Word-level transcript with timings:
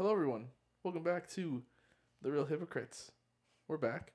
Hello, 0.00 0.12
everyone. 0.12 0.46
Welcome 0.82 1.02
back 1.02 1.28
to 1.32 1.62
the 2.22 2.32
Real 2.32 2.46
Hypocrites. 2.46 3.12
We're 3.68 3.76
back. 3.76 4.14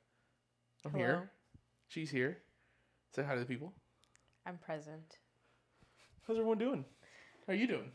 I'm 0.83 0.89
Hello. 0.89 1.03
here. 1.03 1.31
She's 1.87 2.09
here. 2.09 2.39
Say 3.15 3.21
hi 3.21 3.35
to 3.35 3.41
the 3.41 3.45
people. 3.45 3.71
I'm 4.47 4.57
present. 4.57 5.19
How's 6.25 6.37
everyone 6.37 6.57
doing? 6.57 6.85
How 7.45 7.53
are 7.53 7.55
you 7.55 7.67
doing? 7.67 7.91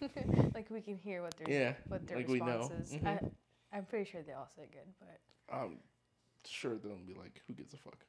like 0.54 0.70
we 0.70 0.80
can 0.80 0.96
hear 0.96 1.20
what 1.20 1.36
their 1.36 1.50
Yeah, 1.50 1.74
what 1.88 2.06
their 2.06 2.16
like 2.16 2.28
we 2.28 2.40
know. 2.40 2.60
response 2.60 2.90
is. 2.90 2.92
Mhm. 2.94 3.06
I, 3.06 3.76
I'm 3.76 3.84
pretty 3.84 4.10
sure 4.10 4.22
they 4.22 4.32
all 4.32 4.48
said 4.56 4.68
good, 4.72 4.90
but 4.98 5.20
I'm 5.54 5.76
sure 6.46 6.78
they'll 6.78 6.96
be 7.06 7.12
like, 7.12 7.42
"Who 7.46 7.52
gives 7.52 7.74
a 7.74 7.76
fuck?" 7.76 8.02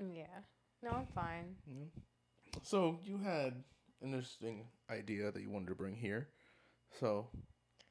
mm, 0.00 0.16
yeah. 0.16 0.40
No, 0.82 0.92
I'm 0.92 1.06
fine. 1.14 1.56
Know? 1.66 1.88
So 2.62 3.00
you 3.04 3.18
had 3.18 3.52
an 4.00 4.14
interesting 4.14 4.68
idea 4.88 5.30
that 5.30 5.42
you 5.42 5.50
wanted 5.50 5.68
to 5.68 5.74
bring 5.74 5.94
here. 5.94 6.30
So, 6.98 7.28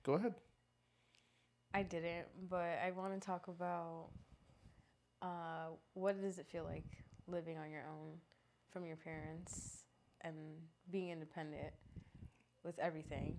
go 0.01 0.13
ahead. 0.13 0.33
I 1.75 1.83
didn't, 1.83 2.27
but 2.49 2.79
I 2.85 2.91
want 2.95 3.19
to 3.19 3.25
talk 3.25 3.49
about 3.49 4.05
uh, 5.21 5.67
what 5.93 6.21
does 6.21 6.39
it 6.39 6.47
feel 6.47 6.63
like 6.63 6.85
living 7.27 7.57
on 7.57 7.69
your 7.69 7.81
own 7.81 8.13
from 8.71 8.85
your 8.85 8.95
parents 8.95 9.83
and 10.21 10.35
being 10.89 11.09
independent 11.09 11.73
with 12.63 12.79
everything. 12.79 13.35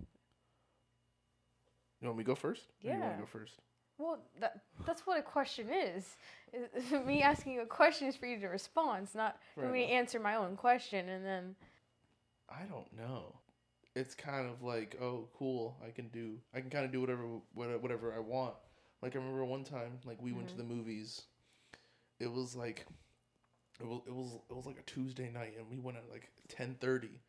You 1.99 2.07
want 2.09 2.19
me 2.19 2.23
to 2.23 2.27
go 2.27 2.35
first? 2.35 2.65
Or 2.85 2.91
You 2.91 2.99
want 2.99 3.03
Yeah. 3.03 3.15
to 3.15 3.21
go 3.21 3.25
first? 3.25 3.53
Well, 3.97 4.19
that 4.39 4.61
that's 4.85 5.07
what 5.07 5.17
a 5.17 5.23
question 5.23 5.69
is. 5.71 6.15
Me 7.07 7.23
asking 7.23 7.53
you 7.53 7.61
a 7.61 7.65
question 7.65 8.07
is 8.07 8.15
for 8.15 8.27
you 8.27 8.39
to 8.39 8.47
respond. 8.47 9.05
It's 9.05 9.15
not 9.15 9.39
for 9.55 9.61
Fair 9.61 9.71
me 9.71 9.87
to 9.87 9.91
answer 9.91 10.19
my 10.19 10.35
own 10.35 10.55
question 10.55 11.09
and 11.09 11.25
then 11.25 11.55
I 12.47 12.63
don't 12.69 12.91
know. 12.95 13.39
It's 13.97 14.13
kind 14.13 14.47
of 14.47 14.61
like, 14.61 14.95
oh, 15.01 15.27
cool. 15.37 15.75
I 15.85 15.89
can 15.89 16.09
do. 16.09 16.37
I 16.53 16.61
can 16.61 16.69
kind 16.69 16.85
of 16.85 16.91
do 16.91 17.01
whatever 17.01 17.23
whatever 17.53 18.13
I 18.13 18.19
want. 18.19 18.53
Like 19.01 19.15
I 19.15 19.19
remember 19.19 19.43
one 19.45 19.63
time, 19.63 19.99
like 20.05 20.21
we 20.21 20.31
went 20.31 20.49
to 20.49 20.55
mm-hmm. 20.55 20.67
the 20.67 20.75
movies. 20.75 21.23
It 22.19 22.31
was 22.31 22.55
like, 22.55 22.85
it 23.79 23.85
was 23.87 24.01
it 24.07 24.13
was 24.13 24.39
it 24.49 24.55
was 24.55 24.65
like 24.65 24.79
a 24.79 24.83
Tuesday 24.83 25.29
night, 25.31 25.53
and 25.57 25.69
we 25.69 25.79
went 25.79 25.97
at 25.97 26.09
like 26.11 26.29
ten 26.47 26.75
thirty. 26.79 27.21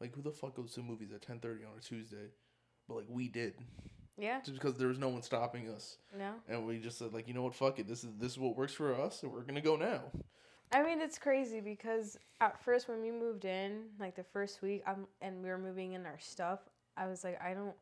Like 0.00 0.14
who 0.14 0.22
the 0.22 0.30
fuck 0.30 0.56
goes 0.56 0.72
to 0.74 0.82
movies 0.82 1.12
at 1.14 1.22
ten 1.22 1.40
thirty 1.40 1.64
on 1.64 1.72
a 1.78 1.82
Tuesday? 1.82 2.28
But 2.88 2.96
like 2.96 3.06
we 3.08 3.28
did, 3.28 3.54
yeah, 4.18 4.40
just 4.40 4.54
because 4.54 4.76
there 4.76 4.88
was 4.88 4.98
no 4.98 5.08
one 5.08 5.22
stopping 5.22 5.68
us, 5.68 5.96
no. 6.18 6.32
and 6.48 6.66
we 6.66 6.78
just 6.78 6.98
said 6.98 7.12
like, 7.12 7.28
you 7.28 7.34
know 7.34 7.42
what, 7.42 7.54
fuck 7.54 7.78
it. 7.78 7.86
This 7.86 8.02
is 8.04 8.10
this 8.18 8.32
is 8.32 8.38
what 8.38 8.56
works 8.56 8.72
for 8.72 8.94
us, 8.94 9.22
and 9.22 9.32
we're 9.32 9.42
gonna 9.42 9.60
go 9.60 9.76
now. 9.76 10.04
I 10.72 10.82
mean, 10.82 11.00
it's 11.00 11.18
crazy 11.18 11.60
because 11.60 12.16
at 12.40 12.62
first 12.62 12.88
when 12.88 13.02
we 13.02 13.10
moved 13.10 13.44
in, 13.44 13.82
like 13.98 14.14
the 14.14 14.22
first 14.22 14.62
week, 14.62 14.82
um, 14.86 15.06
and 15.20 15.42
we 15.42 15.48
were 15.48 15.58
moving 15.58 15.94
in 15.94 16.06
our 16.06 16.18
stuff, 16.18 16.60
I 16.96 17.08
was 17.08 17.24
like, 17.24 17.40
I 17.42 17.54
don't 17.54 17.74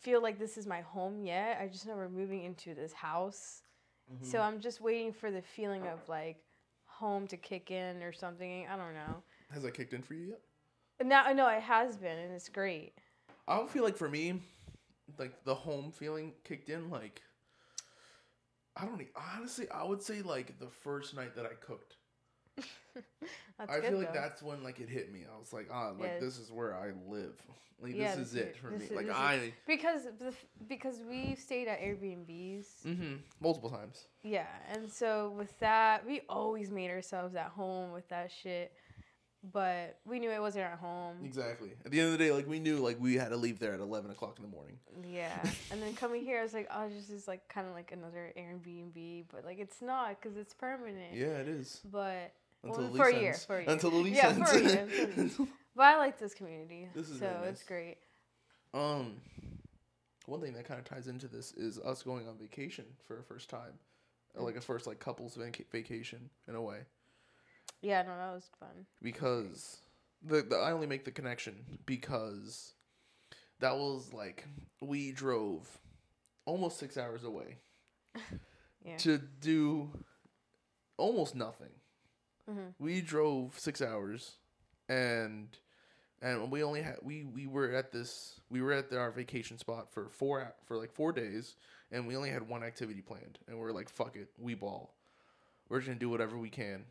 feel 0.00 0.20
like 0.22 0.38
this 0.38 0.56
is 0.58 0.66
my 0.66 0.80
home 0.80 1.22
yet. 1.22 1.58
I 1.60 1.68
just 1.68 1.86
know 1.86 1.94
we're 1.94 2.08
moving 2.08 2.42
into 2.42 2.74
this 2.74 2.92
house, 2.92 3.62
so 4.22 4.40
I'm 4.40 4.60
just 4.60 4.80
waiting 4.80 5.12
for 5.12 5.30
the 5.30 5.42
feeling 5.42 5.86
of 5.86 6.08
like 6.08 6.38
home 6.86 7.26
to 7.28 7.36
kick 7.36 7.70
in 7.70 8.02
or 8.02 8.12
something. 8.12 8.66
I 8.72 8.76
don't 8.76 8.94
know. 8.94 9.22
Has 9.52 9.62
that 9.62 9.74
kicked 9.74 9.92
in 9.92 10.02
for 10.02 10.14
you 10.14 10.28
yet? 10.28 11.06
Now, 11.06 11.30
no, 11.32 11.48
it 11.48 11.62
has 11.62 11.96
been, 11.96 12.16
and 12.18 12.32
it's 12.32 12.48
great. 12.48 12.94
I 13.46 13.56
don't 13.56 13.70
feel 13.70 13.84
like 13.84 13.96
for 13.96 14.08
me, 14.08 14.40
like 15.18 15.44
the 15.44 15.54
home 15.54 15.92
feeling 15.92 16.32
kicked 16.44 16.70
in. 16.70 16.90
Like 16.90 17.20
I 18.76 18.84
don't 18.84 19.00
e- 19.00 19.08
honestly. 19.36 19.66
I 19.70 19.84
would 19.84 20.02
say 20.02 20.22
like 20.22 20.58
the 20.58 20.68
first 20.68 21.14
night 21.16 21.34
that 21.36 21.46
I 21.46 21.54
cooked. 21.54 21.96
That's 23.58 23.70
I 23.70 23.80
feel 23.80 23.98
like 23.98 24.12
though. 24.12 24.20
that's 24.20 24.42
when 24.42 24.62
like 24.62 24.80
it 24.80 24.88
hit 24.88 25.12
me. 25.12 25.20
I 25.34 25.38
was 25.38 25.52
like, 25.52 25.68
ah, 25.72 25.90
like 25.98 26.08
Yeah. 26.14 26.18
this 26.20 26.38
is 26.38 26.50
where 26.50 26.74
I 26.74 26.92
live. 27.08 27.40
Like 27.80 27.94
Yeah, 27.94 28.14
this 28.14 28.28
is 28.28 28.34
it 28.34 28.56
for 28.56 28.70
me. 28.70 28.84
is- 28.84 28.90
Like 28.90 29.06
this 29.06 29.14
is- 29.14 29.20
I, 29.20 29.52
because 29.66 30.02
because 30.66 31.02
we 31.08 31.34
stayed 31.34 31.68
at 31.68 31.80
Airbnbs. 31.80 32.66
mm-hmm, 32.86 33.14
multiple 33.40 33.68
times. 33.70 34.06
Yeah, 34.22 34.46
and 34.72 34.90
so 34.90 35.30
with 35.36 35.58
that, 35.60 36.06
we 36.06 36.22
always 36.28 36.70
made 36.70 36.90
ourselves 36.90 37.34
at 37.34 37.48
home 37.48 37.92
with 37.92 38.08
that 38.08 38.30
shit. 38.30 38.72
But 39.52 39.98
we 40.04 40.18
knew 40.18 40.30
it 40.30 40.40
wasn't 40.40 40.64
at 40.64 40.78
home. 40.78 41.16
Exactly. 41.24 41.70
At 41.84 41.90
the 41.92 42.00
end 42.00 42.12
of 42.12 42.18
the 42.18 42.24
day, 42.24 42.32
like 42.32 42.48
we 42.48 42.58
knew 42.58 42.78
like 42.78 42.98
we 43.00 43.14
had 43.14 43.28
to 43.28 43.36
leave 43.36 43.58
there 43.58 43.72
at 43.74 43.80
eleven 43.80 44.10
o'clock 44.10 44.38
in 44.38 44.42
the 44.42 44.50
morning. 44.50 44.78
Yeah, 45.08 45.38
and 45.70 45.80
then 45.80 45.94
coming 45.94 46.24
here, 46.24 46.40
I 46.40 46.42
was 46.42 46.52
like, 46.54 46.68
oh, 46.74 46.88
this 46.88 47.10
is 47.10 47.28
like 47.28 47.46
kind 47.48 47.66
of 47.68 47.72
like 47.74 47.92
another 47.92 48.32
Airbnb, 48.36 49.24
but 49.32 49.44
like 49.44 49.58
it's 49.58 49.80
not 49.80 50.20
because 50.20 50.36
it's 50.36 50.54
permanent. 50.54 51.14
Yeah, 51.14 51.26
it 51.38 51.48
is. 51.48 51.80
But 51.90 52.32
Until 52.64 52.82
Well, 52.82 52.90
the 52.90 52.96
for 52.98 53.08
a 53.08 53.20
year, 53.20 53.34
for 53.34 53.58
a 53.58 53.62
year. 53.62 53.70
Until 53.70 53.90
the 53.90 53.96
lease 53.98 54.16
Yeah, 54.16 54.28
ends. 54.30 54.50
for 54.50 54.56
a 54.58 54.62
year, 54.62 54.88
but 55.76 55.82
I 55.84 55.96
like 55.98 56.18
this 56.18 56.34
community, 56.34 56.88
This 56.94 57.08
is 57.10 57.20
so 57.20 57.26
really 57.26 57.48
it's 57.50 57.62
great. 57.62 57.98
Um, 58.74 59.20
one 60.26 60.40
thing 60.40 60.54
that 60.54 60.64
kind 60.64 60.78
of 60.80 60.84
ties 60.84 61.06
into 61.06 61.28
this 61.28 61.52
is 61.52 61.78
us 61.78 62.02
going 62.02 62.26
on 62.28 62.36
vacation 62.36 62.84
for 63.06 63.18
a 63.20 63.22
first 63.22 63.48
time, 63.48 63.78
Uh, 64.36 64.42
like 64.42 64.56
a 64.56 64.60
first 64.60 64.86
like 64.88 64.98
couples 64.98 65.36
vac- 65.36 65.66
vacation 65.70 66.30
in 66.48 66.56
a 66.56 66.60
way, 66.62 66.80
Yeah, 67.86 68.02
no, 68.02 68.16
that 68.16 68.34
was 68.34 68.50
fun. 68.58 68.86
because 69.00 69.78
the, 70.22 70.42
the 70.42 70.56
I 70.56 70.72
only 70.72 70.86
make 70.88 71.04
the 71.04 71.12
connection 71.12 71.54
because 71.86 72.74
that 73.60 73.76
was 73.76 74.12
like 74.12 74.44
we 74.80 75.12
drove 75.12 75.68
almost 76.46 76.78
six 76.78 76.96
hours 76.98 77.22
away 77.24 77.58
Yeah. 78.84 78.96
to 78.98 79.18
do 79.40 79.90
almost 80.96 81.34
nothing. 81.36 81.70
Mhm. 82.50 82.74
We 82.78 83.00
drove 83.02 83.58
six 83.58 83.80
hours, 83.82 84.36
and 84.88 85.48
and 86.22 86.50
we 86.50 86.62
only 86.62 86.82
had 86.82 86.96
we 87.02 87.24
we 87.24 87.46
were 87.46 87.72
at 87.72 87.92
this 87.92 88.40
we 88.50 88.60
were 88.62 88.72
at 88.72 88.92
our 88.92 89.10
vacation 89.10 89.58
spot 89.58 89.92
for 89.92 90.08
four 90.10 90.54
for 90.64 90.76
like 90.76 90.92
four 90.92 91.12
days, 91.12 91.54
and 91.92 92.06
we 92.06 92.16
only 92.16 92.30
had 92.30 92.48
one 92.48 92.62
activity 92.64 93.00
planned, 93.00 93.38
and 93.48 93.58
we 93.58 93.64
are 93.64 93.72
like, 93.72 93.88
fuck 93.88 94.16
it, 94.16 94.28
we 94.38 94.54
ball. 94.54 94.94
We're 95.68 95.78
just 95.78 95.88
gonna 95.88 95.98
do 95.98 96.08
whatever 96.10 96.36
we 96.38 96.50
can 96.50 96.84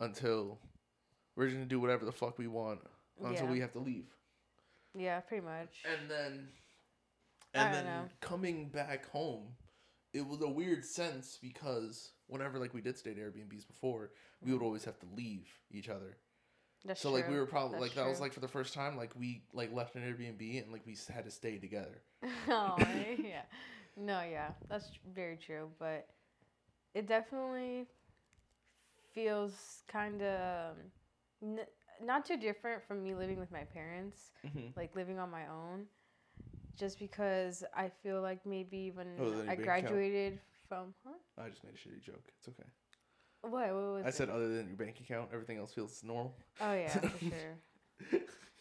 until 0.00 0.58
we're 1.36 1.46
just 1.46 1.56
gonna 1.56 1.66
do 1.66 1.80
whatever 1.80 2.04
the 2.04 2.12
fuck 2.12 2.38
we 2.38 2.46
want 2.46 2.80
until 3.20 3.46
Yeah. 3.46 3.50
we 3.50 3.60
have 3.60 3.72
to 3.72 3.78
leave. 3.78 4.06
Yeah, 4.94 5.20
pretty 5.20 5.44
much. 5.44 5.82
And 5.84 6.10
then 6.10 6.48
and 7.54 7.74
then 7.74 7.84
know. 7.84 8.08
coming 8.20 8.68
back 8.68 9.06
home, 9.06 9.56
it 10.12 10.26
was 10.26 10.40
a 10.42 10.48
weird 10.48 10.84
sense 10.84 11.38
because 11.40 12.12
whenever 12.26 12.58
like 12.58 12.74
we 12.74 12.80
did 12.80 12.98
stay 12.98 13.10
at 13.10 13.16
Airbnbs 13.16 13.66
before, 13.66 14.10
we 14.40 14.50
would 14.50 14.58
mm-hmm. 14.58 14.66
always 14.66 14.84
have 14.84 14.98
to 15.00 15.06
leave 15.14 15.48
each 15.70 15.88
other. 15.88 16.16
That's 16.84 17.00
so 17.00 17.10
like 17.10 17.28
we 17.28 17.36
were 17.36 17.46
probably 17.46 17.80
That's 17.80 17.96
like 17.96 18.04
that 18.04 18.08
was 18.08 18.20
like 18.20 18.32
for 18.32 18.40
the 18.40 18.48
first 18.48 18.72
time 18.72 18.96
like 18.96 19.10
we 19.18 19.42
like 19.52 19.72
left 19.72 19.96
an 19.96 20.02
Airbnb 20.02 20.62
and 20.62 20.72
like 20.72 20.86
we 20.86 20.96
had 21.12 21.24
to 21.24 21.30
stay 21.30 21.58
together. 21.58 22.02
oh 22.48 22.76
eh, 22.78 23.16
yeah, 23.18 23.42
no, 23.96 24.22
yeah, 24.22 24.50
that's 24.68 24.90
very 25.14 25.36
true. 25.36 25.68
But 25.78 26.06
it 26.94 27.06
definitely 27.06 27.86
feels 29.18 29.82
kind 29.88 30.22
of 30.22 30.76
n- 31.42 31.66
not 32.04 32.24
too 32.24 32.36
different 32.36 32.82
from 32.86 33.02
me 33.02 33.14
living 33.14 33.38
with 33.38 33.50
my 33.50 33.64
parents, 33.64 34.30
Mhm. 34.44 34.76
like 34.76 34.94
living 34.94 35.18
on 35.18 35.30
my 35.30 35.46
own. 35.48 35.86
Just 36.78 36.98
because 37.00 37.64
I 37.76 37.88
feel 38.02 38.22
like 38.22 38.46
maybe 38.46 38.92
when 38.92 39.08
Oh, 39.18 39.32
I 39.32 39.56
bank 39.56 39.58
account. 39.58 39.64
graduated 39.64 40.40
from, 40.68 40.94
huh? 41.04 41.14
I 41.36 41.48
just 41.48 41.64
made 41.64 41.74
a 41.74 41.76
shitty 41.76 42.00
joke. 42.00 42.22
It's 42.38 42.48
okay. 42.48 42.68
What? 43.42 43.52
What 43.52 43.72
was 43.74 44.06
I 44.06 44.08
it? 44.10 44.14
said 44.14 44.30
other 44.30 44.48
than 44.54 44.68
your 44.68 44.76
bank 44.76 45.00
account, 45.00 45.30
everything 45.32 45.58
else 45.58 45.72
feels 45.72 46.04
normal. 46.04 46.34
Oh 46.60 46.74
yeah, 46.74 47.00
for 47.00 47.18
sure. 47.34 47.56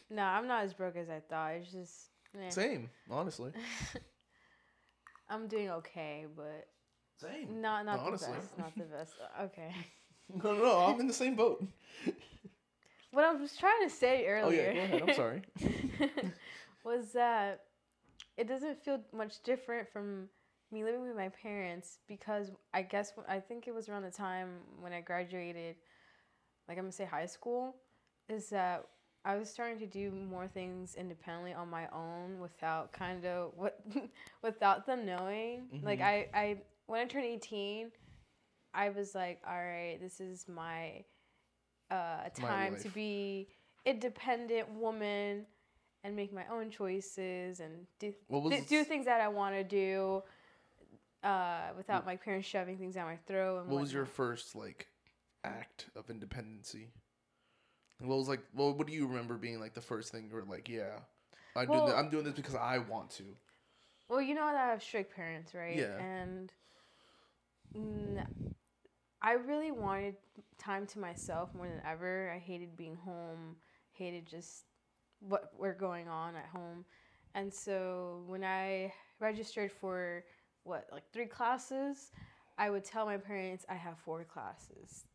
No, 0.09 0.23
I'm 0.23 0.47
not 0.47 0.63
as 0.63 0.73
broke 0.73 0.95
as 0.95 1.09
I 1.09 1.19
thought. 1.19 1.53
It's 1.53 1.71
just, 1.71 2.09
eh. 2.35 2.49
Same, 2.49 2.89
honestly. 3.11 3.51
I'm 5.29 5.47
doing 5.47 5.69
okay, 5.69 6.25
but 6.35 6.67
Same. 7.17 7.61
not 7.61 7.85
not 7.85 8.03
the 8.05 8.11
best. 8.11 8.57
Not 8.57 8.75
the 8.77 8.83
best. 8.85 9.13
Okay. 9.43 9.71
No, 10.43 10.53
no, 10.53 10.63
no, 10.63 10.79
I'm 10.85 10.99
in 10.99 11.07
the 11.07 11.13
same 11.13 11.35
boat. 11.35 11.65
What 13.11 13.23
I 13.23 13.33
was 13.33 13.55
trying 13.55 13.81
to 13.83 13.89
say 13.89 14.27
earlier. 14.27 14.45
Oh 14.45 14.51
yeah, 14.51 14.73
go 14.73 14.79
ahead. 14.81 15.01
I'm 15.01 15.13
sorry. 15.13 15.41
was 16.83 17.11
that 17.13 17.61
it 18.37 18.47
doesn't 18.47 18.83
feel 18.83 18.99
much 19.13 19.41
different 19.43 19.87
from 19.91 20.27
me 20.71 20.83
living 20.83 21.01
with 21.01 21.15
my 21.15 21.29
parents 21.29 21.99
because 22.07 22.51
I 22.73 22.81
guess 22.81 23.13
I 23.27 23.39
think 23.39 23.67
it 23.67 23.73
was 23.73 23.89
around 23.89 24.03
the 24.03 24.11
time 24.11 24.49
when 24.81 24.93
I 24.93 25.01
graduated, 25.01 25.75
like 26.67 26.77
I'm 26.77 26.83
gonna 26.83 26.91
say 26.91 27.05
high 27.05 27.25
school, 27.25 27.75
is 28.29 28.49
that 28.49 28.85
I 29.25 29.35
was 29.37 29.49
starting 29.49 29.79
to 29.79 29.87
do 29.87 30.11
more 30.11 30.47
things 30.47 30.95
independently 30.95 31.53
on 31.53 31.69
my 31.69 31.87
own 31.93 32.39
without 32.39 32.91
kind 32.91 33.25
of 33.25 33.51
what 33.55 33.79
without 34.43 34.85
them 34.85 35.05
knowing. 35.05 35.67
Like 35.83 35.99
Mhm. 35.99 36.03
I 36.03 36.27
I 36.33 36.57
when 36.85 37.01
I 37.01 37.05
turned 37.05 37.25
18, 37.25 37.91
I 38.73 38.89
was 38.89 39.15
like, 39.15 39.41
all 39.47 39.55
right, 39.57 39.97
this 39.99 40.19
is 40.19 40.45
my 40.47 41.03
uh, 41.89 42.29
My 42.41 42.47
time 42.47 42.71
to 42.83 42.89
be 42.89 43.47
independent 43.85 44.69
woman 44.73 45.45
and 46.03 46.15
make 46.15 46.33
my 46.33 46.43
own 46.51 46.69
choices 46.69 47.59
and 47.59 47.87
do 47.99 48.13
th- 48.51 48.67
do 48.69 48.83
things 48.83 49.05
that 49.05 49.21
I 49.21 49.27
want 49.29 49.55
to 49.55 49.63
do 49.63 50.23
uh, 51.23 51.69
without 51.77 52.05
my 52.05 52.15
parents 52.15 52.47
shoving 52.47 52.77
things 52.77 52.95
down 52.95 53.05
my 53.07 53.17
throat. 53.27 53.61
And 53.61 53.69
What 53.69 53.81
was 53.81 53.93
your 53.93 54.05
first 54.05 54.55
like 54.55 54.87
act 55.43 55.87
of 55.95 56.09
independency? 56.09 56.89
What 57.99 58.17
was 58.17 58.27
like? 58.29 58.41
Well, 58.53 58.73
what 58.73 58.85
do 58.87 58.93
you 58.93 59.07
remember 59.07 59.35
being 59.35 59.59
like 59.59 59.73
the 59.73 59.81
first 59.81 60.11
thing 60.11 60.27
you 60.29 60.35
were 60.35 60.43
like, 60.43 60.69
yeah, 60.69 60.99
I 61.55 61.65
do. 61.65 61.71
Well- 61.71 61.85
Th- 61.87 61.97
I'm 61.97 62.09
doing 62.09 62.25
this 62.25 62.33
because 62.35 62.55
I 62.55 62.77
want 62.77 63.09
to. 63.11 63.23
Well, 64.09 64.21
you 64.21 64.35
know 64.35 64.45
that 64.45 64.55
I 64.55 64.71
have 64.71 64.83
strict 64.83 65.13
parents, 65.15 65.53
right? 65.53 65.75
Yeah. 65.75 65.97
And 65.99 66.51
mm, 67.75 68.25
I 69.21 69.33
really 69.33 69.71
wanted 69.71 70.15
time 70.57 70.85
to 70.87 70.99
myself 70.99 71.53
more 71.55 71.67
than 71.67 71.81
ever. 71.85 72.31
I 72.33 72.39
hated 72.39 72.75
being 72.75 72.95
home, 72.95 73.55
hated 73.91 74.27
just 74.27 74.65
what 75.19 75.51
were 75.57 75.73
going 75.73 76.07
on 76.07 76.35
at 76.35 76.45
home. 76.45 76.85
And 77.35 77.53
so 77.53 78.23
when 78.27 78.43
I 78.43 78.93
registered 79.19 79.71
for 79.71 80.23
what, 80.63 80.87
like 80.91 81.03
three 81.11 81.25
classes, 81.25 82.11
I 82.57 82.69
would 82.69 82.83
tell 82.83 83.05
my 83.05 83.17
parents 83.17 83.65
I 83.69 83.75
have 83.75 83.97
four 83.97 84.23
classes. 84.23 85.05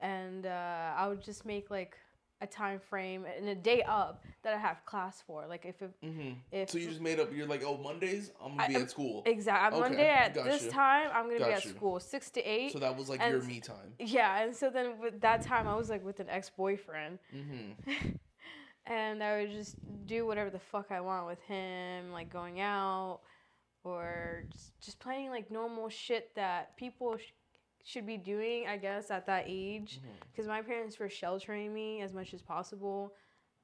And 0.00 0.46
uh, 0.46 0.92
I 0.96 1.08
would 1.08 1.22
just 1.22 1.46
make 1.46 1.70
like 1.70 1.96
a 2.42 2.46
time 2.46 2.80
frame 2.90 3.24
and 3.38 3.48
a 3.48 3.54
day 3.54 3.82
up 3.84 4.24
that 4.42 4.52
I 4.52 4.58
have 4.58 4.84
class 4.84 5.22
for. 5.26 5.46
Like 5.48 5.64
if 5.64 5.80
it, 5.80 5.92
Mm-hmm. 6.04 6.32
if 6.50 6.70
So 6.70 6.78
you 6.78 6.88
just 6.88 7.00
made 7.00 7.20
up. 7.20 7.32
You're 7.32 7.46
like, 7.46 7.62
oh, 7.64 7.78
Mondays 7.78 8.32
I'm 8.42 8.50
gonna 8.56 8.64
I- 8.64 8.68
be 8.68 8.74
at 8.74 8.90
school. 8.90 9.22
Exactly. 9.24 9.80
Okay, 9.80 9.88
Monday 9.88 10.08
at 10.08 10.34
got 10.34 10.44
this 10.46 10.66
time, 10.68 11.08
I'm 11.14 11.26
gonna 11.30 11.38
be 11.46 11.52
at 11.52 11.62
school, 11.62 12.00
six 12.00 12.30
to 12.32 12.42
eight. 12.42 12.72
So 12.72 12.80
that 12.80 12.96
was 12.96 13.08
like 13.08 13.20
and- 13.22 13.32
your 13.32 13.42
me 13.42 13.60
time. 13.60 13.94
yeah, 13.98 14.42
and 14.42 14.54
so 14.54 14.68
then 14.70 14.98
with 15.00 15.20
that 15.20 15.42
time, 15.42 15.68
I 15.68 15.76
was 15.76 15.88
like 15.88 16.04
with 16.04 16.18
an 16.20 16.28
ex 16.28 16.50
boyfriend, 16.50 17.18
Mm-hmm. 17.34 18.08
and 18.86 19.22
I 19.22 19.40
would 19.40 19.52
just 19.52 19.76
do 20.06 20.26
whatever 20.26 20.50
the 20.50 20.58
fuck 20.58 20.86
I 20.90 21.00
want 21.00 21.26
with 21.28 21.40
him, 21.42 22.10
like 22.12 22.28
going 22.32 22.60
out 22.60 23.20
or 23.84 24.44
just, 24.50 24.72
just 24.80 24.98
playing 25.00 25.30
like 25.30 25.50
normal 25.50 25.88
shit 25.88 26.34
that 26.34 26.76
people 26.76 27.16
sh- 27.16 27.32
should 27.84 28.06
be 28.06 28.16
doing, 28.16 28.66
I 28.68 28.76
guess, 28.76 29.10
at 29.10 29.26
that 29.26 29.44
age. 29.46 29.98
Mm-hmm. 30.00 30.08
Because 30.30 30.46
my 30.46 30.62
parents 30.62 30.98
were 30.98 31.08
sheltering 31.08 31.72
me 31.74 32.00
as 32.00 32.12
much 32.12 32.32
as 32.34 32.42
possible. 32.42 33.14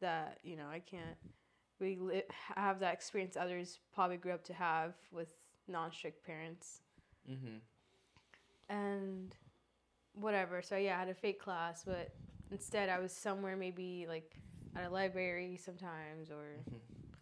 That 0.00 0.38
you 0.43 0.56
know, 0.56 0.67
I 0.70 0.79
can't 0.81 1.17
really 1.81 1.97
li- 1.97 2.23
have 2.56 2.81
that 2.81 2.94
experience 2.94 3.37
others 3.37 3.79
probably 3.94 4.17
grew 4.17 4.32
up 4.32 4.44
to 4.44 4.53
have 4.55 4.94
with 5.12 5.32
non-strict 5.69 6.25
parents. 6.25 6.81
Mm-hmm. 7.31 7.59
and 8.69 9.35
whatever. 10.15 10.62
So 10.62 10.76
yeah, 10.76 10.97
I 10.97 11.00
had 11.00 11.09
a 11.09 11.15
fake 11.15 11.41
class, 11.41 11.82
but 11.85 12.11
instead 12.50 12.88
I 12.88 12.99
was 12.99 13.12
somewhere 13.12 13.56
maybe 13.56 14.06
like 14.09 14.35
at 14.76 14.85
a 14.85 14.91
library 14.91 15.59
sometimes 15.62 16.31
or 16.31 16.65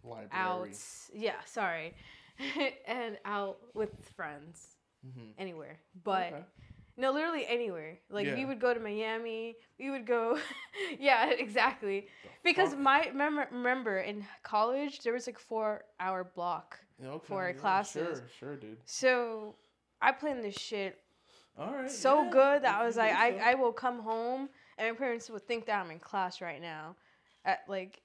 Library. 0.05 0.29
out. 0.33 0.79
Yeah, 1.13 1.35
sorry, 1.45 1.95
and 2.87 3.19
out 3.25 3.59
with 3.75 3.91
friends 4.15 4.69
Mm-hmm. 5.07 5.31
anywhere. 5.39 5.79
But 6.03 6.33
Okay. 6.33 6.45
No, 6.97 7.13
literally 7.13 7.47
anywhere. 7.47 7.99
Like 8.11 8.27
we 8.35 8.45
would 8.45 8.61
go 8.61 8.73
to 8.73 8.81
Miami. 8.81 9.57
We 9.79 9.91
would 9.91 10.07
go. 10.07 10.39
yeah, 10.99 11.31
exactly. 11.39 12.07
Because 12.43 12.75
my 12.75 13.07
remember 13.09 13.49
remember 13.53 13.99
in 13.99 14.25
college 14.43 15.01
there 15.01 15.13
was 15.13 15.27
like 15.27 15.39
four 15.39 15.85
hour 16.01 16.25
block. 16.25 16.79
Okay, 17.05 17.27
for 17.29 17.43
our 17.43 17.51
yeah, 17.51 17.57
classes. 17.57 18.19
Sure, 18.19 18.29
sure, 18.39 18.57
dude. 18.57 18.79
So 18.87 19.57
I 20.01 20.13
planned 20.13 20.43
this 20.43 20.55
shit 20.55 20.99
All 21.59 21.73
right. 21.73 21.91
so 21.91 22.23
yeah, 22.25 22.31
good 22.31 22.63
that 22.63 22.81
I 22.81 22.87
was 22.87 22.97
like, 22.97 23.13
I. 23.13 23.51
I 23.51 23.55
will 23.55 23.73
come 23.73 24.01
home 24.01 24.49
and 24.79 24.93
my 24.93 24.97
parents 24.99 25.29
would 25.31 25.47
think 25.47 25.67
that 25.67 25.85
I'm 25.85 25.91
in 25.91 25.99
class 25.99 26.41
right 26.41 26.61
now. 26.63 26.97
At 27.45 27.61
like 27.69 28.01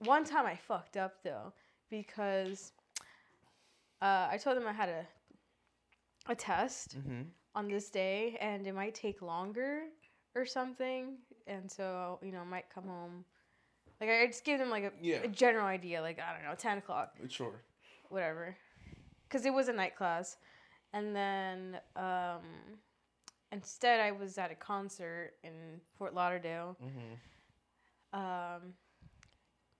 one 0.00 0.24
time 0.24 0.46
I 0.46 0.56
fucked 0.56 0.96
up 0.96 1.22
though 1.22 1.52
because 1.90 2.72
uh, 4.00 4.28
I 4.30 4.38
told 4.42 4.56
them 4.56 4.66
I 4.66 4.72
had 4.72 4.88
a 4.88 5.06
a 6.28 6.34
test 6.34 6.96
Mhm. 6.98 7.26
On 7.54 7.68
this 7.68 7.90
day 7.90 8.36
and 8.40 8.66
it 8.66 8.74
might 8.74 8.94
take 8.94 9.22
longer 9.22 9.82
or 10.34 10.46
something, 10.46 11.18
and 11.46 11.70
so 11.70 12.18
you 12.22 12.32
know 12.32 12.40
I 12.40 12.44
might 12.44 12.70
come 12.74 12.84
home. 12.84 13.24
Like 14.00 14.10
I 14.10 14.26
just 14.26 14.44
gave 14.44 14.58
them 14.58 14.70
like 14.70 14.84
a, 14.84 14.92
Yeah. 15.00 15.18
a 15.24 15.28
general 15.28 15.66
idea, 15.66 16.00
like 16.00 16.18
I 16.18 16.32
don't 16.34 16.44
know, 16.48 16.54
ten 16.56 16.78
o'clock 16.78 17.16
Sure. 17.28 17.60
whatever 18.08 18.56
because 19.28 19.46
it 19.46 19.52
was 19.54 19.68
a 19.68 19.72
night 19.72 19.96
class 19.96 20.36
and 20.92 21.16
then 21.16 21.78
um 21.96 22.42
instead 23.50 24.00
i 24.00 24.10
was 24.12 24.36
at 24.36 24.50
a 24.50 24.54
concert 24.54 25.32
in 25.42 25.80
fort 25.96 26.12
lauderdale 26.14 26.76
Mm-hmm. 26.82 28.20
um 28.20 28.74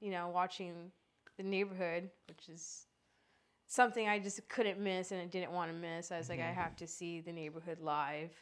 you 0.00 0.10
know 0.10 0.28
watching 0.28 0.90
the 1.36 1.42
neighborhood 1.42 2.08
which 2.28 2.48
is 2.48 2.86
something 3.72 4.08
i 4.08 4.18
just 4.18 4.46
couldn't 4.48 4.78
miss 4.78 5.12
and 5.12 5.20
i 5.20 5.24
didn't 5.26 5.52
want 5.52 5.70
to 5.70 5.76
miss 5.76 6.12
i 6.12 6.18
was 6.18 6.28
like 6.28 6.40
i 6.40 6.50
Mhm. 6.50 6.54
have 6.54 6.76
to 6.76 6.86
see 6.86 7.20
the 7.20 7.32
neighborhood 7.32 7.80
live 7.80 8.32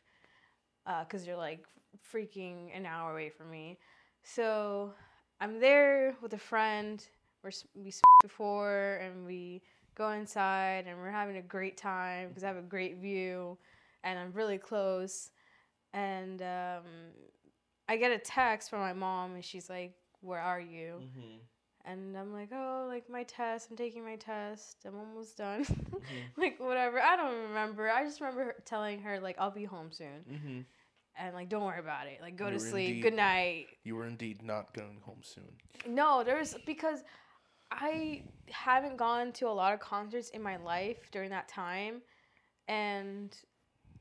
because 1.04 1.24
they're 1.24 1.36
like 1.36 1.64
freaking 2.12 2.76
an 2.76 2.84
hour 2.86 3.12
away 3.12 3.30
from 3.30 3.50
me 3.50 3.78
so 4.22 4.92
i'm 5.40 5.60
there 5.60 6.16
with 6.22 6.32
a 6.34 6.38
friend 6.38 7.06
we're, 7.42 7.52
we 7.74 7.92
before 8.22 8.98
and 9.02 9.24
we 9.24 9.62
go 9.94 10.10
inside 10.10 10.84
and 10.86 10.98
we're 10.98 11.10
having 11.10 11.36
a 11.36 11.42
great 11.42 11.76
time 11.76 12.28
because 12.28 12.44
I 12.44 12.48
have 12.48 12.56
a 12.56 12.62
great 12.62 12.96
view 12.98 13.58
and 14.04 14.18
I'm 14.18 14.32
really 14.32 14.58
close. 14.58 15.30
And 15.92 16.40
um, 16.42 16.84
I 17.88 17.96
get 17.96 18.12
a 18.12 18.18
text 18.18 18.70
from 18.70 18.80
my 18.80 18.92
mom 18.92 19.34
and 19.34 19.44
she's 19.44 19.68
like, 19.68 19.94
Where 20.20 20.40
are 20.40 20.60
you? 20.60 21.02
Mm-hmm. 21.02 21.38
And 21.84 22.16
I'm 22.16 22.32
like, 22.32 22.50
Oh, 22.52 22.86
like 22.88 23.08
my 23.08 23.22
test. 23.24 23.70
I'm 23.70 23.76
taking 23.76 24.04
my 24.04 24.16
test. 24.16 24.78
I'm 24.86 24.96
almost 24.96 25.36
done. 25.38 25.64
Mm-hmm. 25.64 26.00
like, 26.40 26.58
whatever. 26.60 27.00
I 27.00 27.16
don't 27.16 27.48
remember. 27.48 27.88
I 27.90 28.04
just 28.04 28.20
remember 28.20 28.44
her 28.44 28.56
telling 28.64 29.00
her, 29.02 29.18
like, 29.20 29.36
I'll 29.38 29.50
be 29.50 29.64
home 29.64 29.90
soon. 29.90 30.24
Mm-hmm. 30.30 30.60
And, 31.18 31.34
like, 31.34 31.48
don't 31.48 31.64
worry 31.64 31.80
about 31.80 32.06
it. 32.06 32.18
Like, 32.22 32.36
go 32.36 32.46
You 32.46 32.52
to 32.52 32.60
sleep. 32.60 32.88
indeed- 32.88 33.02
Good 33.02 33.14
night. 33.14 33.66
You 33.84 33.96
were 33.96 34.06
indeed 34.06 34.42
not 34.42 34.72
going 34.74 35.00
home 35.02 35.20
soon. 35.22 35.48
No, 35.86 36.22
there's 36.24 36.54
because 36.66 37.02
I 37.70 38.22
haven't 38.50 38.96
gone 38.96 39.32
to 39.32 39.48
a 39.48 39.50
lot 39.50 39.72
of 39.74 39.80
concerts 39.80 40.30
in 40.30 40.42
my 40.42 40.56
life 40.56 41.10
during 41.12 41.30
that 41.30 41.48
time, 41.48 42.02
and 42.68 43.34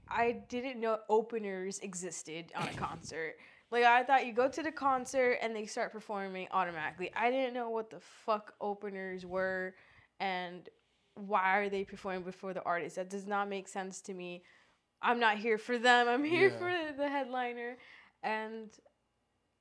I 0.07 0.43
didn't 0.49 0.79
know 0.79 0.97
openers 1.09 1.79
existed 1.79 2.51
on 2.55 2.67
a 2.67 2.73
concert. 2.77 3.35
Like 3.71 3.83
I 3.83 4.03
thought 4.03 4.25
you 4.25 4.33
go 4.33 4.49
to 4.49 4.63
the 4.63 4.71
concert 4.71 5.37
and 5.41 5.55
they 5.55 5.65
start 5.65 5.91
performing 5.91 6.47
automatically. 6.51 7.11
I 7.15 7.29
didn't 7.29 7.53
know 7.53 7.69
what 7.69 7.89
the 7.89 7.99
fuck 7.99 8.53
openers 8.59 9.25
were 9.25 9.75
and 10.19 10.67
why 11.15 11.59
are 11.59 11.69
they 11.69 11.83
performing 11.83 12.23
before 12.23 12.53
the 12.53 12.63
artist. 12.63 12.95
That 12.95 13.09
does 13.09 13.27
not 13.27 13.47
make 13.49 13.67
sense 13.67 14.01
to 14.01 14.13
me. 14.13 14.43
I'm 15.01 15.19
not 15.19 15.37
here 15.37 15.57
for 15.57 15.77
them. 15.77 16.07
I'm 16.07 16.23
here 16.23 16.49
Yeah. 16.49 16.57
for 16.57 16.97
the 16.97 17.09
headliner. 17.09 17.77
And 18.23 18.69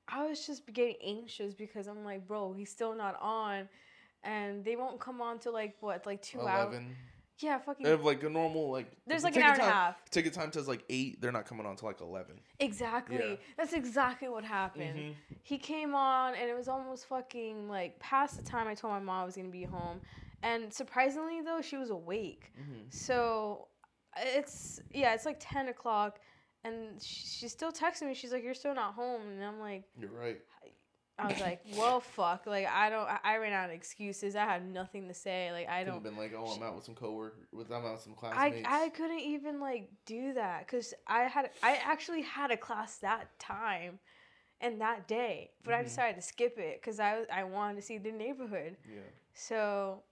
I 0.07 0.25
was 0.25 0.45
just 0.45 0.65
getting 0.73 0.95
anxious 1.03 1.53
because 1.53 1.87
I'm 1.87 2.03
like, 2.03 2.27
bro, 2.27 2.53
he's 2.53 2.71
still 2.71 2.95
not 2.95 3.15
on. 3.21 3.69
And 4.23 4.65
they 4.65 4.75
won't 4.75 4.99
come 4.99 5.21
on 5.21 5.39
till 5.39 5.53
like 5.53 5.75
what, 5.81 6.05
like 6.05 6.21
two 6.21 6.41
hours? 6.41 6.81
Yeah, 7.41 7.57
fucking. 7.57 7.83
They 7.85 7.89
have 7.91 8.03
like 8.03 8.21
a 8.23 8.29
normal 8.29 8.69
like. 8.71 8.91
There's 9.07 9.23
like 9.23 9.35
an 9.35 9.43
hour 9.43 9.53
and 9.53 9.61
a 9.61 9.65
half. 9.65 10.09
Ticket 10.09 10.33
time 10.33 10.51
says 10.51 10.67
like 10.67 10.83
eight. 10.89 11.21
They're 11.21 11.31
not 11.31 11.45
coming 11.45 11.65
on 11.65 11.75
till 11.75 11.87
like 11.87 12.01
eleven. 12.01 12.39
Exactly. 12.59 13.17
Yeah. 13.17 13.35
That's 13.57 13.73
exactly 13.73 14.27
what 14.27 14.43
happened. 14.43 14.99
Mhm. 14.99 15.13
He 15.43 15.57
came 15.57 15.95
on 15.95 16.35
and 16.35 16.49
it 16.49 16.55
was 16.55 16.67
almost 16.67 17.05
fucking 17.07 17.69
like 17.69 17.97
past 17.99 18.37
the 18.37 18.43
time 18.43 18.67
I 18.67 18.75
told 18.75 18.93
my 18.93 18.99
mom 18.99 19.21
I 19.21 19.25
was 19.25 19.35
gonna 19.35 19.49
be 19.49 19.63
home. 19.63 20.01
And 20.43 20.73
surprisingly 20.73 21.41
though, 21.41 21.61
she 21.61 21.77
was 21.77 21.89
awake. 21.89 22.51
Mhm. 22.59 22.93
So 22.93 23.67
it's 24.17 24.81
yeah, 24.91 25.13
it's 25.13 25.25
like 25.25 25.37
ten 25.39 25.69
o'clock 25.69 26.19
and 26.65 27.01
sh- 27.01 27.23
she's 27.39 27.51
still 27.53 27.71
texting 27.71 28.07
me. 28.07 28.13
She's 28.13 28.33
like, 28.33 28.43
You're 28.43 28.53
still 28.53 28.75
not 28.75 28.93
home 28.95 29.21
and 29.21 29.43
I'm 29.43 29.59
like 29.59 29.83
You're 29.97 30.11
right. 30.11 30.39
I 31.19 31.27
was 31.27 31.39
like, 31.41 31.61
Well 31.75 31.99
fuck. 31.99 32.45
Like 32.45 32.67
I 32.67 32.89
don't 32.89 33.07
I- 33.07 33.19
I 33.23 33.37
ran 33.37 33.53
out 33.53 33.69
of 33.69 33.75
excuses. 33.75 34.35
I 34.35 34.45
had 34.45 34.65
nothing 34.65 35.07
to 35.07 35.13
say. 35.13 35.51
Like 35.51 35.67
I 35.67 35.83
Could 35.83 35.91
don't 35.91 36.03
been 36.03 36.17
like, 36.17 36.33
oh, 36.35 36.45
I'm 36.45 36.63
out 36.63 36.75
with 36.75 36.85
some 36.85 36.95
coworker, 36.95 37.47
with 37.51 37.69
I'm 37.71 37.85
out 37.85 37.93
with 37.93 38.01
some 38.01 38.13
classmates. 38.13 38.67
I 38.67 38.85
I 38.85 38.89
couldn't 38.89 39.19
even 39.19 39.59
like 39.59 39.89
do 40.05 40.33
that 40.33 40.65
because 40.65 40.93
I 41.07 41.23
had 41.23 41.49
I 41.61 41.75
actually 41.83 42.21
had 42.21 42.51
a 42.51 42.57
class 42.57 42.97
that 42.99 43.37
time 43.39 43.99
and 44.61 44.81
that 44.81 45.07
day, 45.07 45.51
but 45.63 45.73
I 45.73 45.81
Mhm. 45.81 45.85
decided 45.85 46.15
to 46.15 46.21
skip 46.21 46.57
it 46.57 46.81
because 46.81 46.99
I 46.99 47.23
I 47.31 47.43
wanted 47.43 47.75
to 47.75 47.81
see 47.81 47.97
the 47.97 48.11
neighborhood. 48.11 48.77
yeah. 48.85 49.01
So 49.33 50.03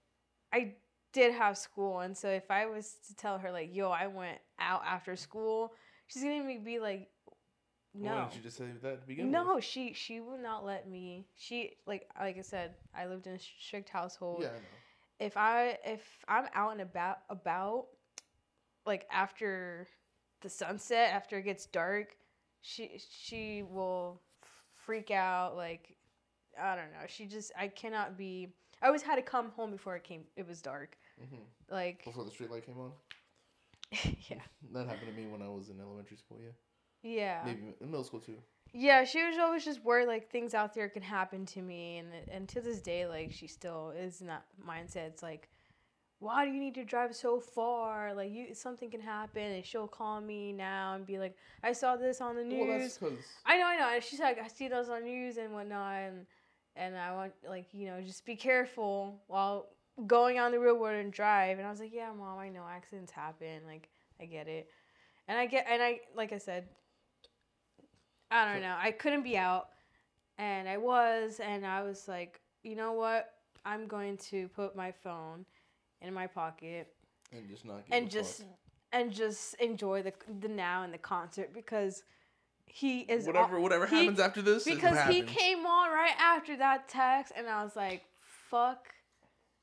I 0.52 0.74
did 1.12 1.32
have 1.34 1.56
school, 1.58 2.00
and 2.00 2.16
so 2.16 2.28
if 2.28 2.50
I 2.50 2.66
was 2.66 2.94
to 3.08 3.16
tell 3.16 3.38
her 3.38 3.50
like, 3.50 3.74
"Yo, 3.74 3.90
I 3.90 4.06
went 4.06 4.38
out 4.58 4.82
after 4.84 5.16
school," 5.16 5.74
she's 6.06 6.22
gonna 6.22 6.44
be- 6.44 6.58
be 6.58 6.78
like, 8.02 8.10
Why 8.10 8.16
"No." 8.16 8.22
didn't 8.22 8.36
you 8.36 8.42
just 8.42 8.56
say 8.56 8.66
that 8.82 9.00
to 9.02 9.06
begin 9.06 9.32
with? 9.32 9.32
No, 9.32 9.60
she 9.60 9.92
she 9.94 10.20
would 10.20 10.40
not 10.40 10.64
let 10.64 10.88
me. 10.88 11.26
She 11.36 11.76
like 11.86 12.08
like 12.18 12.38
I 12.38 12.42
said, 12.42 12.74
I 12.94 13.06
lived 13.06 13.26
in 13.26 13.34
a 13.34 13.38
strict 13.38 13.88
household 13.90 14.42
Yeah, 14.42 14.48
I 14.48 14.60
know. 14.60 14.78
if 15.18 15.36
I 15.36 15.78
if 15.84 16.24
I'm 16.28 16.46
out 16.54 16.72
and 16.72 16.80
about 16.80 17.18
about 17.28 17.86
like 18.86 19.06
after 19.10 19.88
the 20.40 20.48
sunset, 20.48 21.10
after 21.12 21.38
it 21.38 21.42
gets 21.42 21.66
dark, 21.66 22.16
she 22.60 23.00
she 23.10 23.62
will 23.62 24.22
freak 24.74 25.10
out 25.10 25.56
like 25.56 25.96
I 26.60 26.74
don't 26.76 26.92
know. 26.92 27.06
She 27.06 27.26
just 27.26 27.52
I 27.58 27.68
cannot 27.68 28.16
be 28.16 28.54
I 28.82 28.86
always 28.86 29.02
had 29.02 29.16
to 29.16 29.22
come 29.22 29.50
home 29.50 29.70
before 29.70 29.96
it 29.96 30.04
came 30.04 30.24
it 30.36 30.46
was 30.46 30.62
dark. 30.62 30.96
hmm 31.18 31.42
Like 31.70 32.04
Before 32.04 32.24
the 32.24 32.30
street 32.30 32.50
light 32.50 32.64
came 32.66 32.78
on. 32.78 32.92
yeah. 34.30 34.42
That 34.72 34.86
happened 34.86 35.08
to 35.08 35.12
me 35.12 35.26
when 35.26 35.42
I 35.42 35.48
was 35.48 35.68
in 35.70 35.80
elementary 35.80 36.16
school. 36.16 36.38
Yeah. 36.42 36.52
Yeah. 37.02 37.42
Maybe 37.44 37.74
in 37.80 37.90
middle 37.90 38.04
school 38.04 38.20
too. 38.20 38.36
Yeah, 38.72 39.04
she 39.04 39.24
was 39.24 39.38
always 39.38 39.64
just 39.64 39.82
worried 39.82 40.08
like 40.08 40.30
things 40.30 40.54
out 40.54 40.74
there 40.74 40.88
could 40.88 41.02
happen 41.02 41.46
to 41.46 41.62
me, 41.62 41.98
and 41.98 42.08
and 42.30 42.48
to 42.50 42.60
this 42.60 42.80
day, 42.80 43.06
like 43.06 43.32
she 43.32 43.46
still 43.46 43.92
is 43.98 44.20
in 44.20 44.26
that 44.26 44.44
mindset. 44.66 45.06
It's 45.06 45.22
like, 45.22 45.48
why 46.18 46.44
do 46.44 46.50
you 46.50 46.60
need 46.60 46.74
to 46.74 46.84
drive 46.84 47.14
so 47.16 47.40
far? 47.40 48.12
Like 48.12 48.30
you, 48.30 48.54
something 48.54 48.90
can 48.90 49.00
happen, 49.00 49.42
and 49.42 49.64
she'll 49.64 49.88
call 49.88 50.20
me 50.20 50.52
now 50.52 50.94
and 50.94 51.06
be 51.06 51.18
like, 51.18 51.34
I 51.62 51.72
saw 51.72 51.96
this 51.96 52.20
on 52.20 52.36
the 52.36 52.44
news. 52.44 52.68
Well, 52.68 52.78
that's 52.78 52.98
because 52.98 53.18
I 53.46 53.58
know, 53.58 53.66
I 53.66 53.76
know. 53.78 53.88
And 53.94 54.04
she's 54.04 54.20
like, 54.20 54.38
I 54.38 54.48
see 54.48 54.68
those 54.68 54.90
on 54.90 55.04
news 55.04 55.38
and 55.38 55.54
whatnot, 55.54 55.94
and 55.94 56.26
and 56.76 56.96
I 56.96 57.14
want 57.14 57.32
like 57.48 57.66
you 57.72 57.86
know 57.86 58.00
just 58.02 58.26
be 58.26 58.36
careful 58.36 59.22
while 59.28 59.70
going 60.06 60.38
on 60.38 60.52
the 60.52 60.60
real 60.60 60.78
road 60.78 60.96
and 60.96 61.12
drive. 61.12 61.58
And 61.58 61.66
I 61.66 61.70
was 61.70 61.80
like, 61.80 61.92
yeah, 61.92 62.10
mom, 62.16 62.38
I 62.38 62.50
know 62.50 62.64
accidents 62.70 63.12
happen. 63.12 63.62
Like 63.66 63.88
I 64.20 64.26
get 64.26 64.46
it, 64.46 64.68
and 65.26 65.38
I 65.38 65.46
get 65.46 65.66
and 65.68 65.82
I 65.82 66.00
like 66.14 66.32
I 66.32 66.38
said, 66.38 66.68
I 68.30 68.52
don't 68.52 68.62
know. 68.62 68.76
I 68.78 68.90
couldn't 68.90 69.22
be 69.22 69.36
out, 69.36 69.68
and 70.38 70.68
I 70.68 70.76
was, 70.76 71.40
and 71.40 71.64
I 71.66 71.82
was 71.82 72.06
like, 72.08 72.40
you 72.62 72.76
know 72.76 72.92
what? 72.92 73.32
I'm 73.64 73.86
going 73.86 74.16
to 74.30 74.48
put 74.48 74.76
my 74.76 74.92
phone 74.92 75.44
in 76.00 76.14
my 76.14 76.26
pocket 76.26 76.92
and 77.32 77.48
just 77.48 77.64
not 77.64 77.82
and 77.90 78.10
just 78.10 78.38
fuck. 78.38 78.46
and 78.92 79.12
just 79.12 79.54
enjoy 79.54 80.02
the 80.02 80.12
the 80.40 80.48
now 80.48 80.82
and 80.84 80.94
the 80.94 80.98
concert 80.98 81.52
because 81.52 82.04
he 82.66 83.00
is 83.00 83.26
all- 83.26 83.32
whatever 83.34 83.60
whatever 83.60 83.86
he- 83.86 83.96
happens 83.96 84.20
after 84.20 84.40
this 84.42 84.64
because 84.64 84.96
he 85.08 85.22
came 85.22 85.66
on 85.66 85.90
right 85.90 86.14
after 86.20 86.56
that 86.56 86.88
text 86.88 87.32
and 87.36 87.48
I 87.48 87.62
was 87.64 87.74
like, 87.76 88.04
fuck, 88.20 88.88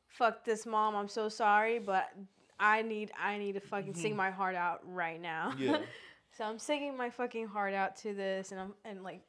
fuck 0.07 0.43
this 0.43 0.65
mom. 0.65 0.95
I'm 0.95 1.07
so 1.07 1.29
sorry, 1.29 1.79
but 1.79 2.11
I 2.59 2.81
need 2.81 3.11
I 3.19 3.37
need 3.37 3.53
to 3.53 3.61
fucking 3.61 3.95
sing 3.95 4.15
my 4.25 4.29
heart 4.31 4.55
out 4.55 4.81
right 4.85 5.21
now. 5.21 5.51
Mm-hmm. 5.51 5.63
Yeah. 5.63 5.77
so 6.37 6.43
I'm 6.43 6.59
singing 6.59 6.97
my 6.97 7.09
fucking 7.09 7.47
heart 7.47 7.73
out 7.73 7.95
to 7.97 8.13
this, 8.13 8.51
and 8.51 8.59
I'm 8.59 8.73
and 8.83 9.03
like, 9.03 9.21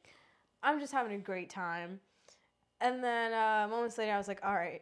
I'm 0.63 0.79
just 0.79 0.93
having 0.93 1.13
a 1.13 1.19
great 1.19 1.49
time. 1.49 1.99
And 2.81 3.03
then 3.03 3.33
uh, 3.33 3.67
moments 3.69 3.97
later, 3.97 4.11
I 4.13 4.17
was 4.17 4.27
like, 4.27 4.41
all 4.45 4.53
right, 4.53 4.81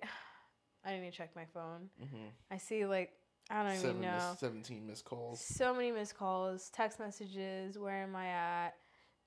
I 0.86 0.90
didn't 0.90 1.04
need 1.04 1.12
to 1.12 1.18
check 1.18 1.36
my 1.36 1.46
phone. 1.54 1.90
Mhm. 2.02 2.30
I 2.52 2.58
see 2.58 2.86
like 2.86 3.14
I 3.50 3.64
don't 3.64 3.76
Seven 3.78 3.90
even 3.98 4.02
know. 4.02 4.30
miss, 4.32 4.40
17 4.40 4.88
missed 4.88 5.06
calls. 5.06 5.40
So 5.40 5.74
many 5.74 5.92
missed 5.92 6.18
calls, 6.18 6.70
text 6.70 7.00
messages. 7.00 7.78
Where 7.78 8.04
am 8.04 8.16
I 8.16 8.28
at? 8.28 8.70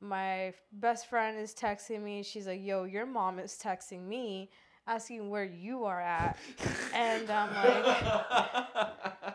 My 0.00 0.54
best 0.72 1.08
friend 1.08 1.38
is 1.38 1.54
texting 1.54 2.02
me. 2.02 2.22
She's 2.22 2.46
like, 2.46 2.60
"Yo, 2.62 2.84
your 2.84 3.06
mom 3.06 3.38
is 3.38 3.58
texting 3.62 4.06
me, 4.06 4.50
asking 4.86 5.28
where 5.30 5.44
you 5.44 5.84
are 5.84 6.00
at," 6.00 6.36
and 6.94 7.28
I'm 7.30 7.54
like, 7.54 9.34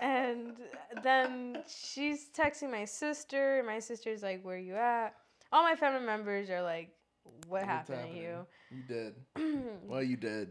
and 0.00 0.56
then 1.02 1.43
she's 1.68 2.28
texting 2.30 2.70
my 2.70 2.84
sister. 2.84 3.58
and 3.58 3.66
My 3.66 3.78
sister's 3.80 4.22
like, 4.22 4.42
"Where 4.42 4.58
you 4.58 4.74
at?" 4.74 5.14
All 5.52 5.62
my 5.62 5.76
family 5.76 6.04
members 6.04 6.50
are 6.50 6.62
like, 6.62 6.90
"What 7.48 7.64
What's 7.68 7.88
happened 7.88 8.12
happening? 8.12 8.16
to 8.16 8.16
You 8.16 8.46
You 8.70 8.82
dead. 8.82 9.14
you?" 9.36 9.70
Why 9.86 10.02
you 10.02 10.16
dead? 10.16 10.48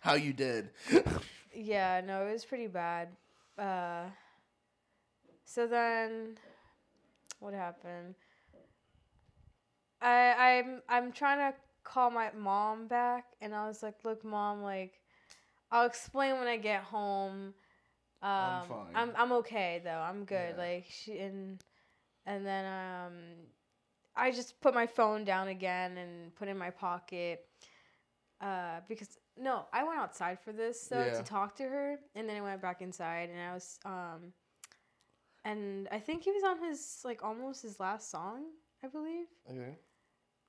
How 0.00 0.14
you 0.14 0.32
dead? 0.32 0.70
Yeah, 1.54 2.00
no, 2.04 2.26
it 2.26 2.32
was 2.32 2.44
pretty 2.44 2.66
bad. 2.68 3.08
Uh, 3.58 4.04
so 5.44 5.66
then, 5.66 6.38
what 7.40 7.54
happened? 7.54 8.14
I 10.00 10.32
I'm 10.58 10.82
I'm 10.88 11.12
trying 11.12 11.38
to 11.52 11.56
call 11.84 12.10
my 12.10 12.30
mom 12.32 12.86
back, 12.86 13.26
and 13.40 13.54
I 13.54 13.66
was 13.66 13.82
like, 13.82 14.04
"Look, 14.04 14.24
mom, 14.24 14.62
like, 14.62 15.00
I'll 15.70 15.86
explain 15.86 16.38
when 16.38 16.48
I 16.48 16.56
get 16.58 16.82
home. 16.84 17.54
Um, 18.22 18.30
I'm 18.30 18.62
fine. 18.68 18.86
I'm 18.94 19.12
I'm 19.16 19.32
okay 19.32 19.80
though. 19.84 19.90
I'm 20.00 20.24
good. 20.24 20.54
Yeah. 20.56 20.62
Like 20.62 20.86
she 20.90 21.18
and 21.18 21.62
and 22.26 22.44
then 22.46 22.64
um, 22.66 23.12
I 24.16 24.30
just 24.32 24.60
put 24.60 24.74
my 24.74 24.86
phone 24.86 25.24
down 25.24 25.48
again 25.48 25.96
and 25.96 26.34
put 26.34 26.48
it 26.48 26.52
in 26.52 26.58
my 26.58 26.70
pocket. 26.70 27.46
Uh, 28.40 28.80
because 28.88 29.18
no, 29.36 29.66
I 29.72 29.84
went 29.84 29.98
outside 29.98 30.38
for 30.40 30.52
this 30.52 30.88
though 30.88 31.06
Yeah. 31.06 31.14
to 31.14 31.22
talk 31.22 31.56
to 31.56 31.64
her, 31.64 31.98
and 32.14 32.28
then 32.28 32.36
I 32.36 32.40
went 32.40 32.60
back 32.62 32.82
inside, 32.82 33.30
and 33.30 33.40
I 33.40 33.54
was 33.54 33.78
um, 33.84 34.32
and 35.44 35.88
I 35.90 35.98
think 36.00 36.24
he 36.24 36.30
was 36.32 36.42
on 36.44 36.62
his 36.62 37.00
like 37.04 37.22
almost 37.22 37.62
his 37.62 37.78
last 37.80 38.10
song, 38.10 38.44
I 38.82 38.88
believe. 38.88 39.26
okay. 39.50 39.76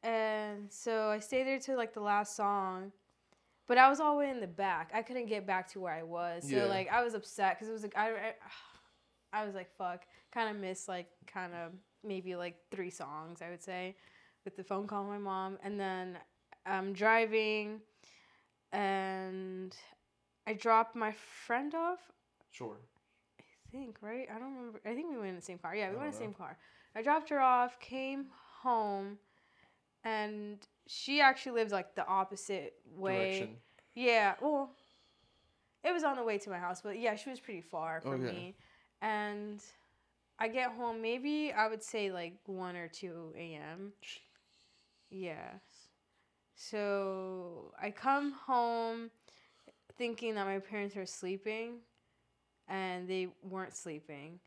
And 0.04 0.72
so 0.72 1.10
I 1.10 1.20
stayed 1.20 1.44
there 1.46 1.60
till 1.60 1.78
like 1.78 1.94
the 1.94 2.00
last 2.02 2.36
song, 2.36 2.92
but 3.70 3.78
I 3.78 3.88
was 3.88 4.00
all 4.00 4.14
the 4.16 4.20
way 4.20 4.30
in 4.32 4.42
the 4.42 4.48
back. 4.48 4.90
I 4.96 5.04
couldn't 5.04 5.28
get 5.28 5.46
back 5.46 5.72
to 5.74 5.80
where 5.80 5.94
I 5.94 6.02
was. 6.04 6.44
So 6.44 6.56
Yeah. 6.56 6.66
like 6.66 6.90
I 6.92 7.04
was 7.04 7.14
upset 7.14 7.56
because 7.56 7.70
it 7.70 7.72
was 7.72 7.84
like 7.84 7.96
I, 7.96 8.10
I, 8.10 8.34
I 9.42 9.46
was 9.46 9.54
like 9.56 9.70
fuck, 9.78 10.02
kind 10.34 10.50
of 10.50 10.62
missed 10.62 10.90
like 10.90 11.08
kind 11.28 11.54
of 11.54 11.72
maybe 12.04 12.36
like 12.36 12.56
three 12.72 12.90
songs 12.90 13.42
I 13.42 13.52
would 13.52 13.62
say, 13.62 13.96
with 14.44 14.58
the 14.58 14.64
phone 14.64 14.88
call 14.88 15.04
with 15.04 15.12
my 15.12 15.20
mom, 15.20 15.60
and 15.64 15.80
then 15.80 16.18
I'm 16.66 16.94
driving, 16.94 17.82
and 18.74 19.76
I 20.48 20.54
dropped 20.54 20.96
my 20.96 21.12
friend 21.46 21.74
off. 21.76 22.00
Sure. 22.52 22.78
I 23.40 23.72
think 23.72 23.98
right. 24.02 24.28
I 24.34 24.40
don't 24.40 24.56
remember. 24.56 24.82
I 24.84 24.96
think 24.96 25.12
we 25.12 25.18
went 25.18 25.30
in 25.30 25.36
the 25.36 25.42
same 25.44 25.60
car. 25.60 25.76
Yeah, 25.76 25.92
we 25.92 25.96
went 25.98 26.08
in 26.08 26.14
the 26.14 26.18
same 26.18 26.34
car. 26.34 26.58
I 26.96 27.04
dropped 27.04 27.30
her 27.30 27.40
off, 27.40 27.80
came 27.80 28.26
home, 28.64 29.20
and 30.04 30.58
she 30.90 31.22
actually 31.22 31.54
lives 31.54 31.74
like 31.74 31.96
the 31.96 32.08
opposite 32.08 32.76
way. 32.96 33.16
Direction. 33.16 33.58
Yeah, 33.96 34.36
well, 34.42 34.72
it 35.84 35.94
was 35.94 36.04
on 36.04 36.16
the 36.18 36.24
way 36.24 36.38
to 36.40 36.50
my 36.50 36.60
house, 36.60 36.82
but 36.82 37.00
yeah, 37.00 37.16
she 37.16 37.30
was 37.30 37.40
pretty 37.40 37.62
far 37.62 38.02
from 38.02 38.24
Okay. 38.24 38.26
me. 38.26 38.56
And 39.02 39.64
I 40.40 40.50
get 40.50 40.72
home 40.72 41.02
maybe 41.02 41.54
I 41.54 41.68
would 41.70 41.84
say 41.84 42.12
like 42.12 42.36
one 42.46 42.76
or 42.76 42.88
two 42.88 43.34
a.m. 43.38 43.94
Yeah. 45.10 45.60
So 46.56 47.74
I 47.82 47.92
come 47.92 48.34
home 48.34 49.12
thinking 49.98 50.36
that 50.36 50.46
my 50.46 50.60
parents 50.60 50.96
are 50.98 51.06
sleeping, 51.06 51.80
and 52.68 53.08
they 53.10 53.30
weren't 53.44 53.76
sleeping. 53.76 54.40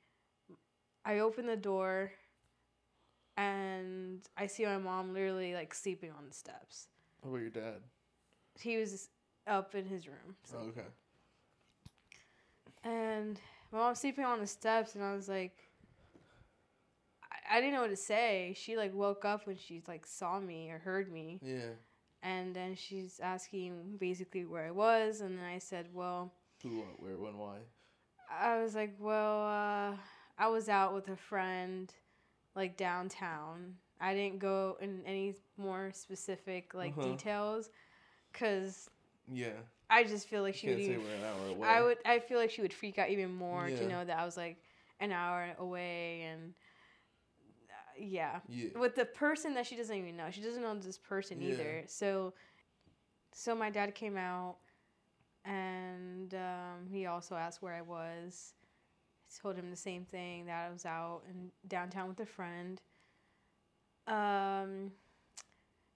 I 1.05 1.21
open 1.21 1.47
the 1.47 1.57
door, 1.57 2.13
and 3.37 4.21
I 4.37 4.47
see 4.47 4.65
my 4.65 4.79
mom 4.79 5.12
literally 5.12 5.55
like 5.55 5.75
sleeping 5.75 6.11
on 6.11 6.27
the 6.29 6.35
steps. 6.35 6.89
What 7.23 7.31
about 7.31 7.41
your 7.41 7.51
dad? 7.51 7.81
He 8.61 8.77
was 8.77 9.09
up 9.47 9.75
in 9.75 9.87
his 9.87 10.07
room. 10.07 10.37
Oh, 10.55 10.59
okay. 10.69 10.83
And 12.85 13.39
my 13.71 13.79
mom's 13.79 14.01
sleeping 14.01 14.25
on 14.25 14.41
the 14.41 14.47
steps, 14.47 14.95
and 14.95 15.05
I 15.05 15.15
was 15.15 15.29
like, 15.29 15.57
I, 17.31 17.57
I 17.57 17.61
didn't 17.61 17.75
know 17.75 17.83
what 17.83 17.91
to 17.91 17.97
say. 17.97 18.55
She 18.57 18.77
like 18.77 18.95
woke 18.95 19.25
up 19.25 19.47
when 19.47 19.57
she 19.57 19.83
like 19.87 20.07
saw 20.07 20.41
me 20.41 20.71
or 20.71 20.79
heard 20.79 21.11
me, 21.12 21.39
Yeah. 21.43 21.71
and 22.23 22.55
then 22.55 22.75
she's 22.75 23.21
asking 23.23 23.97
basically 23.99 24.45
where 24.45 24.67
I 24.67 24.71
was, 24.73 25.21
and 25.21 25.39
then 25.39 25.45
I 25.45 25.59
said, 25.59 25.89
well, 25.93 26.33
Who, 26.62 26.79
what, 26.79 27.01
where, 27.03 27.17
when, 27.17 27.39
why? 27.39 27.59
I 28.31 28.61
was 28.62 28.75
like, 28.75 28.95
well, 28.99 29.43
uh, 29.47 29.97
I 30.39 30.49
was 30.49 30.69
out 30.69 30.95
with 30.95 31.09
a 31.09 31.17
friend, 31.17 31.93
like 32.55 32.77
downtown. 32.77 33.75
I 34.01 34.15
didn't 34.15 34.39
go 34.41 34.77
in 34.81 35.03
any 35.07 35.35
more 35.57 35.91
specific 35.93 36.75
like 36.75 36.95
Uh-huh. 36.99 37.03
details, 37.03 37.71
cause 38.33 38.91
Yeah. 39.33 39.53
I 39.91 40.05
just 40.05 40.29
feel 40.29 40.43
like 40.43 40.55
she 40.55 40.69
would 40.69 40.79
say 40.85 40.93
even 40.93 41.05
we're 41.05 41.15
an 41.15 41.25
hour 41.25 41.49
away. 41.49 41.69
I 41.69 41.83
would. 41.83 41.99
I 42.05 42.19
feel 42.19 42.39
like 42.39 42.51
she 42.51 42.63
would 42.63 42.73
freak 42.73 42.99
out 42.99 43.11
even 43.11 43.33
more 43.35 43.71
Yeah. 43.71 43.77
to 43.77 43.87
know 43.87 44.05
that 44.05 44.19
I 44.19 44.25
was 44.25 44.37
like 44.37 44.57
an 45.01 45.13
hour 45.13 45.55
away 45.59 46.23
and 46.23 46.55
uh, 47.71 47.99
yeah, 47.99 48.41
Yeah. 48.49 48.69
with 48.79 48.95
the 48.95 49.05
person 49.05 49.55
that 49.55 49.67
she 49.67 49.77
doesn't 49.77 49.97
even 49.97 50.17
know. 50.17 50.31
She 50.31 50.41
doesn't 50.41 50.63
know 50.63 50.75
this 50.75 50.99
person 50.99 51.41
Yeah. 51.41 51.53
either. 51.53 51.85
So, 51.87 52.35
so 53.33 53.55
my 53.55 53.71
dad 53.71 53.95
came 53.95 54.17
out, 54.17 54.57
and 55.45 56.35
um, 56.35 56.87
he 56.91 57.07
also 57.07 57.35
asked 57.35 57.63
where 57.63 57.75
I 57.75 57.83
was. 57.83 58.55
Told 59.41 59.57
him 59.57 59.71
the 59.71 59.77
same 59.77 60.05
thing 60.05 60.47
that 60.47 60.67
I 60.69 60.73
was 60.73 60.85
out 60.85 61.23
in 61.29 61.51
downtown 61.67 62.09
with 62.09 62.21
a 62.21 62.27
friend. 62.27 62.81
Um, 64.07 64.93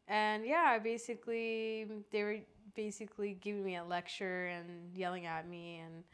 and 0.08 0.46
yeah, 0.46 0.78
basically 0.78 1.86
they 2.10 2.22
were 2.22 2.38
basically 2.74 3.36
giving 3.40 3.64
me 3.64 3.76
a 3.76 3.84
lecture 3.84 4.46
and 4.46 4.94
yelling 4.94 5.26
at 5.26 5.48
me 5.48 5.80
and 5.84 6.04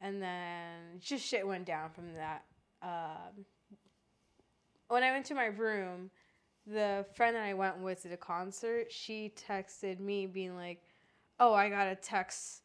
and 0.00 0.22
then 0.22 0.98
just 0.98 1.26
shit 1.26 1.46
went 1.46 1.66
down 1.66 1.90
from 1.90 2.14
that. 2.14 2.44
Um, 2.82 3.44
when 4.88 5.02
I 5.02 5.10
went 5.10 5.26
to 5.26 5.34
my 5.34 5.46
room, 5.46 6.10
the 6.66 7.04
friend 7.14 7.36
that 7.36 7.44
I 7.44 7.52
went 7.52 7.78
with 7.80 8.02
to 8.02 8.08
the 8.08 8.16
concert, 8.16 8.90
she 8.90 9.32
texted 9.36 10.00
me 10.00 10.26
being 10.26 10.56
like, 10.56 10.82
"Oh, 11.38 11.52
I 11.52 11.68
got 11.68 11.86
a 11.86 11.94
text 11.94 12.62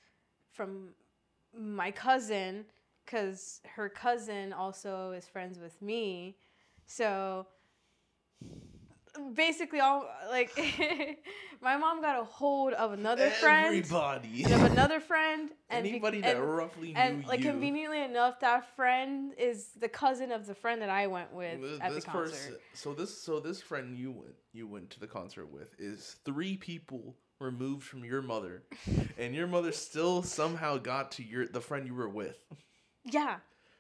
from 0.54 0.90
my 1.54 1.92
cousin 1.92 2.66
because 3.06 3.62
her 3.76 3.90
cousin 3.90 4.54
also 4.54 5.12
is 5.12 5.28
friends 5.28 5.60
with 5.60 5.82
me, 5.82 6.36
so." 6.86 7.48
basically 9.34 9.80
all 9.80 10.06
like 10.30 10.52
my 11.62 11.78
mom 11.78 12.02
got 12.02 12.20
a 12.20 12.24
hold 12.26 12.74
of 12.74 12.92
another 12.92 13.30
friend 13.30 13.68
Everybody. 13.68 14.44
and 14.44 14.54
of 14.54 14.64
another 14.64 15.00
friend 15.00 15.52
and 15.70 15.84
be- 15.84 15.90
Anybody 15.92 16.18
and, 16.18 16.26
that 16.26 16.42
roughly 16.44 16.90
knew 16.90 17.00
and 17.00 17.26
like 17.26 17.40
you. 17.40 17.52
conveniently 17.52 18.04
enough 18.04 18.42
that 18.42 18.76
friend 18.76 19.32
is 19.38 19.70
the 19.80 19.88
cousin 19.88 20.34
of 20.34 20.46
the 20.46 20.54
friend 20.54 20.82
that 20.82 20.90
I 20.90 21.08
went 21.08 21.34
with 21.34 21.62
Th- 21.62 21.80
at 21.80 21.94
the 21.96 22.02
concert. 22.02 22.32
person, 22.36 22.56
so 22.74 22.94
this, 22.94 23.18
so 23.18 23.40
this 23.40 23.62
friend 23.62 23.98
you 23.98 24.12
went, 24.12 24.36
you 24.52 24.68
went 24.68 24.90
to 24.92 25.00
the 25.00 25.08
concert 25.08 25.50
with, 25.50 25.70
is 25.80 26.18
three 26.26 26.58
people 26.58 27.16
removed 27.40 27.84
from 27.84 28.04
your 28.04 28.22
mother, 28.22 28.64
and 29.18 29.34
your 29.34 29.48
mother 29.48 29.72
still 29.72 30.24
somehow 30.24 30.78
got 30.78 31.12
to 31.14 31.24
your 31.24 31.48
the 31.48 31.62
friend 31.62 31.88
you 31.88 31.96
were 31.96 32.10
with. 32.10 32.38
Yeah. 33.06 33.38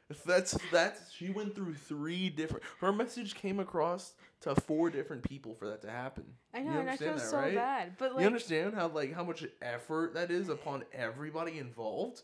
If 0.10 0.24
that's 0.24 0.55
that's 0.72 1.12
she 1.12 1.32
went 1.32 1.55
through 1.55 1.74
three 1.74 2.29
different. 2.29 2.63
Her 2.79 2.94
message 2.94 3.34
came 3.34 3.60
across 3.60 4.13
to 4.41 4.53
four 4.53 4.91
different 4.91 5.24
people 5.24 5.55
for 5.55 5.67
that 5.67 5.82
to 5.82 5.89
happen. 5.89 6.25
I 6.53 6.60
You 6.60 6.65
know, 6.65 6.79
and 6.82 6.89
I 6.89 6.96
feel 6.98 7.13
that, 7.15 7.22
so 7.22 7.38
right? 7.38 7.55
bad. 7.55 7.94
But 7.98 8.13
like 8.13 8.22
you 8.22 8.27
understand 8.27 8.75
how 8.75 8.88
like 8.89 9.13
how 9.13 9.24
much 9.24 9.44
effort 9.63 10.13
that 10.13 10.29
is 10.29 10.50
upon 10.50 10.84
everybody 10.94 11.58
involved? 11.58 12.22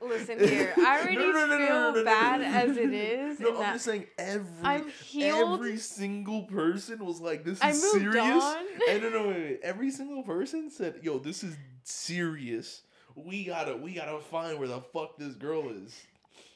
listen 0.00 0.38
here. 0.38 0.72
I 0.78 1.00
already 1.00 1.16
No, 1.16 1.30
no, 1.32 1.46
no, 1.58 1.92
feel 1.94 2.04
bad 2.04 2.40
as 2.42 2.76
it 2.76 2.92
is. 2.92 3.38
no. 3.40 3.48
is. 3.48 3.52
No, 3.52 3.60
in 3.60 3.66
I'm 3.66 3.72
just 3.74 3.84
saying 3.84 4.06
every 4.18 4.64
I'm 4.64 4.88
healed. 4.88 5.60
every 5.60 5.76
single 5.76 6.42
person 6.44 7.04
was 7.04 7.20
like, 7.20 7.44
"This 7.44 7.58
is 7.58 7.62
I 7.62 7.72
moved 7.72 8.14
serious." 8.14 8.42
on. 8.44 8.64
And 8.88 9.02
no, 9.02 9.08
no, 9.10 9.28
wait, 9.28 9.36
wait. 9.36 9.60
Every 9.62 9.90
single 9.90 10.22
person 10.22 10.70
said, 10.70 11.00
"Yo, 11.02 11.18
this 11.18 11.44
is 11.44 11.54
serious. 11.82 12.82
We 13.16 13.44
gotta, 13.44 13.76
we 13.76 13.94
gotta 13.94 14.20
find 14.20 14.58
where 14.58 14.68
the 14.68 14.80
fuck 14.80 15.16
this 15.18 15.34
girl 15.34 15.70
is." 15.70 15.96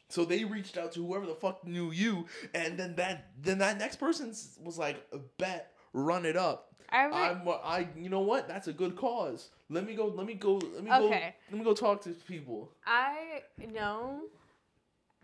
So 0.09 0.25
they 0.25 0.45
reached 0.45 0.76
out 0.76 0.93
to 0.93 1.07
whoever 1.07 1.25
the 1.26 1.35
fuck 1.35 1.64
knew 1.67 1.90
you, 1.93 2.26
and 2.55 2.79
then 2.79 2.97
that, 2.97 3.31
then 3.40 3.59
that 3.59 3.79
next 3.79 3.97
person 3.97 4.35
was 4.62 4.79
like, 4.79 5.07
"Bet, 5.38 5.73
run 5.93 6.25
it 6.26 6.37
up." 6.37 6.75
I 6.93 7.05
already, 7.05 7.40
I'm, 7.40 7.49
I, 7.49 7.88
you 7.97 8.09
know 8.09 8.21
what? 8.21 8.49
That's 8.49 8.67
a 8.67 8.73
good 8.73 8.97
cause. 8.97 9.50
Let 9.69 9.87
me 9.87 9.95
go. 9.95 10.07
Let 10.07 10.26
me 10.26 10.35
go. 10.35 10.55
Let 10.55 10.83
me 10.85 10.90
Okay. 10.90 10.99
go. 10.99 11.11
Let 11.50 11.59
me 11.59 11.64
go 11.64 11.75
talk 11.75 12.02
to 12.02 12.11
people. 12.11 12.73
I 12.85 13.43
know 13.73 14.23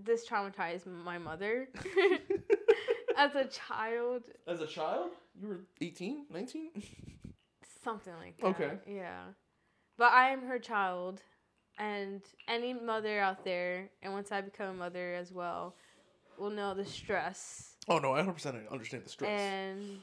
this 0.02 0.28
traumatized 0.28 0.86
my 0.86 1.18
mother 1.18 1.68
as 3.16 3.34
a 3.34 3.46
child. 3.46 4.22
As 4.46 4.60
a 4.60 4.66
child, 4.66 5.10
you 5.40 5.48
were 5.48 5.60
18, 5.80 6.26
19? 6.30 6.70
Something 7.82 8.14
like 8.20 8.36
that. 8.38 8.46
Okay. 8.46 8.78
Yeah. 8.86 9.22
But 9.98 10.12
I 10.12 10.30
am 10.30 10.42
her 10.46 10.58
child. 10.58 11.22
And 11.78 12.22
any 12.48 12.72
mother 12.72 13.20
out 13.20 13.44
there, 13.44 13.90
and 14.02 14.14
once 14.14 14.32
I 14.32 14.40
become 14.40 14.68
a 14.68 14.72
mother 14.74 15.14
as 15.14 15.30
well, 15.30 15.74
will 16.38 16.48
know 16.48 16.72
the 16.72 16.86
stress. 16.86 17.74
Oh 17.86 17.98
no, 17.98 18.14
I 18.14 18.22
100% 18.22 18.70
understand 18.70 19.04
the 19.04 19.10
stress. 19.10 19.28
And 19.38 19.98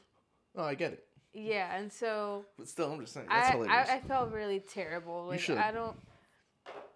oh, 0.56 0.64
I 0.66 0.76
get 0.76 0.94
it. 0.94 1.04
yeah, 1.34 1.76
and 1.76 1.92
so 1.92 2.46
But 2.60 2.68
still, 2.70 2.94
I'm 2.94 3.00
just 3.02 3.14
saying 3.14 3.26
that's 3.28 3.50
I, 3.50 3.54
hilarious. 3.54 3.90
I 3.90 3.96
I 3.96 4.00
felt 4.02 4.32
really 4.32 4.60
terrible. 4.60 5.26
Like 5.28 5.40
should. 5.40 5.58
I 5.58 5.72
don't 5.72 5.96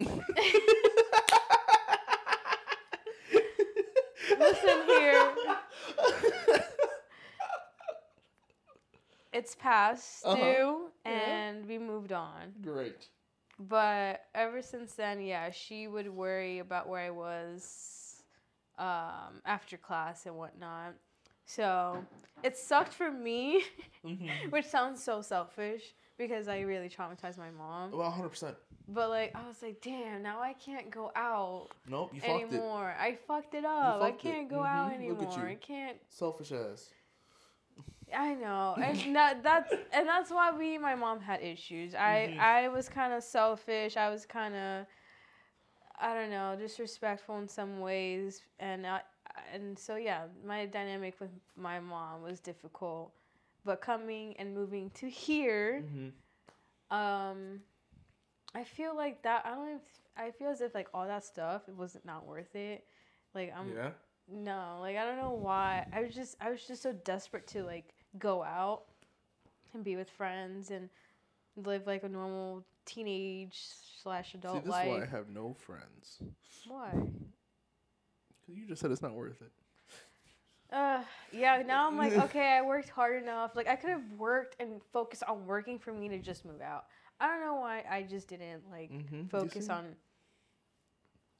listen 4.38 4.86
here. 4.86 5.34
It's 9.38 9.54
past 9.54 10.26
Uh-huh. 10.26 10.36
due, 10.36 10.90
Yeah. 11.06 11.12
and 11.12 11.56
we 11.70 11.78
moved 11.78 12.12
on. 12.12 12.42
Great. 12.60 13.08
But 13.76 14.12
ever 14.34 14.60
since 14.62 14.94
then, 14.94 15.20
yeah, 15.20 15.50
she 15.50 15.78
would 15.94 16.08
worry 16.24 16.58
about 16.66 16.88
where 16.88 17.02
I 17.10 17.10
was 17.10 18.22
um, 18.78 19.32
after 19.44 19.76
class 19.76 20.26
and 20.26 20.36
whatnot. 20.36 20.94
So 21.44 22.04
it 22.42 22.56
sucked 22.56 22.94
for 22.94 23.10
me, 23.10 23.62
Mm-hmm. 24.04 24.50
which 24.54 24.66
sounds 24.66 25.02
so 25.02 25.22
selfish 25.22 25.84
because 26.16 26.46
I 26.48 26.60
really 26.60 26.88
traumatized 26.88 27.38
my 27.38 27.50
mom. 27.50 27.90
Well, 27.92 28.10
100%. 28.12 28.54
But 28.88 29.08
like, 29.10 29.30
I 29.36 29.46
was 29.46 29.60
like, 29.62 29.80
damn, 29.82 30.22
now 30.22 30.40
I 30.40 30.52
can't 30.54 30.90
go 30.90 31.10
out 31.14 31.68
Nope, 31.88 32.10
you 32.14 32.20
fucked 32.20 32.42
it. 32.42 32.54
anymore. 32.54 32.94
I 32.98 33.10
fucked 33.26 33.54
it 33.54 33.64
up. 33.64 33.96
I 34.02 34.10
fucked 34.10 34.24
it. 34.24 34.28
can't 34.32 34.48
go 34.48 34.62
out 34.62 34.92
Mhm, 34.92 35.08
look 35.08 35.18
at 35.22 35.28
anymore. 35.28 35.48
I 35.48 35.54
can't. 35.56 35.96
Selfish 36.08 36.52
ass. 36.52 36.90
I 38.16 38.34
know, 38.34 38.76
and 38.80 38.98
that, 39.16 39.42
that's 39.42 39.74
and 39.92 40.06
that's 40.08 40.30
why 40.30 40.50
me 40.52 40.74
and 40.74 40.82
my 40.82 40.94
mom 40.94 41.20
had 41.20 41.42
issues. 41.42 41.94
I 41.94 42.30
Mhm. 42.30 42.38
I 42.38 42.68
was 42.68 42.88
kind 42.88 43.12
of 43.12 43.22
selfish. 43.22 43.96
I 43.96 44.10
was 44.10 44.26
kind 44.26 44.54
of, 44.54 44.86
I 46.00 46.14
don't 46.14 46.30
know, 46.30 46.56
disrespectful 46.58 47.38
in 47.38 47.48
some 47.48 47.80
ways, 47.80 48.42
and 48.60 48.86
I, 48.86 49.00
and 49.52 49.78
so 49.78 49.96
yeah, 49.96 50.24
my 50.44 50.66
dynamic 50.66 51.18
with 51.20 51.30
my 51.56 51.80
mom 51.80 52.22
was 52.22 52.40
difficult. 52.40 53.12
But 53.64 53.80
coming 53.80 54.36
and 54.38 54.54
moving 54.54 54.90
to 54.90 55.08
here, 55.10 55.84
Mm-hmm. 55.84 56.08
um, 56.90 57.60
I 58.54 58.64
feel 58.64 58.96
like 58.96 59.22
that. 59.22 59.44
I 59.46 59.50
don't. 59.50 59.68
Even, 59.68 59.80
I 60.16 60.30
feel 60.30 60.48
as 60.48 60.60
if 60.60 60.74
like 60.74 60.88
all 60.94 61.06
that 61.06 61.24
stuff, 61.24 61.62
it 61.68 61.74
wasn't 61.76 62.04
not 62.04 62.26
worth 62.26 62.54
it. 62.54 62.84
Like 63.34 63.52
I'm 63.56 63.74
yeah? 63.74 63.90
no, 64.28 64.78
like 64.80 64.96
I 64.96 65.04
don't 65.04 65.18
know 65.18 65.32
why. 65.32 65.84
I 65.92 66.02
was 66.02 66.14
just 66.14 66.36
I 66.40 66.50
was 66.50 66.66
just 66.66 66.82
so 66.82 66.92
desperate 66.92 67.46
to 67.48 67.62
like 67.64 67.94
go 68.16 68.42
out 68.42 68.82
and 69.74 69.84
be 69.84 69.96
with 69.96 70.10
friends 70.10 70.70
and 70.70 70.88
live 71.56 71.86
like 71.86 72.02
a 72.02 72.08
normal 72.08 72.64
teenage 72.84 73.58
slash 74.02 74.32
See, 74.32 74.38
adult 74.38 74.64
this 74.64 74.76
is 74.76 74.84
why 74.84 75.02
I 75.02 75.04
have 75.06 75.28
no 75.28 75.52
friends. 75.54 76.20
Why? 76.66 76.90
Because 78.40 78.56
you 78.56 78.66
just 78.66 78.80
said 78.80 78.90
it's 78.90 79.02
not 79.02 79.14
worth 79.14 79.40
it. 79.42 79.52
Uh, 80.72 81.02
yeah. 81.32 81.62
Now 81.66 81.86
I'm 81.88 81.96
like, 81.96 82.12
okay, 82.18 82.56
I 82.56 82.62
worked 82.62 82.88
hard 82.88 83.22
enough. 83.22 83.54
Like 83.56 83.68
I 83.68 83.76
could 83.76 83.90
have 83.90 84.12
worked 84.16 84.56
and 84.60 84.80
focused 84.92 85.22
on 85.24 85.46
working 85.46 85.78
for 85.78 85.92
me 85.92 86.08
to 86.08 86.18
just 86.18 86.44
move 86.44 86.60
out. 86.60 86.86
I 87.20 87.26
don't 87.28 87.40
know 87.40 87.56
why 87.56 87.84
I 87.90 88.02
just 88.02 88.28
didn't 88.28 88.62
like 88.70 88.90
Mm-hmm. 88.92 89.26
focus 89.28 89.68
on 89.70 89.96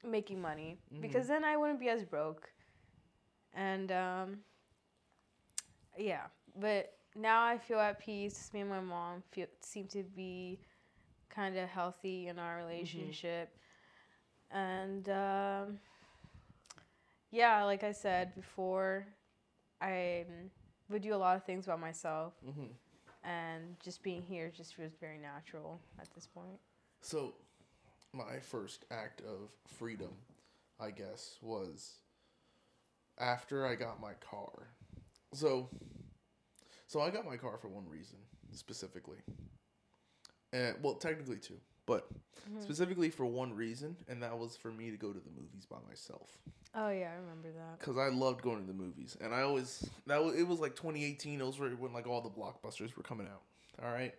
making 0.03 0.41
money 0.41 0.77
Mhm. 0.93 1.01
because 1.01 1.27
then 1.27 1.43
I 1.43 1.57
wouldn't 1.57 1.79
be 1.79 1.89
as 1.89 2.03
broke. 2.03 2.51
And 3.53 3.91
um 3.91 4.37
yeah, 5.97 6.27
but 6.57 6.93
now 7.15 7.43
I 7.43 7.57
feel 7.57 7.79
at 7.79 7.99
peace. 7.99 8.49
Me 8.53 8.61
and 8.61 8.69
my 8.69 8.79
mom 8.79 9.23
feel 9.31 9.47
seem 9.61 9.87
to 9.87 10.03
be 10.03 10.59
kind 11.29 11.57
of 11.57 11.69
healthy 11.69 12.27
in 12.27 12.39
our 12.39 12.57
relationship. 12.57 13.55
And 14.51 15.07
um 15.09 15.79
yeah, 17.31 17.63
like 17.63 17.83
I 17.83 17.91
said 17.91 18.33
before, 18.35 19.07
I 19.81 20.25
would 20.89 21.01
do 21.01 21.13
a 21.13 21.17
lot 21.17 21.35
of 21.35 21.43
things 21.43 21.65
by 21.67 21.75
myself 21.75 22.33
Mm-hmm. 22.45 22.71
and 23.23 23.75
just 23.83 24.01
being 24.03 24.21
here 24.23 24.51
just 24.55 24.75
feels 24.75 24.93
very 24.99 25.17
natural 25.17 25.79
at 25.99 26.07
this 26.15 26.27
point. 26.27 26.59
So, 27.01 27.33
my 28.13 28.39
first 28.39 28.85
act 28.91 29.21
of 29.21 29.49
freedom, 29.67 30.11
I 30.79 30.91
guess, 30.91 31.37
was 31.41 31.99
after 33.19 33.65
I 33.65 33.75
got 33.75 33.99
my 34.01 34.13
car. 34.13 34.69
So, 35.33 35.69
so 36.89 36.99
I 37.01 37.11
got 37.11 37.23
my 37.23 37.37
car 37.37 37.57
for 37.61 37.67
one 37.67 37.87
reason 37.87 38.17
specifically, 38.51 39.17
and 40.51 40.75
well, 40.81 40.95
technically 40.95 41.37
two, 41.37 41.59
but 41.85 42.09
Mhm. 42.49 42.63
specifically 42.63 43.09
for 43.11 43.25
one 43.25 43.53
reason, 43.55 43.95
and 44.07 44.23
that 44.23 44.37
was 44.37 44.57
for 44.57 44.71
me 44.71 44.89
to 44.89 44.97
go 44.97 45.13
to 45.13 45.19
the 45.19 45.29
movies 45.29 45.65
by 45.67 45.77
myself. 45.87 46.35
Oh 46.73 46.89
yeah, 46.89 47.11
I 47.11 47.15
remember 47.15 47.51
that. 47.51 47.79
Cause 47.79 47.97
I 47.97 48.09
loved 48.09 48.41
going 48.41 48.59
to 48.59 48.65
the 48.65 48.73
movies, 48.77 49.15
and 49.21 49.33
I 49.35 49.41
always 49.43 49.87
that 50.07 50.23
was 50.23 50.35
it 50.35 50.47
was 50.47 50.59
like 50.59 50.75
2018. 50.75 51.39
It 51.39 51.45
was 51.45 51.59
when 51.59 51.93
like 51.93 52.07
all 52.07 52.21
the 52.21 52.29
blockbusters 52.31 52.95
were 52.97 53.03
coming 53.03 53.27
out. 53.27 53.43
All 53.83 53.91
right, 53.93 54.15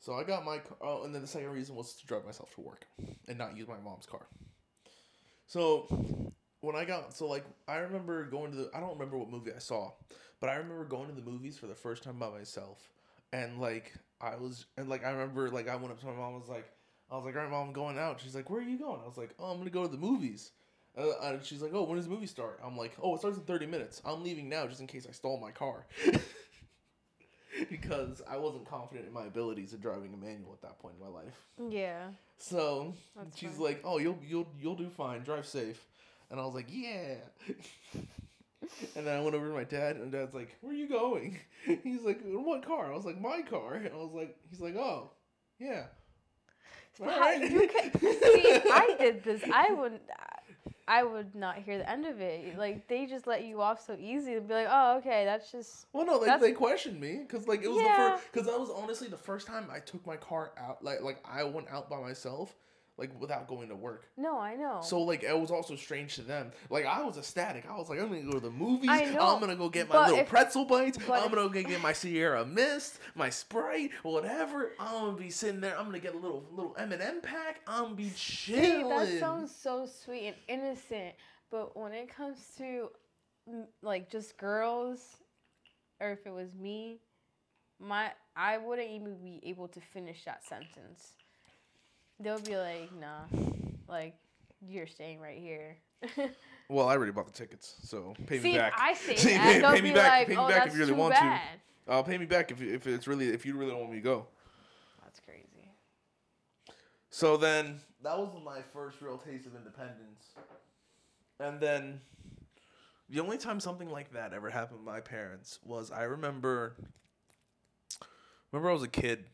so 0.00 0.14
I 0.14 0.22
got 0.24 0.44
my 0.44 0.58
car. 0.58 0.76
Oh, 0.82 1.04
and 1.04 1.14
then 1.14 1.22
the 1.22 1.28
second 1.28 1.50
reason 1.50 1.74
was 1.74 1.94
to 1.94 2.06
drive 2.06 2.24
myself 2.26 2.54
to 2.56 2.60
work 2.60 2.86
and 3.26 3.38
not 3.38 3.56
use 3.56 3.66
my 3.68 3.78
mom's 3.78 4.06
car. 4.06 4.26
So 5.46 5.88
when 6.60 6.76
I 6.76 6.84
got 6.84 7.16
so 7.16 7.26
like 7.26 7.44
I 7.68 7.76
remember 7.76 8.24
going 8.24 8.50
to 8.52 8.56
the 8.56 8.70
I 8.74 8.80
don't 8.80 8.92
remember 8.92 9.18
what 9.18 9.30
movie 9.30 9.52
I 9.54 9.58
saw, 9.58 9.92
but 10.40 10.50
I 10.50 10.54
remember 10.54 10.84
going 10.84 11.08
to 11.08 11.14
the 11.14 11.28
movies 11.28 11.58
for 11.58 11.66
the 11.66 11.74
first 11.74 12.02
time 12.02 12.18
by 12.18 12.30
myself, 12.30 12.90
and 13.32 13.60
like 13.60 13.94
I 14.20 14.36
was 14.36 14.66
and 14.76 14.88
like 14.88 15.04
I 15.04 15.10
remember 15.10 15.50
like 15.50 15.68
I 15.68 15.76
went 15.76 15.90
up 15.90 16.00
to 16.00 16.06
my 16.06 16.12
mom 16.12 16.32
and 16.32 16.40
was 16.40 16.48
like 16.48 16.70
I 17.10 17.16
was 17.16 17.24
like 17.24 17.36
all 17.36 17.42
right 17.42 17.50
mom 17.50 17.68
I'm 17.68 17.72
going 17.72 17.98
out. 17.98 18.20
She's 18.20 18.34
like 18.34 18.50
where 18.50 18.60
are 18.60 18.64
you 18.64 18.78
going? 18.78 19.00
I 19.02 19.06
was 19.06 19.16
like 19.16 19.34
oh 19.38 19.46
I'm 19.46 19.58
gonna 19.58 19.70
go 19.70 19.82
to 19.82 19.88
the 19.88 19.98
movies. 19.98 20.52
Uh, 20.98 21.12
and 21.22 21.44
she's 21.44 21.62
like, 21.62 21.70
"Oh, 21.72 21.84
when 21.84 21.96
does 21.96 22.06
the 22.06 22.10
movie 22.10 22.26
start?" 22.26 22.58
I'm 22.64 22.76
like, 22.76 22.92
"Oh, 23.00 23.14
it 23.14 23.18
starts 23.18 23.38
in 23.38 23.44
30 23.44 23.66
minutes. 23.66 24.02
I'm 24.04 24.24
leaving 24.24 24.48
now 24.48 24.66
just 24.66 24.80
in 24.80 24.88
case 24.88 25.06
I 25.08 25.12
stole 25.12 25.38
my 25.38 25.52
car." 25.52 25.86
because 27.70 28.22
I 28.28 28.36
wasn't 28.36 28.68
confident 28.68 29.06
in 29.06 29.12
my 29.12 29.26
abilities 29.26 29.72
of 29.72 29.80
driving 29.80 30.12
a 30.14 30.16
manual 30.16 30.52
at 30.52 30.62
that 30.62 30.78
point 30.80 30.96
in 30.98 31.04
my 31.04 31.12
life. 31.12 31.46
Yeah. 31.68 32.08
So 32.38 32.94
That's 33.16 33.38
she's 33.38 33.58
like, 33.58 33.80
"Oh, 33.84 33.98
you'll 33.98 34.18
you'll 34.26 34.48
you'll 34.60 34.74
do 34.74 34.88
fine. 34.88 35.22
Drive 35.22 35.46
safe." 35.46 35.86
And 36.30 36.38
I 36.40 36.44
was 36.44 36.54
like, 36.54 36.66
"Yeah." 36.70 37.14
and 38.96 39.06
then 39.06 39.16
I 39.18 39.20
went 39.20 39.34
over 39.34 39.48
to 39.48 39.54
my 39.54 39.64
dad, 39.64 39.96
and 39.96 40.12
dad's 40.12 40.34
like, 40.34 40.56
"Where 40.60 40.72
are 40.72 40.76
you 40.76 40.88
going?" 40.88 41.38
He's 41.82 42.02
like, 42.02 42.22
"In 42.24 42.44
what 42.44 42.64
car?" 42.64 42.92
I 42.92 42.94
was 42.96 43.04
like, 43.04 43.20
"My 43.20 43.42
car." 43.42 43.74
And 43.74 43.88
I 43.92 43.96
was 43.96 44.12
like, 44.12 44.36
"He's 44.50 44.60
like, 44.60 44.76
oh, 44.76 45.10
yeah." 45.58 45.84
All 47.00 47.08
How- 47.08 47.18
right. 47.20 47.50
you 47.50 47.66
can, 47.68 47.92
see, 48.00 48.60
I 48.70 48.94
did 48.98 49.24
this. 49.24 49.42
I 49.52 49.72
wouldn't. 49.72 50.02
I 50.86 51.04
would 51.04 51.34
not 51.36 51.56
hear 51.58 51.78
the 51.78 51.88
end 51.88 52.04
of 52.04 52.20
it. 52.20 52.58
Like 52.58 52.88
they 52.88 53.06
just 53.06 53.26
let 53.26 53.44
you 53.44 53.60
off 53.62 53.80
so 53.84 53.96
easy 53.98 54.34
and 54.34 54.46
be 54.48 54.54
like, 54.54 54.66
oh, 54.68 54.98
okay, 54.98 55.24
that's 55.24 55.50
just. 55.50 55.86
Well, 55.92 56.04
no, 56.04 56.18
they, 56.18 56.26
That's- 56.26 56.42
they 56.42 56.52
questioned 56.52 57.00
me 57.00 57.20
because 57.26 57.46
like 57.48 57.62
it 57.62 57.68
was 57.70 57.80
Yeah. 57.82 57.96
the 57.96 58.10
first 58.18 58.32
because 58.32 58.46
that 58.48 58.58
was 58.60 58.70
honestly 58.70 59.08
the 59.08 59.16
first 59.16 59.46
time 59.46 59.68
I 59.72 59.78
took 59.78 60.04
my 60.06 60.16
car 60.16 60.50
out 60.58 60.82
like 60.84 61.00
like 61.02 61.18
I 61.24 61.44
went 61.44 61.68
out 61.70 61.88
by 61.88 62.00
myself 62.00 62.54
like 63.00 63.18
without 63.18 63.48
going 63.48 63.70
to 63.70 63.74
work. 63.74 64.06
No, 64.18 64.38
I 64.38 64.54
know. 64.54 64.80
So 64.82 65.00
like 65.00 65.22
it 65.22 65.36
was 65.36 65.50
also 65.50 65.74
strange 65.74 66.14
to 66.16 66.22
them. 66.22 66.52
Like 66.68 66.84
I 66.84 67.02
was 67.02 67.16
ecstatic. 67.16 67.64
I 67.68 67.76
was 67.76 67.88
like, 67.88 67.98
I'm 67.98 68.08
gonna 68.08 68.22
go 68.22 68.32
to 68.32 68.40
the 68.40 68.50
movies. 68.50 68.90
I 68.90 69.06
know, 69.06 69.34
I'm 69.34 69.40
gonna 69.40 69.56
go 69.56 69.70
get 69.70 69.88
my 69.88 70.04
little 70.04 70.18
if- 70.20 70.28
pretzel 70.28 70.66
bites. 70.66 70.98
I'm 70.98 71.32
gonna 71.32 71.48
go 71.48 71.62
get 71.62 71.80
my 71.80 71.94
Sierra 71.94 72.44
Mist, 72.44 73.00
my 73.14 73.30
Sprite, 73.30 73.90
whatever. 74.02 74.72
I'm 74.78 75.06
gonna 75.06 75.16
be 75.16 75.30
sitting 75.30 75.60
there. 75.62 75.76
I'm 75.78 75.86
gonna 75.86 75.98
get 75.98 76.14
a 76.14 76.18
little 76.18 76.44
little 76.52 76.76
M 76.78 76.92
and 76.92 77.00
M 77.02 77.20
pack. 77.22 77.62
I'm 77.66 77.84
gonna 77.84 77.94
be 77.94 78.10
See, 78.10 78.52
chilling. 78.52 78.88
that 78.90 79.18
sounds 79.18 79.54
so 79.54 79.86
sweet 79.86 80.26
and 80.26 80.36
innocent, 80.60 81.14
but 81.50 81.74
when 81.76 81.92
it 81.92 82.14
comes 82.14 82.38
to 82.58 82.90
mm, 83.50 83.64
like 83.82 84.10
just 84.10 84.36
girls, 84.36 85.00
or 86.00 86.12
if 86.12 86.26
it 86.26 86.32
was 86.32 86.54
me, 86.54 87.00
my 87.78 88.10
I 88.36 88.58
wouldn't 88.58 88.90
even 88.90 89.16
be 89.22 89.40
able 89.44 89.68
to 89.68 89.80
finish 89.80 90.24
that 90.26 90.44
sentence. 90.44 91.14
They'll 92.20 92.40
be 92.40 92.56
like, 92.56 92.90
nah, 93.00 93.24
like 93.88 94.14
you're 94.66 94.86
staying 94.86 95.20
right 95.20 95.38
here. 95.38 95.76
well, 96.68 96.88
I 96.88 96.92
already 96.92 97.12
bought 97.12 97.26
the 97.26 97.32
tickets, 97.32 97.76
so 97.82 98.14
pay 98.26 98.38
See, 98.38 98.52
me 98.52 98.58
back. 98.58 98.74
I 98.76 98.94
say 98.94 99.16
See, 99.16 99.30
that, 99.34 99.62
pay- 99.62 99.76
pay 99.76 99.80
me 99.80 99.92
back- 99.92 100.10
like, 100.10 100.26
pay 100.28 100.34
me 100.34 100.40
oh, 100.40 100.48
back 100.48 100.66
if 100.66 100.74
you 100.74 100.80
really 100.80 100.92
want 100.92 101.14
to. 101.14 101.20
bad. 101.20 101.60
Uh, 101.88 102.02
pay 102.02 102.18
me 102.18 102.26
back 102.26 102.50
if 102.50 102.62
if 102.62 102.86
it's 102.86 103.08
really 103.08 103.28
if 103.28 103.44
you 103.44 103.56
really 103.56 103.70
don't 103.70 103.80
want 103.80 103.90
me 103.90 103.98
to 103.98 104.02
go. 104.02 104.26
That's 105.02 105.20
crazy. 105.20 105.72
So 107.10 107.36
then 107.36 107.80
that 108.02 108.16
was 108.16 108.30
my 108.44 108.60
first 108.72 109.00
real 109.00 109.18
taste 109.18 109.46
of 109.46 109.56
independence. 109.56 110.34
And 111.40 111.58
then 111.58 112.00
the 113.08 113.20
only 113.20 113.38
time 113.38 113.58
something 113.60 113.90
like 113.90 114.12
that 114.12 114.32
ever 114.32 114.50
happened 114.50 114.80
with 114.80 114.86
my 114.86 115.00
parents 115.00 115.58
was 115.64 115.90
I 115.90 116.02
remember 116.02 116.76
remember 118.52 118.70
I 118.70 118.74
was 118.74 118.82
a 118.82 118.88
kid. 118.88 119.24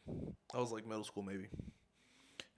I 0.55 0.59
was 0.59 0.73
like 0.73 0.87
middle 0.87 1.05
school 1.05 1.23
maybe. 1.23 1.49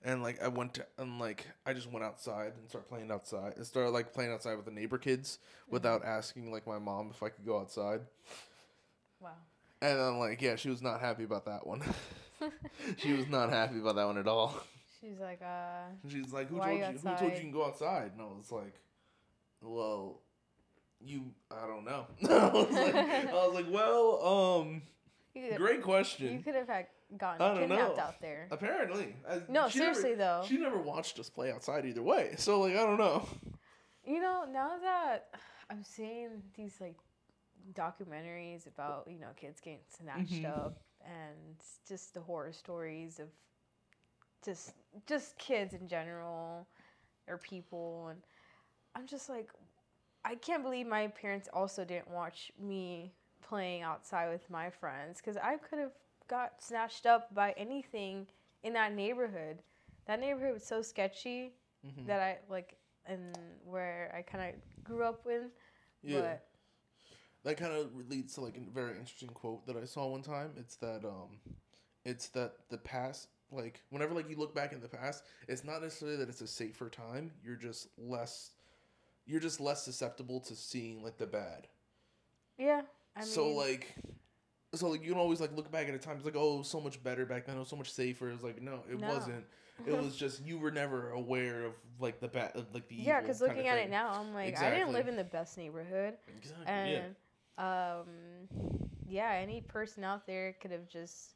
And 0.04 0.22
like 0.22 0.42
I 0.42 0.48
went 0.48 0.74
to 0.74 0.86
and 0.96 1.18
like 1.18 1.46
I 1.66 1.72
just 1.72 1.90
went 1.90 2.04
outside 2.04 2.52
and 2.56 2.68
started 2.68 2.88
playing 2.88 3.10
outside 3.10 3.54
and 3.56 3.66
started 3.66 3.90
like 3.90 4.12
playing 4.12 4.32
outside 4.32 4.54
with 4.54 4.64
the 4.64 4.70
neighbor 4.70 4.98
kids 4.98 5.38
without 5.68 6.04
asking 6.04 6.52
like 6.52 6.66
my 6.66 6.78
mom 6.78 7.10
if 7.12 7.22
I 7.22 7.30
could 7.30 7.44
go 7.44 7.58
outside. 7.58 8.00
Wow. 9.20 9.30
And 9.82 9.98
I'm 9.98 10.18
like 10.18 10.40
yeah, 10.40 10.56
she 10.56 10.70
was 10.70 10.82
not 10.82 11.00
happy 11.00 11.24
about 11.24 11.46
that 11.46 11.66
one. 11.66 11.82
she 12.98 13.12
was 13.12 13.28
not 13.28 13.50
happy 13.50 13.78
about 13.78 13.96
that 13.96 14.06
one 14.06 14.18
at 14.18 14.28
all. 14.28 14.54
She's 15.00 15.18
like, 15.20 15.40
uh, 15.42 15.90
she's 16.08 16.32
like, 16.32 16.48
"Who 16.48 16.58
told 16.58 16.70
you 16.70 16.76
you? 16.78 16.84
Who 16.84 17.16
told 17.16 17.20
you 17.20 17.28
you 17.28 17.40
can 17.40 17.50
go 17.52 17.66
outside?" 17.66 18.12
And 18.12 18.20
I 18.20 18.24
was 18.24 18.50
like, 18.50 18.74
"Well, 19.62 20.20
you. 21.00 21.32
I 21.50 21.66
don't 21.66 21.84
know." 21.84 22.06
I 22.28 22.48
was 22.48 22.70
like, 22.70 22.94
I 22.94 23.32
was 23.32 23.54
like, 23.54 23.70
"Well, 23.70 24.60
um, 24.62 24.82
you 25.58 25.82
question. 25.82 26.32
you 26.32 26.40
could 26.40 26.54
have 26.54 26.68
had 26.68 26.86
gotten 27.16 27.58
kidnapped 27.58 27.96
know. 27.96 28.02
out 28.02 28.20
there. 28.20 28.48
Apparently, 28.50 29.14
I- 29.28 29.42
No, 29.48 29.68
she 29.68 29.78
never- 29.78 29.94
seriously 29.94 30.14
though. 30.14 30.44
she 30.46 30.58
never 30.58 30.78
watched 30.78 31.18
us 31.18 31.28
play 31.30 31.50
outside 31.52 31.84
either 31.86 32.02
way. 32.02 32.34
So 32.36 32.60
like, 32.60 32.74
I 32.74 32.84
don't 32.84 32.98
know. 32.98 33.26
You 34.04 34.20
know, 34.20 34.44
now 34.50 34.78
that 34.78 35.28
I'm 35.70 35.82
seeing 35.84 36.42
these 36.54 36.80
like 36.80 36.96
documentaries 37.74 38.66
about, 38.66 39.06
you 39.10 39.18
know, 39.18 39.28
kids 39.36 39.60
getting 39.60 39.80
snatched 39.88 40.42
Mhm. 40.42 40.46
up 40.56 40.80
and 41.04 41.56
just 41.86 42.14
the 42.14 42.20
horror 42.20 42.52
stories 42.52 43.18
of 43.20 43.28
just 44.44 44.72
just 45.06 45.36
kids 45.38 45.74
in 45.74 45.88
general 45.88 46.66
or 47.26 47.38
people 47.38 48.08
and 48.08 48.22
I'm 48.94 49.06
just 49.06 49.28
like 49.28 49.50
I 50.24 50.34
can't 50.36 50.62
believe 50.62 50.86
my 50.86 51.08
parents 51.08 51.48
also 51.52 51.84
didn't 51.84 52.08
watch 52.10 52.52
me 52.58 53.14
playing 53.48 53.82
outside 53.82 54.28
with 54.30 54.48
my 54.50 54.70
friends 54.70 55.20
cuz 55.20 55.36
I 55.36 55.56
could 55.56 55.78
have 55.78 55.92
got 56.28 56.62
snatched 56.62 57.06
up 57.06 57.34
by 57.34 57.52
anything 57.52 58.26
in 58.62 58.72
that 58.74 58.92
neighborhood. 58.92 59.62
That 60.06 60.20
neighborhood 60.20 60.54
was 60.54 60.64
so 60.64 60.82
sketchy 60.82 61.54
Mhm. 61.84 62.06
that 62.06 62.20
I 62.20 62.38
like 62.48 62.76
and 63.06 63.36
where 63.64 64.12
I 64.14 64.22
kind 64.22 64.54
of 64.54 64.84
grew 64.84 65.04
up 65.04 65.24
with. 65.24 65.50
Yeah, 66.02 66.20
But 66.20 66.44
that 67.44 67.56
kind 67.56 67.72
of 67.72 67.94
leads 68.08 68.34
to 68.34 68.40
like 68.40 68.56
a 68.56 68.60
very 68.72 68.90
interesting 68.92 69.28
quote 69.30 69.66
that 69.66 69.76
I 69.76 69.84
saw 69.84 70.06
one 70.08 70.22
time. 70.22 70.52
It's 70.56 70.76
that 70.76 71.04
um, 71.04 71.38
it's 72.04 72.28
that 72.30 72.54
the 72.70 72.78
past, 72.78 73.28
like 73.50 73.82
whenever 73.90 74.14
like 74.14 74.28
you 74.30 74.36
look 74.36 74.54
back 74.54 74.72
in 74.72 74.80
the 74.80 74.88
past, 74.88 75.24
it's 75.48 75.64
not 75.64 75.82
necessarily 75.82 76.16
that 76.18 76.28
it's 76.28 76.40
a 76.40 76.46
safer 76.46 76.88
time. 76.88 77.32
You're 77.44 77.56
just 77.56 77.88
less, 77.98 78.52
you're 79.26 79.40
just 79.40 79.60
less 79.60 79.84
susceptible 79.84 80.40
to 80.42 80.56
seeing 80.56 81.02
like 81.02 81.18
the 81.18 81.26
bad. 81.26 81.68
yeah, 82.58 82.82
I 83.18 83.22
mean, 83.22 83.28
so 83.28 83.48
like, 83.48 83.94
so 84.74 84.88
like 84.88 85.02
you 85.02 85.10
can 85.10 85.18
always 85.20 85.40
like 85.40 85.54
look 85.56 85.70
back 85.72 85.88
at 85.88 85.94
a 85.94 85.98
time. 85.98 86.16
It's 86.16 86.24
like 86.24 86.36
oh, 86.36 86.62
so 86.62 86.80
much 86.80 87.02
better 87.02 87.26
back 87.26 87.46
then. 87.46 87.56
It 87.56 87.60
was 87.60 87.68
so 87.68 87.76
much 87.76 87.90
safer. 87.90 88.28
It 88.28 88.32
was 88.32 88.42
like 88.42 88.62
no, 88.62 88.80
it 88.90 89.00
No. 89.00 89.08
wasn't. 89.08 89.44
It 89.86 89.92
was 89.96 90.16
just 90.24 90.44
you 90.44 90.58
were 90.58 90.70
never 90.70 91.10
aware 91.10 91.64
of 91.64 91.72
like 92.00 92.20
the 92.20 92.28
bad, 92.28 92.52
like 92.72 92.88
the 92.88 92.94
yeah, 92.96 93.20
because 93.20 93.40
looking 93.40 93.66
at 93.66 93.78
it 93.78 93.90
now, 93.90 94.10
I'm 94.12 94.34
like, 94.34 94.56
I 94.58 94.70
didn't 94.70 94.92
live 94.92 95.08
in 95.08 95.16
the 95.16 95.24
best 95.24 95.56
neighborhood, 95.58 96.14
exactly, 96.36 96.66
and 96.66 97.14
um, 97.58 98.48
yeah, 99.08 99.32
any 99.32 99.60
person 99.62 100.04
out 100.04 100.26
there 100.26 100.54
could 100.60 100.70
have 100.70 100.88
just 100.88 101.34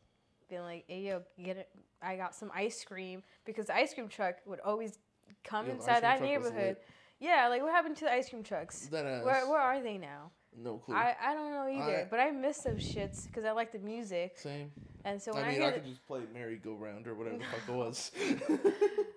been 0.48 0.62
like, 0.62 0.84
hey 0.88 1.00
yo, 1.02 1.22
get 1.42 1.56
it. 1.56 1.68
I 2.02 2.16
got 2.16 2.34
some 2.34 2.50
ice 2.54 2.84
cream 2.84 3.22
because 3.44 3.66
the 3.66 3.76
ice 3.76 3.94
cream 3.94 4.08
truck 4.08 4.36
would 4.46 4.60
always 4.60 4.98
come 5.44 5.66
Yeah, 5.66 5.72
the 5.74 5.78
ice 5.78 5.80
inside 5.88 6.00
cream 6.00 6.02
that 6.02 6.18
truck 6.18 6.36
was 6.36 6.44
neighborhood. 6.44 6.76
lit. 6.76 6.84
Yeah, 7.22 7.48
like 7.48 7.62
what 7.62 7.72
happened 7.72 7.96
to 7.98 8.04
the 8.06 8.12
ice 8.12 8.28
cream 8.28 8.42
trucks? 8.42 8.88
That 8.90 9.06
ass, 9.06 9.24
Where 9.24 9.48
where 9.48 9.60
are 9.60 9.80
they 9.82 9.96
now? 9.98 10.30
no 10.56 10.76
clue. 10.78 10.94
I, 10.94 11.14
I 11.22 11.34
don't 11.34 11.50
know 11.52 11.66
either, 11.68 12.00
I- 12.00 12.06
but 12.10 12.20
I 12.20 12.30
miss 12.30 12.58
those 12.58 12.80
shits 12.82 13.26
because 13.26 13.44
I 13.44 13.52
like 13.52 13.72
the 13.72 13.78
music, 13.78 14.32
Same. 14.36 14.70
and 15.04 15.20
so 15.22 15.32
when 15.32 15.44
I 15.44 15.46
I, 15.46 15.50
mean, 15.52 15.60
hear 15.60 15.68
I 15.68 15.70
the- 15.72 15.78
could 15.80 15.88
just 15.88 16.06
play 16.06 16.20
Merry 16.34 16.56
Go 16.56 16.74
Round 16.74 17.06
or 17.06 17.14
whatever 17.14 17.38
the 17.38 17.44
fuck 17.44 17.68
it 17.68 17.72
was. 17.74 18.10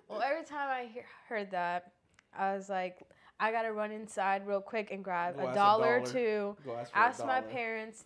Well, 0.08 0.22
every 0.22 0.44
time 0.44 0.68
I 0.70 0.86
hear, 0.90 1.04
heard 1.28 1.50
that, 1.50 1.90
I 2.32 2.54
was 2.54 2.68
like, 2.70 3.00
I 3.40 3.50
gotta 3.50 3.72
run 3.72 3.90
inside 3.90 4.46
real 4.46 4.60
quick 4.60 4.92
and 4.92 5.02
grab 5.04 5.34
Go 5.36 5.42
a 5.42 5.46
ask 5.48 5.52
a 5.52 5.54
dollar 5.56 5.86
or 5.96 5.98
dollar. 5.98 6.12
two. 6.12 6.56
Go 6.64 6.76
ask 6.76 6.92
for 6.92 6.98
a 6.98 7.02
Ask 7.02 7.26
my 7.26 7.40
dollar. 7.40 7.52
parents, 7.52 8.04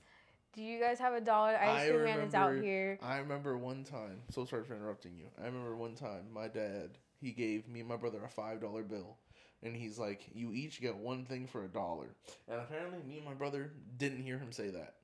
do 0.55 0.63
you 0.63 0.81
guys 0.81 0.99
have 0.99 1.13
a 1.13 1.21
dollar? 1.21 1.57
I 1.61 1.83
Ice 1.83 1.91
cream 1.91 2.05
man 2.05 2.21
is 2.21 2.35
out 2.35 2.49
remember- 2.49 2.67
here. 2.67 2.99
I 3.03 3.19
remember 3.19 3.59
one 3.59 3.85
time. 3.85 4.23
So 4.31 4.45
sorry 4.47 4.65
for 4.65 4.75
interrupting 4.75 5.13
you. 5.15 5.27
I 5.41 5.45
remember 5.45 5.77
one 5.77 5.95
time 5.95 6.23
my 6.33 6.49
dad 6.49 6.97
he 7.21 7.33
gave 7.33 7.69
me 7.69 7.81
and 7.81 7.89
my 7.89 7.97
brother 7.97 8.19
a 8.25 8.29
five 8.31 8.61
dollar 8.63 8.83
bill, 8.83 9.19
and 9.63 9.77
he's 9.77 9.99
like, 9.99 10.23
"You 10.35 10.53
each 10.53 10.81
get 10.81 10.97
one 10.97 11.25
thing 11.25 11.47
for 11.47 11.65
a 11.65 11.69
dollar." 11.69 12.07
And 12.49 12.61
apparently, 12.61 12.99
me 13.07 13.19
and 13.19 13.27
my 13.27 13.35
brother 13.35 13.71
didn't 13.99 14.23
hear 14.23 14.39
him 14.39 14.53
say 14.53 14.71
that. 14.71 14.95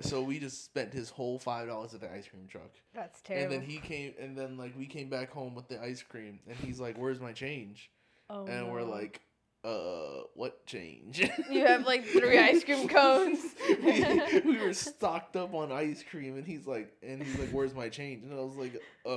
So 0.00 0.22
we 0.22 0.40
just 0.40 0.64
spent 0.64 0.92
his 0.92 1.08
whole 1.10 1.38
five 1.38 1.68
dollars 1.68 1.94
at 1.94 2.00
the 2.00 2.12
ice 2.12 2.26
cream 2.26 2.46
truck, 2.48 2.70
That's 2.94 3.20
terrible. 3.22 3.54
and 3.54 3.62
then 3.62 3.68
he 3.68 3.78
came, 3.78 4.12
and 4.18 4.36
then 4.36 4.56
like 4.58 4.76
we 4.76 4.86
came 4.86 5.08
back 5.08 5.30
home 5.30 5.54
with 5.54 5.68
the 5.68 5.80
ice 5.80 6.02
cream, 6.02 6.40
and 6.48 6.56
he's 6.58 6.80
like, 6.80 6.98
"Where's 6.98 7.20
my 7.20 7.32
change?" 7.32 7.90
oh, 8.28 8.44
and 8.46 8.72
we're 8.72 8.82
like, 8.82 9.20
"Uh, 9.64 10.24
what 10.34 10.66
change?" 10.66 11.20
you 11.48 11.64
have 11.64 11.86
like 11.86 12.04
three 12.06 12.36
ice 12.38 12.64
cream 12.64 12.88
cones. 12.98 13.38
we, 13.68 14.40
we 14.44 14.58
were 14.58 14.74
stocked 14.74 15.36
up 15.36 15.54
on 15.54 15.70
ice 15.70 16.02
cream, 16.10 16.36
and 16.36 16.44
he's 16.46 16.66
like, 16.66 16.92
and 17.00 17.22
he's 17.22 17.38
like, 17.38 17.50
"Where's 17.50 17.72
my 17.72 17.88
change?" 17.88 18.24
And 18.24 18.32
I 18.32 18.42
was 18.42 18.56
like, 18.56 18.74
"Uh." 19.06 19.12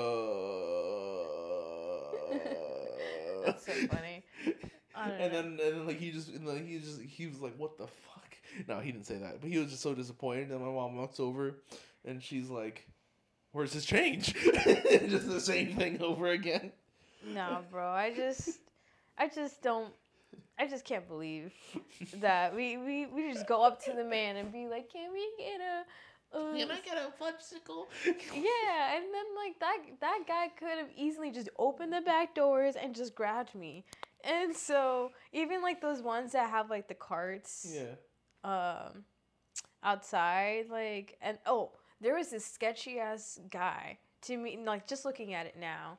That's 3.46 3.66
so 3.66 3.72
funny. 3.88 4.17
I 4.96 5.10
don't 5.10 5.22
And 5.22 5.34
then, 5.34 5.46
and 5.46 5.60
then, 5.60 5.88
like 5.88 6.00
he 6.00 6.12
just, 6.12 6.30
and 6.30 6.48
like 6.48 6.66
he 6.66 6.80
just, 6.80 7.02
he 7.02 7.28
was 7.28 7.40
like, 7.40 7.56
"What 7.58 7.78
the 7.78 7.88
fuck?" 7.88 8.36
No, 8.68 8.80
he 8.80 8.92
didn't 8.92 9.06
say 9.06 9.18
that, 9.18 9.42
but 9.42 9.50
he 9.50 9.58
was 9.60 9.70
just 9.70 9.84
so 9.84 9.94
disappointed. 9.94 10.50
And 10.50 10.60
my 10.60 10.72
mom 10.72 10.96
walks 10.98 11.20
over, 11.20 11.56
and 12.06 12.22
she's 12.24 12.50
like, 12.50 12.88
"Where's 13.52 13.74
his 13.74 13.86
change?" 13.86 14.34
just 14.44 15.28
the 15.28 15.42
same 15.42 15.76
thing 15.76 16.02
over 16.02 16.28
again. 16.28 16.72
No, 17.26 17.60
bro. 17.70 17.90
I 17.90 18.14
just, 18.14 18.60
I 19.18 19.28
just 19.28 19.62
don't. 19.62 19.94
I 20.60 20.68
just 20.68 20.86
can't 20.86 21.08
believe 21.08 21.54
that 22.16 22.56
we, 22.56 22.78
we, 22.78 23.06
we 23.06 23.32
just 23.32 23.48
go 23.48 23.64
up 23.64 23.84
to 23.86 23.94
the 23.94 24.04
man 24.04 24.38
and 24.38 24.52
be 24.52 24.68
like, 24.68 24.92
"Can 24.92 25.12
we 25.14 25.30
get 25.38 25.62
a?" 25.62 25.84
Uh, 26.34 26.54
Can 26.54 26.70
I 26.70 26.80
get 26.82 26.98
a 26.98 27.24
fudgesicle? 27.24 27.86
Yeah, 28.06 28.96
and 28.98 29.06
then 29.14 29.26
like 29.36 29.58
that 29.60 29.78
that 30.02 30.24
guy 30.28 30.50
could 30.60 30.78
have 30.78 30.90
easily 30.96 31.32
just 31.32 31.48
opened 31.58 31.94
the 31.94 32.02
back 32.02 32.36
doors 32.36 32.76
and 32.76 32.94
just 32.94 33.16
grabbed 33.16 33.56
me. 33.56 33.86
And 34.28 34.56
so 34.56 35.12
even 35.32 35.62
like 35.64 35.82
those 35.82 36.02
ones 36.02 36.34
that 36.34 36.50
have 36.50 36.70
like 36.70 36.88
the 36.88 36.94
carts 36.94 37.66
Yeah. 37.74 37.96
um 38.44 39.06
outside 39.84 40.66
like 40.70 41.18
and 41.22 41.40
oh, 41.46 41.72
there 42.02 42.16
was 42.16 42.30
this 42.30 42.46
sketchy 42.46 43.00
ass 43.00 43.40
guy 43.50 43.98
to 44.24 44.38
me 44.38 44.60
like 44.64 44.86
just 44.88 45.06
looking 45.06 45.34
at 45.34 45.46
it 45.48 45.56
now, 45.58 45.98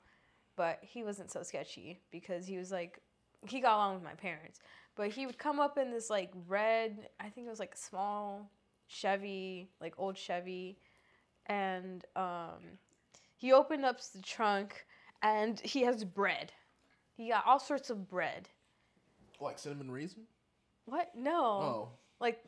but 0.56 0.78
he 0.82 1.02
wasn't 1.02 1.30
so 1.30 1.42
sketchy 1.42 2.00
because 2.10 2.46
he 2.46 2.58
was 2.58 2.70
like 2.70 3.00
he 3.48 3.60
got 3.60 3.76
along 3.76 3.94
with 3.94 4.04
my 4.04 4.14
parents. 4.14 4.60
But 4.94 5.10
he 5.10 5.26
would 5.26 5.38
come 5.38 5.60
up 5.60 5.78
in 5.78 5.90
this 5.90 6.10
like 6.10 6.32
red, 6.46 7.08
I 7.20 7.28
think 7.30 7.46
it 7.46 7.50
was 7.50 7.60
like 7.60 7.76
small 7.76 8.50
Chevy, 8.88 9.70
like 9.80 9.94
old 9.96 10.18
Chevy, 10.18 10.78
and 11.46 12.04
um, 12.16 12.78
he 13.36 13.52
opened 13.52 13.84
up 13.84 14.00
the 14.12 14.20
trunk 14.22 14.84
and 15.22 15.60
he 15.60 15.82
has 15.82 16.04
bread. 16.04 16.52
He 17.18 17.28
got 17.30 17.44
all 17.46 17.58
sorts 17.58 17.90
of 17.90 18.08
bread, 18.08 18.48
Like 19.40 19.58
cinnamon 19.58 19.90
raisin? 19.90 20.22
What? 20.86 21.10
No. 21.16 21.34
Oh. 21.44 21.88
Like, 22.20 22.38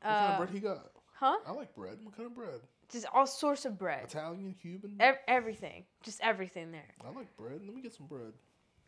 What 0.00 0.10
kind 0.10 0.24
uh, 0.26 0.30
of 0.32 0.38
bread 0.38 0.50
he 0.50 0.60
got? 0.60 0.92
huh? 1.14 1.36
I 1.46 1.50
like 1.52 1.74
bread. 1.74 1.98
What 2.04 2.16
kind 2.16 2.26
of 2.28 2.34
bread? 2.34 2.60
Just 2.90 3.06
all 3.12 3.26
sorts 3.26 3.64
of 3.64 3.76
bread. 3.78 4.04
Italian, 4.04 4.54
Cuban? 4.62 4.96
Ev- 5.00 5.18
everything. 5.26 5.84
Just 6.04 6.20
everything 6.22 6.70
there. 6.70 6.94
I 7.04 7.08
like 7.16 7.36
bread. 7.36 7.60
Let 7.66 7.74
me 7.74 7.82
get 7.82 7.92
some 7.94 8.06
bread. 8.06 8.32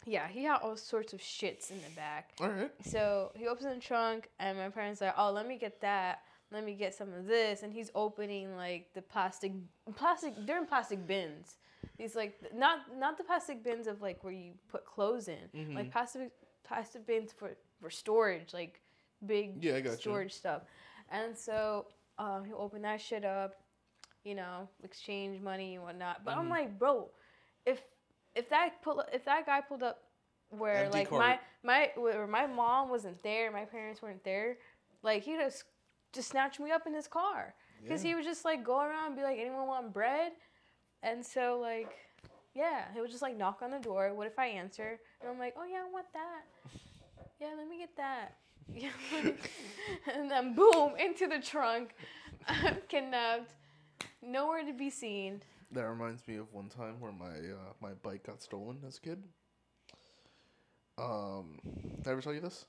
Yeah, 0.07 0.29
he 0.29 0.45
had 0.45 0.59
all 0.63 0.77
sorts 0.77 1.13
of 1.15 1.21
shits 1.21 1.71
in 1.71 1.79
the 1.79 1.91
back. 1.97 2.31
All 2.41 2.49
right. 2.49 2.71
So 2.85 3.33
he 3.35 3.49
opens 3.49 3.75
the 3.75 3.81
trunk, 3.81 4.29
and 4.39 4.57
my 4.57 4.69
parents 4.69 5.01
are 5.03 5.07
like, 5.07 5.15
"Oh, 5.19 5.33
let 5.33 5.49
me 5.49 5.57
get 5.59 5.81
that. 5.81 6.21
Let 6.53 6.63
me 6.65 6.75
get 6.75 6.95
some 6.95 7.13
of 7.15 7.27
this." 7.27 7.63
And 7.63 7.73
he's 7.73 7.91
opening 7.95 8.55
like 8.57 8.93
the 8.95 9.01
plastic, 9.03 9.53
plastic. 9.97 10.35
They're 10.47 10.59
in 10.59 10.67
plastic 10.67 11.07
bins. 11.07 11.57
These 11.99 12.15
like 12.15 12.35
not 12.55 12.81
not 12.97 13.17
the 13.19 13.25
plastic 13.25 13.63
bins 13.63 13.87
of 13.87 14.01
like 14.03 14.23
where 14.25 14.33
you 14.33 14.53
put 14.69 14.85
clothes 14.85 15.29
in, 15.29 15.49
Mhm. 15.55 15.75
like 15.77 15.91
plastic 15.93 16.31
plastic 16.65 17.07
bins 17.07 17.33
for 17.33 17.57
for 17.81 17.91
storage, 17.91 18.53
like 18.53 18.81
big 19.27 19.63
Yeah, 19.63 19.81
storage 19.95 20.33
stuff. 20.33 20.63
And 21.11 21.37
so 21.37 21.87
um, 22.19 22.45
he'll 22.45 22.59
open 22.59 22.83
that 22.83 23.01
shit 23.01 23.25
up, 23.25 23.57
you 24.25 24.35
know, 24.35 24.69
exchange 24.83 25.41
money 25.41 25.75
and 25.75 25.85
whatnot. 25.85 26.25
But 26.25 26.37
I'm 26.37 26.47
Mhm. 26.47 26.51
like, 26.51 26.79
bro, 26.79 27.11
if 27.67 27.83
if 28.35 28.49
that 28.51 28.83
pull 28.83 29.03
if 29.13 29.25
that 29.25 29.47
guy 29.47 29.61
pulled 29.61 29.83
up 29.83 30.03
where 30.51 30.85
Empty 30.85 30.99
like 30.99 31.09
cart. 31.11 31.21
my 31.21 31.41
my 31.63 31.93
where 31.97 32.27
my 32.27 32.47
mom 32.47 32.89
wasn't 32.89 33.23
there, 33.23 33.51
my 33.51 33.65
parents 33.65 34.03
weren't 34.03 34.25
there, 34.25 34.59
like 35.03 35.23
he'd 35.25 35.39
just 35.39 35.65
just 36.13 36.29
snatched 36.31 36.61
me 36.61 36.71
up 36.71 36.87
in 36.87 36.95
his 36.95 37.09
car 37.09 37.55
because 37.83 38.03
Yeah. 38.03 38.09
he 38.11 38.15
would 38.15 38.25
just 38.25 38.45
like 38.45 38.65
go 38.65 38.81
around 38.81 39.09
and 39.09 39.17
be 39.17 39.23
like, 39.23 39.39
anyone 39.39 39.67
want 39.67 39.93
bread? 39.93 40.33
And 41.05 41.25
so 41.25 41.59
like. 41.61 41.95
Yeah, 42.57 42.85
he 42.95 43.01
would 43.01 43.11
just 43.11 43.21
like 43.21 43.37
knock 43.37 43.63
on 43.63 43.73
the 43.73 43.81
door. 43.81 44.15
What 44.15 44.29
if 44.29 44.39
I 44.39 44.47
answer? 44.47 45.01
And 45.21 45.29
I'm 45.29 45.41
like, 45.41 45.55
oh 45.59 45.65
yeah, 45.65 45.83
I 45.89 45.93
want 45.93 46.07
that. 46.13 46.71
Yeah, 47.41 47.49
let 47.59 47.69
me 47.69 47.79
get 47.79 47.97
that. 47.97 48.37
Yeah, 48.73 48.91
and 50.15 50.31
then 50.31 50.55
boom 50.55 50.93
into 50.99 51.27
the 51.27 51.41
trunk. 51.41 51.91
I'm 52.49 52.77
kidnapped. 52.89 53.55
Nowhere 54.23 54.65
to 54.65 54.73
be 54.73 54.89
seen. 54.89 55.43
That 55.73 55.83
reminds 55.83 56.27
me 56.27 56.37
of 56.37 56.53
one 56.53 56.69
time 56.69 57.01
where 57.01 57.13
my 57.13 57.27
uh, 57.27 57.73
my 57.83 57.91
bike 58.03 58.25
got 58.25 58.43
stolen 58.43 58.79
as 58.87 58.99
a 58.99 59.01
kid. 59.01 59.23
Um, 60.97 61.59
did 61.99 62.09
I 62.09 62.13
ever 62.13 62.21
tell 62.23 62.33
you 62.33 62.41
this? 62.41 62.67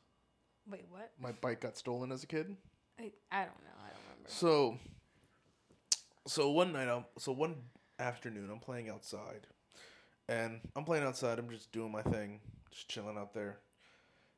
Wait, 0.69 0.85
what? 0.89 1.11
My 1.21 1.31
bike 1.31 1.61
got 1.61 1.77
stolen 1.77 2.11
as 2.11 2.23
a 2.23 2.27
kid. 2.27 2.55
I, 2.99 3.11
I 3.31 3.39
don't 3.45 3.63
know. 3.63 3.77
I 3.77 3.89
don't 3.89 4.03
remember. 4.09 4.27
So, 4.27 4.77
so 6.27 6.49
one 6.49 6.73
night, 6.73 6.89
I'm 6.89 7.05
so 7.19 7.31
one 7.31 7.55
afternoon, 7.99 8.49
I'm 8.51 8.59
playing 8.59 8.89
outside, 8.89 9.47
and 10.27 10.61
I'm 10.75 10.83
playing 10.83 11.03
outside. 11.03 11.39
I'm 11.39 11.49
just 11.49 11.71
doing 11.71 11.91
my 11.91 12.01
thing, 12.01 12.39
just 12.71 12.89
chilling 12.89 13.17
out 13.17 13.33
there, 13.33 13.59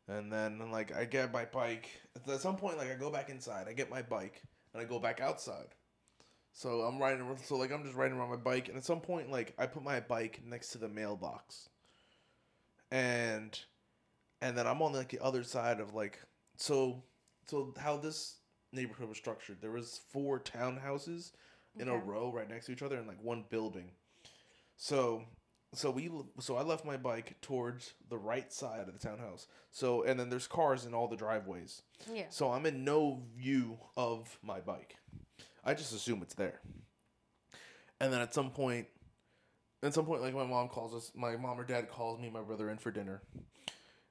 and 0.08 0.32
then 0.32 0.72
like 0.72 0.96
I 0.96 1.06
get 1.06 1.32
my 1.32 1.46
bike. 1.46 1.90
At 2.28 2.42
some 2.42 2.56
point, 2.56 2.78
like 2.78 2.92
I 2.92 2.96
go 2.96 3.12
back 3.12 3.30
inside. 3.30 3.68
I 3.68 3.74
get 3.74 3.90
my 3.90 4.02
bike, 4.02 4.42
and 4.74 4.82
I 4.82 4.86
go 4.86 5.00
back 5.00 5.22
outside. 5.22 5.76
So 6.54 6.82
I'm 6.82 7.00
riding. 7.00 7.26
So 7.44 7.58
like 7.58 7.72
I'm 7.72 7.84
just 7.84 7.96
riding 7.96 8.18
around 8.18 8.30
my 8.30 8.36
bike, 8.36 8.68
and 8.70 8.78
at 8.78 8.86
some 8.86 9.02
point, 9.02 9.32
like 9.32 9.54
I 9.58 9.66
put 9.66 9.84
my 9.84 10.00
bike 10.00 10.42
next 10.46 10.70
to 10.72 10.78
the 10.78 10.90
mailbox, 10.90 11.70
and 12.92 13.60
and 14.42 14.58
then 14.58 14.68
I'm 14.68 14.82
on 14.82 14.94
like 14.94 15.10
the 15.10 15.24
other 15.24 15.44
side 15.44 15.80
of 15.80 15.94
like 15.94 16.20
so 16.56 17.04
so 17.46 17.74
how 17.78 17.98
this 17.98 18.38
neighborhood 18.74 19.10
was 19.10 19.18
structured. 19.18 19.58
There 19.62 19.72
was 19.72 20.02
four 20.12 20.40
townhouses 20.40 21.32
in 21.80 21.88
a 21.88 21.98
row 21.98 22.32
right 22.34 22.50
next 22.50 22.68
to 22.68 22.72
each 22.72 22.82
other 22.82 22.98
in 22.98 23.08
like 23.08 23.24
one 23.24 23.46
building. 23.50 23.92
So 24.76 25.24
so 25.74 25.92
we 25.92 26.10
so 26.40 26.56
I 26.56 26.64
left 26.64 26.86
my 26.86 26.98
bike 26.98 27.36
towards 27.42 27.94
the 28.10 28.18
right 28.18 28.52
side 28.54 28.88
of 28.88 28.94
the 28.94 29.00
townhouse. 29.00 29.48
So 29.72 30.04
and 30.04 30.20
then 30.20 30.30
there's 30.30 30.48
cars 30.48 30.86
in 30.86 30.94
all 30.94 31.08
the 31.08 31.18
driveways. 31.18 31.82
Yeah. 32.12 32.26
So 32.30 32.52
I'm 32.52 32.66
in 32.66 32.84
no 32.84 33.22
view 33.36 33.78
of 33.96 34.40
my 34.42 34.60
bike. 34.60 34.96
I 35.66 35.74
just 35.74 35.94
assume 35.94 36.22
it's 36.22 36.36
there. 36.36 36.62
And 38.00 38.14
then 38.14 38.22
at 38.22 38.34
some 38.34 38.52
point 38.52 38.88
at 39.84 39.94
some 39.94 40.06
point 40.06 40.22
like 40.22 40.34
my 40.34 40.46
mom 40.46 40.70
calls 40.70 40.94
us 40.94 41.12
my 41.16 41.36
mom 41.36 41.60
or 41.60 41.64
dad 41.66 41.90
calls 41.90 42.20
me 42.20 42.26
and 42.26 42.34
my 42.34 42.42
brother 42.42 42.70
in 42.70 42.78
for 42.78 42.92
dinner. 42.92 43.22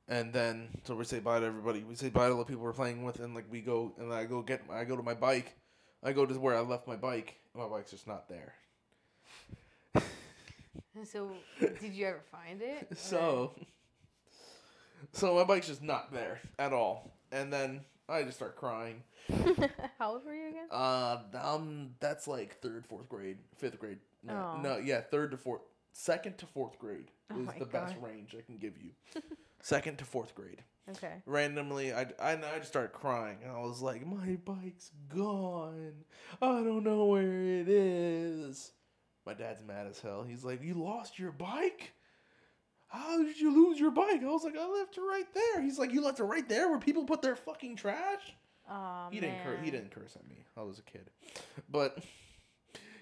And 0.08 0.32
then 0.32 0.68
so 0.84 0.94
we 0.94 1.04
say 1.04 1.20
bye 1.20 1.40
to 1.40 1.46
everybody. 1.46 1.82
We 1.84 1.94
say 1.94 2.10
bye 2.10 2.28
to 2.28 2.34
the 2.34 2.44
people 2.44 2.62
we're 2.62 2.72
playing 2.74 3.02
with 3.02 3.18
and 3.20 3.34
like 3.34 3.46
we 3.50 3.62
go 3.62 3.94
and 3.98 4.12
I 4.12 4.24
go 4.24 4.42
get 4.42 4.62
I 4.70 4.84
go 4.84 4.96
to 4.96 5.02
my 5.02 5.14
bike. 5.14 5.56
I 6.06 6.12
go 6.12 6.24
to 6.24 6.32
where 6.38 6.56
I 6.56 6.60
left 6.60 6.86
my 6.86 6.94
bike. 6.96 7.34
And 7.52 7.62
my 7.64 7.68
bike's 7.68 7.90
just 7.90 8.06
not 8.06 8.28
there. 8.28 8.54
So, 11.04 11.30
did 11.60 11.92
you 11.92 12.06
ever 12.06 12.22
find 12.32 12.62
it? 12.62 12.86
Or- 12.90 12.94
So, 12.96 13.52
so 15.12 15.34
my 15.34 15.44
bike's 15.44 15.66
just 15.66 15.82
not 15.82 16.10
there 16.12 16.40
at 16.58 16.72
all. 16.72 17.12
And 17.32 17.52
then 17.52 17.80
I 18.08 18.22
just 18.22 18.36
start 18.38 18.56
crying. 18.56 19.02
How 19.98 20.12
old 20.12 20.24
were 20.24 20.34
you 20.34 20.48
again? 20.48 20.68
Uh, 20.70 21.18
um, 21.42 21.90
that's 22.00 22.26
like 22.26 22.60
third, 22.62 22.86
fourth 22.86 23.08
grade, 23.08 23.38
fifth 23.58 23.78
grade. 23.78 23.98
No, 24.22 24.54
Oh. 24.56 24.60
no, 24.62 24.76
yeah, 24.78 25.00
third 25.02 25.32
to 25.32 25.36
fourth, 25.36 25.60
second 25.92 26.38
to 26.38 26.46
fourth 26.46 26.78
grade 26.78 27.10
Oh 27.30 27.40
is 27.40 27.46
my 27.46 27.58
the 27.58 27.66
best 27.66 27.94
range 28.00 28.34
I 28.38 28.42
can 28.42 28.56
give 28.56 28.74
you. 28.78 28.90
second 29.60 29.98
to 29.98 30.04
fourth 30.04 30.34
grade. 30.34 30.62
Okay. 30.90 31.22
Randomly, 31.26 31.92
I, 31.92 32.02
I, 32.20 32.32
I 32.34 32.58
just 32.58 32.68
started 32.68 32.92
crying, 32.92 33.38
and 33.42 33.50
I 33.50 33.58
was 33.58 33.82
like, 33.82 34.06
"My 34.06 34.36
bike's 34.44 34.92
gone. 35.14 36.04
I 36.40 36.62
don't 36.62 36.84
know 36.84 37.06
where 37.06 37.22
it 37.22 37.68
is." 37.68 38.72
My 39.26 39.34
dad's 39.34 39.62
mad 39.66 39.88
as 39.88 40.00
hell. 40.00 40.22
He's 40.22 40.44
like, 40.44 40.62
"You 40.62 40.74
lost 40.74 41.18
your 41.18 41.32
bike? 41.32 41.92
How 42.86 43.20
did 43.20 43.40
you 43.40 43.52
lose 43.52 43.80
your 43.80 43.90
bike?" 43.90 44.22
I 44.22 44.26
was 44.26 44.44
like, 44.44 44.56
"I 44.56 44.66
left 44.68 44.96
it 44.96 45.00
right 45.00 45.26
there." 45.34 45.60
He's 45.60 45.78
like, 45.78 45.92
"You 45.92 46.02
left 46.04 46.20
it 46.20 46.24
right 46.24 46.48
there 46.48 46.68
where 46.68 46.78
people 46.78 47.04
put 47.04 47.20
their 47.20 47.34
fucking 47.36 47.76
trash?" 47.76 48.34
Oh, 48.70 49.08
he 49.10 49.18
didn't 49.20 49.42
cur- 49.42 49.60
he 49.62 49.70
didn't 49.72 49.90
curse 49.90 50.14
at 50.16 50.28
me. 50.28 50.44
I 50.56 50.62
was 50.62 50.78
a 50.78 50.82
kid, 50.82 51.10
but 51.68 51.98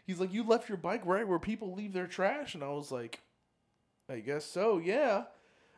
he's 0.07 0.21
like, 0.21 0.33
"You 0.33 0.43
left 0.45 0.71
your 0.71 0.79
bike 0.79 1.03
right 1.05 1.29
where 1.29 1.39
people 1.39 1.75
leave 1.75 1.93
their 1.93 2.07
trash," 2.07 2.55
and 2.55 2.65
I 2.65 2.69
was 2.69 2.91
like, 2.91 3.21
"I 4.09 4.21
guess 4.21 4.47
so, 4.47 4.79
yeah." 4.79 5.25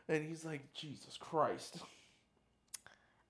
And 0.08 0.24
he's 0.24 0.44
like, 0.44 0.72
"Jesus 0.72 1.16
Christ." 1.18 1.78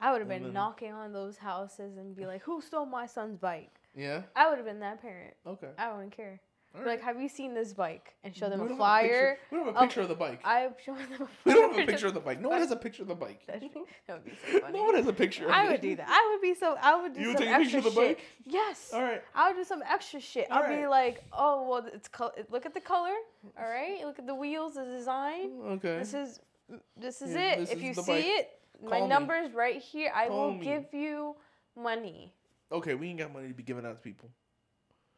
I 0.01 0.13
would 0.13 0.21
have 0.21 0.29
been 0.29 0.53
knocking 0.53 0.93
on 0.93 1.13
those 1.13 1.39
houses 1.39 1.97
and 1.97 2.15
be 2.15 2.27
like, 2.27 2.43
"Who 2.43 2.61
stole 2.61 2.87
my 2.87 3.07
son's 3.07 3.37
bike?" 3.39 3.81
Yeah. 3.95 4.23
I 4.35 4.49
would 4.49 4.59
have 4.59 4.67
been 4.67 4.81
that 4.81 5.01
parent. 5.01 5.35
Okay. 5.47 5.69
I 5.79 5.93
wouldn't 5.93 6.13
care. 6.13 6.41
Be 6.79 6.85
Like, 6.85 7.01
have 7.01 7.19
you 7.19 7.31
seen 7.31 7.55
this 7.55 7.73
bike? 7.73 8.15
And 8.23 8.37
show 8.37 8.51
them 8.51 8.61
We 8.61 8.75
a 8.75 8.77
flyer. 8.77 9.09
picture- 9.09 9.39
we 9.51 9.57
don't 9.57 9.67
have 9.69 9.77
a 9.77 9.79
oh, 9.79 9.83
picture 9.83 10.01
of 10.03 10.09
the 10.09 10.15
bike. 10.15 10.41
I'm 10.45 10.75
showing 10.85 11.09
them 11.09 11.23
a 11.23 11.29
we 11.47 11.55
don't 11.55 11.75
have 11.75 11.83
a 11.89 11.91
picture 11.91 12.07
of 12.09 12.13
the 12.13 12.21
bike. 12.21 12.39
No 12.43 12.51
one 12.51 12.59
has 12.59 12.71
a 12.71 12.77
picture 12.77 13.01
of 13.01 13.09
the 13.09 13.15
bike. 13.15 13.47
That 13.47 13.63
would 13.63 13.73
be 13.73 13.81
so 14.07 14.19
funny. 14.61 14.75
no 14.79 14.83
one 14.85 14.95
has 14.97 15.07
a 15.07 15.13
picture. 15.15 15.47
Of 15.47 15.53
I 15.53 15.69
would 15.71 15.81
do 15.81 15.97
that. 15.97 16.07
I 16.07 16.29
would 16.31 16.43
be 16.43 16.53
so. 16.55 16.77
I 16.83 17.01
would 17.01 17.15
do 17.15 17.21
You 17.23 17.29
would 17.29 17.39
some 17.39 17.47
take 17.47 17.55
a 17.55 17.59
picture 17.61 17.77
extra 17.79 17.79
of 17.79 17.95
the 17.95 18.01
shit. 18.03 18.19
bike? 18.19 18.27
Yes. 18.45 18.91
All 18.93 19.01
right. 19.03 19.23
I 19.35 19.49
would 19.49 19.57
do 19.57 19.65
some 19.65 19.83
extra 19.91 20.21
shit. 20.21 20.49
I'll 20.51 20.69
be 20.69 20.87
like, 20.87 21.25
oh 21.33 21.67
well, 21.67 21.87
it's 21.91 22.09
col- 22.09 22.35
look 22.51 22.67
at 22.67 22.75
the 22.75 22.81
color. 22.83 23.15
All 23.59 23.65
right, 23.71 24.05
look 24.05 24.19
at 24.19 24.27
the 24.27 24.35
wheels, 24.35 24.75
the 24.75 24.85
design. 24.85 25.53
Okay. 25.79 25.99
This 26.01 26.13
is 26.13 26.41
this 26.99 27.23
is 27.23 27.33
Yeah, 27.33 27.53
it. 27.53 27.59
this 27.61 27.71
if 27.71 27.79
is 27.79 27.85
you 27.85 27.95
see 27.95 28.03
bike. 28.13 28.25
it, 28.27 28.51
my 28.83 29.01
me. 29.01 29.07
number's 29.09 29.53
right 29.53 29.81
here. 29.81 30.11
I 30.15 30.29
Call 30.29 30.37
will 30.49 30.55
me. 30.55 30.65
give 30.65 30.85
you 30.93 31.37
money. 31.77 32.33
Okay, 32.73 32.95
we 32.95 33.09
ain't 33.09 33.19
got 33.19 33.33
money 33.33 33.49
to 33.49 33.55
be 33.55 33.63
giving 33.63 33.87
out 33.87 33.97
to 33.97 34.03
people. 34.03 34.31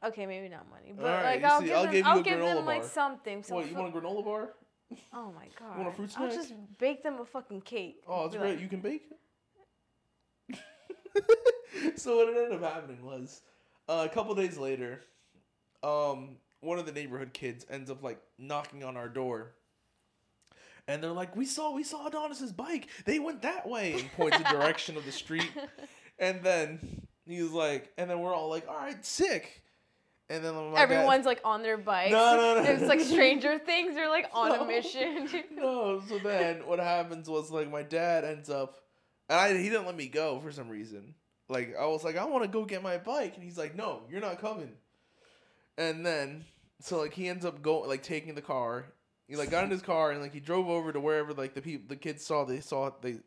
Okay, 0.04 0.26
maybe 0.26 0.48
not 0.48 0.68
money, 0.70 0.92
but 0.96 1.06
Alright, 1.06 1.42
like 1.42 1.50
I'll 1.50 1.60
see, 1.60 1.66
give 1.66 1.76
I'll 1.76 1.82
them. 1.84 1.92
give 1.92 2.04
you 2.06 2.10
I'll 2.12 2.22
give 2.22 2.38
them 2.40 2.64
like 2.66 2.82
bar. 2.82 2.90
something. 2.90 3.42
Some 3.42 3.56
what, 3.56 3.68
you 3.68 3.74
want 3.76 3.94
a 3.96 3.98
granola 4.00 4.24
bar? 4.24 4.50
oh 5.12 5.32
my 5.32 5.48
god! 5.58 5.76
want 5.76 5.88
a 5.88 5.92
fruit 5.92 6.10
I'll 6.16 6.30
just 6.30 6.52
bake 6.78 7.02
them 7.02 7.18
a 7.20 7.24
fucking 7.24 7.62
cake. 7.62 8.02
Oh, 8.06 8.26
it's 8.26 8.36
great. 8.36 8.50
like, 8.52 8.60
You 8.60 8.68
can 8.68 8.80
bake. 8.80 9.02
so 11.96 12.16
what 12.16 12.28
ended 12.28 12.52
up 12.52 12.72
happening 12.74 13.04
was, 13.04 13.42
uh, 13.88 14.06
a 14.10 14.14
couple 14.14 14.34
days 14.34 14.56
later, 14.56 15.00
um, 15.82 16.36
one 16.60 16.78
of 16.78 16.86
the 16.86 16.92
neighborhood 16.92 17.32
kids 17.32 17.66
ends 17.70 17.90
up 17.90 18.02
like 18.02 18.20
knocking 18.38 18.84
on 18.84 18.96
our 18.96 19.08
door. 19.08 19.52
And 20.88 21.02
they're 21.02 21.12
like, 21.12 21.36
"We 21.36 21.44
saw, 21.44 21.70
we 21.72 21.84
saw 21.84 22.06
Adonis's 22.08 22.50
bike. 22.52 22.88
They 23.04 23.18
went 23.20 23.42
that 23.42 23.68
way," 23.68 23.92
and 23.92 24.10
points 24.12 24.38
the 24.38 24.44
direction 24.44 24.96
of 24.96 25.04
the 25.04 25.12
street. 25.12 25.50
And 26.20 26.42
then 26.42 27.06
he 27.26 27.40
was 27.40 27.52
like, 27.52 27.92
and 27.96 28.10
then 28.10 28.18
we're 28.18 28.34
all 28.34 28.48
like, 28.48 28.66
"All 28.66 28.74
right, 28.74 29.04
sick." 29.06 29.62
And 30.28 30.44
then 30.44 30.52
my 30.54 30.70
dad- 30.74 30.78
Everyone's 30.82 31.26
like 31.26 31.40
on 31.44 31.62
their 31.62 31.78
bikes. 31.78 32.10
No, 32.10 32.36
no, 32.36 32.60
no. 32.60 32.68
It's 32.68 32.82
like 32.82 32.98
Stranger 33.00 33.56
Things. 33.60 33.94
They're 33.94 34.08
like 34.08 34.26
on 34.34 34.48
No. 34.52 34.64
a 34.64 34.66
mission. 34.66 35.28
no, 35.54 36.02
so 36.08 36.18
then 36.18 36.66
what 36.66 36.80
happens 36.80 37.28
was 37.30 37.52
like 37.52 37.70
my 37.70 37.84
dad 37.84 38.24
ends 38.24 38.50
up, 38.50 38.74
and 39.28 39.38
I, 39.38 39.56
he 39.56 39.68
didn't 39.70 39.86
let 39.86 39.94
me 39.96 40.08
go 40.08 40.40
for 40.40 40.50
some 40.50 40.68
reason. 40.68 41.14
Like 41.48 41.76
I 41.80 41.86
was 41.86 42.02
like, 42.02 42.16
I 42.16 42.24
want 42.24 42.42
to 42.42 42.48
go 42.50 42.64
get 42.64 42.82
my 42.82 42.98
bike, 42.98 43.34
and 43.36 43.44
he's 43.44 43.56
like, 43.56 43.76
No, 43.76 44.02
you're 44.10 44.20
not 44.20 44.40
coming. 44.40 44.72
And 45.76 46.04
then 46.04 46.44
so 46.80 46.98
like 46.98 47.14
he 47.14 47.28
ends 47.28 47.44
up 47.44 47.62
going 47.62 47.88
like 47.88 48.02
taking 48.02 48.34
the 48.34 48.42
car. 48.42 48.86
He 49.28 49.36
like 49.36 49.50
got 49.50 49.64
in 49.64 49.70
his 49.70 49.82
car 49.82 50.10
and 50.10 50.20
like 50.22 50.32
he 50.32 50.40
drove 50.40 50.68
over 50.68 50.90
to 50.92 51.00
wherever 51.00 51.32
like 51.34 51.54
the 51.54 51.60
people 51.60 51.86
the 51.88 51.96
kids 51.96 52.24
saw 52.24 52.44
they 52.44 52.60
saw 52.60 52.90
they 53.02 53.18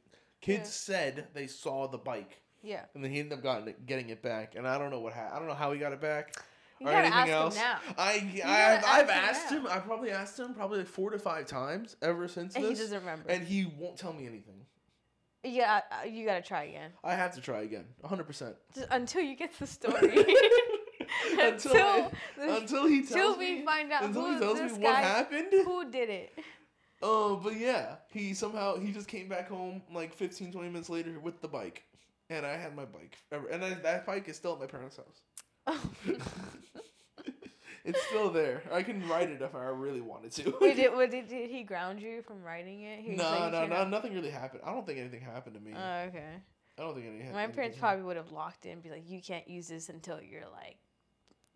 kids 0.42 0.62
Yeah. 0.90 0.96
said 0.96 1.28
they 1.34 1.46
saw 1.48 1.88
the 1.88 2.00
bike, 2.00 2.42
yeah. 2.64 2.86
and 2.96 3.04
then 3.04 3.12
he 3.12 3.20
ended 3.20 3.38
up 3.38 3.44
gotten 3.44 3.68
it, 3.68 3.86
getting 3.86 4.10
it 4.10 4.22
back. 4.24 4.56
And 4.56 4.68
I 4.68 4.78
don't 4.80 4.90
know 4.90 5.00
what 5.00 5.14
ha- 5.14 5.30
I 5.32 5.38
don't 5.38 5.48
know 5.48 5.54
how 5.54 5.72
he 5.72 5.80
got 5.80 5.94
it 5.94 6.02
back. 6.02 6.36
You 6.80 6.88
or 6.88 6.92
anything 6.94 7.30
else. 7.30 7.56
him 7.56 7.64
now. 7.64 7.80
I, 7.96 8.82
I've 8.84 9.10
ask 9.10 9.12
asked 9.42 9.52
him 9.52 9.62
him. 9.62 9.68
I 9.70 9.78
probably 9.78 10.10
asked 10.10 10.40
him 10.40 10.56
probably 10.56 10.80
like 10.80 10.88
four 10.88 11.12
to 11.12 11.20
five 11.20 11.46
times 11.46 11.96
ever 12.02 12.28
since 12.28 12.56
And 12.56 12.66
he 12.66 12.74
doesn't 12.74 13.00
remember. 13.00 13.30
and 13.30 13.44
he 13.46 13.66
won't 13.78 13.98
tell 13.98 14.14
me 14.14 14.26
anything. 14.26 14.66
Yeah, 15.44 15.82
you 16.08 16.26
gotta 16.26 16.42
try 16.42 16.64
again. 16.64 16.92
I 17.04 17.14
have 17.14 17.36
to 17.36 17.42
try 17.42 17.62
again, 17.62 17.86
hundred 18.04 18.24
percent. 18.26 18.56
Just 18.74 18.88
until 18.90 19.22
you 19.22 19.36
get 19.36 19.52
the 19.60 19.68
story. 19.68 20.26
Until 21.40 21.76
I- 21.76 22.12
Until 22.40 22.88
he 22.88 23.00
until 23.00 23.18
tells 23.18 23.38
we 23.38 23.56
me, 23.56 23.66
find 23.66 23.92
out 23.92 24.04
until 24.04 24.26
who 24.26 24.34
he 24.34 24.40
tells 24.40 24.60
me 24.60 24.72
what 24.72 24.82
guy, 24.82 25.02
happened. 25.02 25.48
who 25.52 25.90
did 25.90 26.10
it. 26.10 26.40
Oh, 27.02 27.36
but 27.44 27.58
yeah, 27.58 27.96
he 28.12 28.34
somehow 28.34 28.78
he 28.78 28.92
just 28.92 29.08
came 29.08 29.28
back 29.28 29.50
home 29.50 29.82
like 29.94 30.14
15, 30.14 30.52
20 30.52 30.70
minutes 30.70 30.90
later 30.90 31.20
with 31.20 31.42
the 31.42 31.48
bike, 31.48 31.84
and 32.30 32.46
I 32.46 32.58
had 32.58 32.76
my 32.76 32.86
bike, 32.86 33.18
and 33.52 33.64
I, 33.64 33.74
that 33.76 34.06
bike 34.06 34.28
is 34.30 34.36
still 34.36 34.54
at 34.54 34.60
my 34.60 34.66
parents' 34.68 34.98
house. 34.98 35.22
Oh. 35.68 35.92
it's 37.86 38.02
still 38.08 38.32
there. 38.32 38.64
I 38.72 38.84
can 38.84 39.08
ride 39.08 39.30
it 39.30 39.42
if 39.42 39.54
I 39.54 39.66
really 39.66 40.02
wanted 40.02 40.32
to. 40.34 40.54
Wait, 40.62 40.76
did, 40.76 40.94
what, 40.94 41.12
did, 41.12 41.28
did 41.28 41.50
he 41.50 41.64
ground 41.64 42.02
you 42.02 42.22
from 42.24 42.44
riding 42.44 42.82
it? 42.84 43.00
He 43.02 43.16
no, 43.16 43.24
like, 43.24 43.52
no, 43.52 43.68
no, 43.68 43.88
nothing 43.88 44.14
really 44.14 44.32
happened. 44.32 44.62
I 44.66 44.72
don't 44.72 44.86
think 44.86 45.00
anything 45.00 45.22
happened 45.22 45.56
to 45.56 45.62
me. 45.62 45.74
Oh, 45.76 46.00
okay. 46.08 46.42
I 46.80 46.82
don't 46.82 46.96
think 46.96 47.06
anything. 47.06 47.28
Happened. 47.28 47.50
My 47.50 47.54
parents 47.54 47.78
probably 47.78 48.04
would 48.04 48.18
have 48.18 48.32
locked 48.32 48.66
in 48.66 48.74
and 48.74 48.84
be 48.84 48.90
like, 48.90 49.08
you 49.08 49.22
can't 49.22 49.48
use 49.48 49.68
this 49.68 49.90
until 49.90 50.20
you're 50.22 50.50
like 50.52 50.78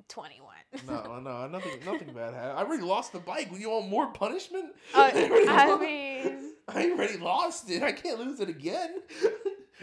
21. 0.10 0.54
No, 0.88 1.20
no, 1.24 1.48
nothing, 1.48 1.72
nothing 1.86 2.14
bad 2.14 2.34
happened. 2.34 2.58
I 2.58 2.62
already 2.64 2.84
lost 2.84 3.12
the 3.14 3.20
bike. 3.20 3.50
You 3.58 3.70
want 3.70 3.90
more 3.90 4.08
punishment? 4.08 4.74
Uh, 4.94 5.12
already 5.16 5.48
I 5.48 5.78
mean, 5.80 6.52
I 6.68 6.92
already 6.92 7.18
lost 7.18 7.70
it. 7.70 7.84
I 7.84 7.92
can't 7.92 8.20
lose 8.20 8.40
it 8.40 8.50
again. 8.50 9.02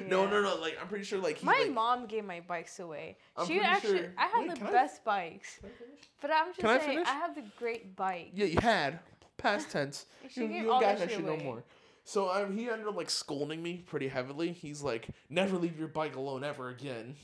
No, 0.08 0.24
Yeah. 0.24 0.30
no, 0.30 0.42
no. 0.42 0.56
Like 0.60 0.78
I'm 0.80 0.88
pretty 0.88 1.04
sure. 1.04 1.18
Like 1.20 1.38
he, 1.38 1.46
my 1.46 1.60
like, 1.62 1.72
mom 1.72 2.06
gave 2.06 2.24
my 2.24 2.40
bikes 2.40 2.78
away. 2.80 3.16
I'm 3.36 3.46
she 3.46 3.54
pretty 3.54 3.66
actually, 3.66 3.98
sure- 3.98 4.12
I 4.16 4.26
had 4.26 4.40
Wait, 4.40 4.50
the 4.50 4.56
can 4.56 4.66
I- 4.68 4.72
best 4.72 5.04
bikes. 5.04 5.58
Can 5.60 5.68
I 5.68 5.72
finish? 5.78 6.00
But 6.20 6.30
I'm 6.30 6.46
just 6.48 6.58
Can 6.60 6.68
I 6.70 6.78
saying, 6.78 6.90
finish? 6.90 7.08
I 7.08 7.12
have 7.12 7.34
the 7.34 7.44
great 7.58 7.96
bike. 7.96 8.30
Yeah, 8.34 8.46
you 8.46 8.58
had 8.60 9.00
past 9.36 9.70
tense. 9.70 10.06
She 10.30 10.42
you 10.42 10.48
gave 10.48 10.62
you 10.64 10.72
all 10.72 10.80
guys 10.80 10.98
that 11.00 11.08
shit 11.10 11.16
should 11.18 11.26
know 11.26 11.36
more. 11.36 11.64
So 12.04 12.30
um, 12.30 12.56
he 12.56 12.68
ended 12.68 12.86
up 12.88 12.96
like 12.96 13.10
scolding 13.10 13.62
me 13.62 13.84
pretty 13.86 14.08
heavily. 14.08 14.52
He's 14.52 14.82
like, 14.82 15.08
"Never 15.28 15.56
leave 15.56 15.78
your 15.78 15.88
bike 15.88 16.16
alone 16.16 16.42
ever 16.42 16.68
again," 16.68 17.14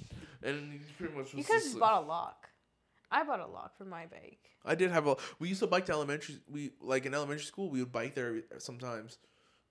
and 0.43 0.73
he 0.73 0.79
pretty 0.99 1.15
much 1.15 1.33
was. 1.33 1.35
You 1.35 1.45
could 1.45 1.55
have 1.55 1.63
just, 1.63 1.73
just 1.75 1.81
bought 1.81 2.05
a 2.05 2.07
lock. 2.07 2.49
I 3.11 3.25
bought 3.25 3.41
a 3.41 3.47
lock 3.47 3.77
for 3.79 3.85
my 3.85 4.07
bike. 4.07 4.39
I 4.65 4.75
did 4.75 4.91
have 4.91 5.07
a. 5.07 5.17
We 5.39 5.49
used 5.49 5.61
to 5.61 5.67
bike 5.67 5.87
to 5.87 5.93
elementary. 5.93 6.37
We 6.49 6.73
like 6.81 7.07
in 7.07 7.15
elementary 7.15 7.45
school. 7.47 7.71
We 7.71 7.81
would 7.81 7.93
bike 7.93 8.15
there 8.15 8.43
sometimes, 8.59 9.19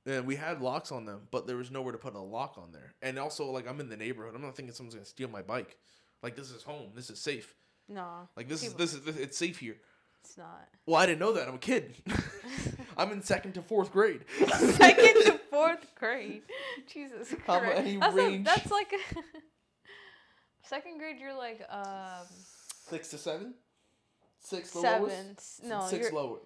and 0.06 0.26
we 0.26 0.36
had 0.36 0.62
locks 0.62 0.92
on 0.92 1.06
them, 1.06 1.28
but 1.32 1.46
there 1.48 1.58
was 1.58 1.70
nowhere 1.70 1.92
to 1.92 1.98
put 2.00 2.16
a 2.16 2.20
lock 2.20 2.56
on 2.58 2.72
there. 2.72 2.96
And 3.02 3.20
also, 3.20 3.46
like 3.52 3.68
I'm 3.68 3.80
in 3.80 3.90
the 3.90 3.98
neighborhood. 3.98 4.34
I'm 4.36 4.42
not 4.42 4.56
thinking 4.56 4.74
someone's 4.74 4.96
gonna 4.96 5.06
steal 5.06 5.30
my 5.30 5.42
bike. 5.44 5.78
Like 6.24 6.36
this 6.36 6.50
is 6.52 6.64
home. 6.64 6.92
This 6.96 7.10
is 7.12 7.20
safe. 7.20 7.54
No, 7.90 8.28
Like 8.36 8.50
this 8.50 8.64
People- 8.64 8.82
is 8.82 8.92
this 8.92 9.00
is 9.00 9.06
this, 9.06 9.18
it's 9.24 9.38
safe 9.38 9.60
here. 9.60 9.78
it's 10.24 10.38
not. 10.38 10.68
Well, 10.86 10.96
I 10.98 11.06
didn't 11.06 11.20
know 11.20 11.34
that. 11.34 11.48
I'm 11.48 11.56
a 11.56 11.60
kid. 11.60 11.96
I'm 12.98 13.12
in 13.12 13.22
second 13.22 13.54
to 13.54 13.62
fourth 13.62 13.92
grade. 13.94 14.26
Second 14.48 15.14
to 15.26 15.40
fourth 15.52 15.94
grade. 15.96 16.42
Jesus 16.92 17.34
How 17.46 17.60
Christ. 17.60 18.00
that's, 18.00 18.18
a, 18.18 18.38
that's 18.44 18.72
like 18.72 18.92
a 18.94 19.20
second 20.68 20.98
grade. 20.98 21.18
You're 21.20 21.38
like 21.38 21.62
um 21.70 22.26
Six 22.90 23.10
to 23.10 23.18
seven. 23.18 23.54
Six 24.40 24.72
the 24.72 24.80
seven. 24.80 25.02
lowest. 25.04 25.64
No, 25.64 25.86
6 25.88 26.04
you're 26.04 26.12
lower. 26.14 26.38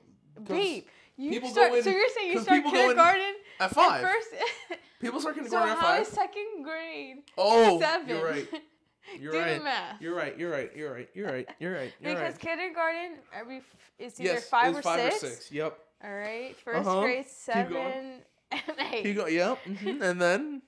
babe. 0.48 0.86
You 1.18 1.46
start. 1.48 1.74
in- 1.74 1.84
so 1.84 1.90
you're 1.90 2.10
saying 2.18 2.32
you 2.32 2.40
start 2.40 2.58
people 2.58 2.72
go 2.72 2.78
in 2.78 2.82
kindergarten 2.88 3.34
At 3.60 3.66
at 3.66 3.72
five. 3.76 4.02
first. 4.02 4.30
People 5.02 5.20
start 5.20 5.36
so 5.36 5.42
kindergarten 5.42 5.72
at 5.72 5.78
how 5.80 5.84
five. 5.94 6.02
is 6.04 6.08
second 6.10 6.64
grade 6.64 7.18
oh, 7.38 7.80
seven? 7.80 8.08
you're 8.10 8.24
right. 8.26 8.48
You're 9.20 9.32
Do 9.34 9.40
right. 9.40 9.58
the 9.58 9.64
math. 9.64 10.00
You're 10.02 10.16
right. 10.16 10.38
You're 10.38 10.52
right. 10.52 10.72
You're 10.76 10.94
right. 10.94 11.10
You're 11.16 11.32
right. 11.32 11.50
You're 11.60 11.74
right. 11.74 11.94
You're 12.00 12.14
because 12.14 12.34
right. 12.34 12.40
kindergarten, 12.40 13.18
every 13.34 13.58
f- 13.58 13.76
it's 13.98 14.20
either 14.20 14.34
Yes, 14.34 14.48
five, 14.48 14.76
or, 14.78 14.82
five 14.84 15.12
six. 15.12 15.24
or 15.24 15.28
six. 15.28 15.52
Yep. 15.52 15.78
All 16.04 16.14
right, 16.14 16.56
1st 16.66 16.76
Uh-huh. 16.80 17.02
grade 17.02 17.26
Keep 17.26 17.70
going. 17.70 17.74
seven 17.74 18.22
and 18.52 18.62
eight. 18.94 19.06
You 19.08 19.14
go. 19.16 19.26
Yep. 19.26 19.58
hmm 19.66 20.02
And 20.04 20.22
then 20.22 20.62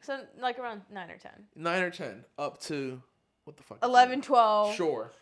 So 0.00 0.20
like 0.40 0.58
around 0.60 0.82
nine 0.92 1.10
or 1.10 1.18
ten. 1.18 1.32
nine 1.56 1.82
or 1.82 1.90
ten 1.90 2.24
up 2.38 2.60
to 2.62 3.02
what 3.46 3.56
the 3.56 3.62
fuck? 3.62 3.78
11, 3.82 4.22
12. 4.22 4.74
Sure. 4.74 5.12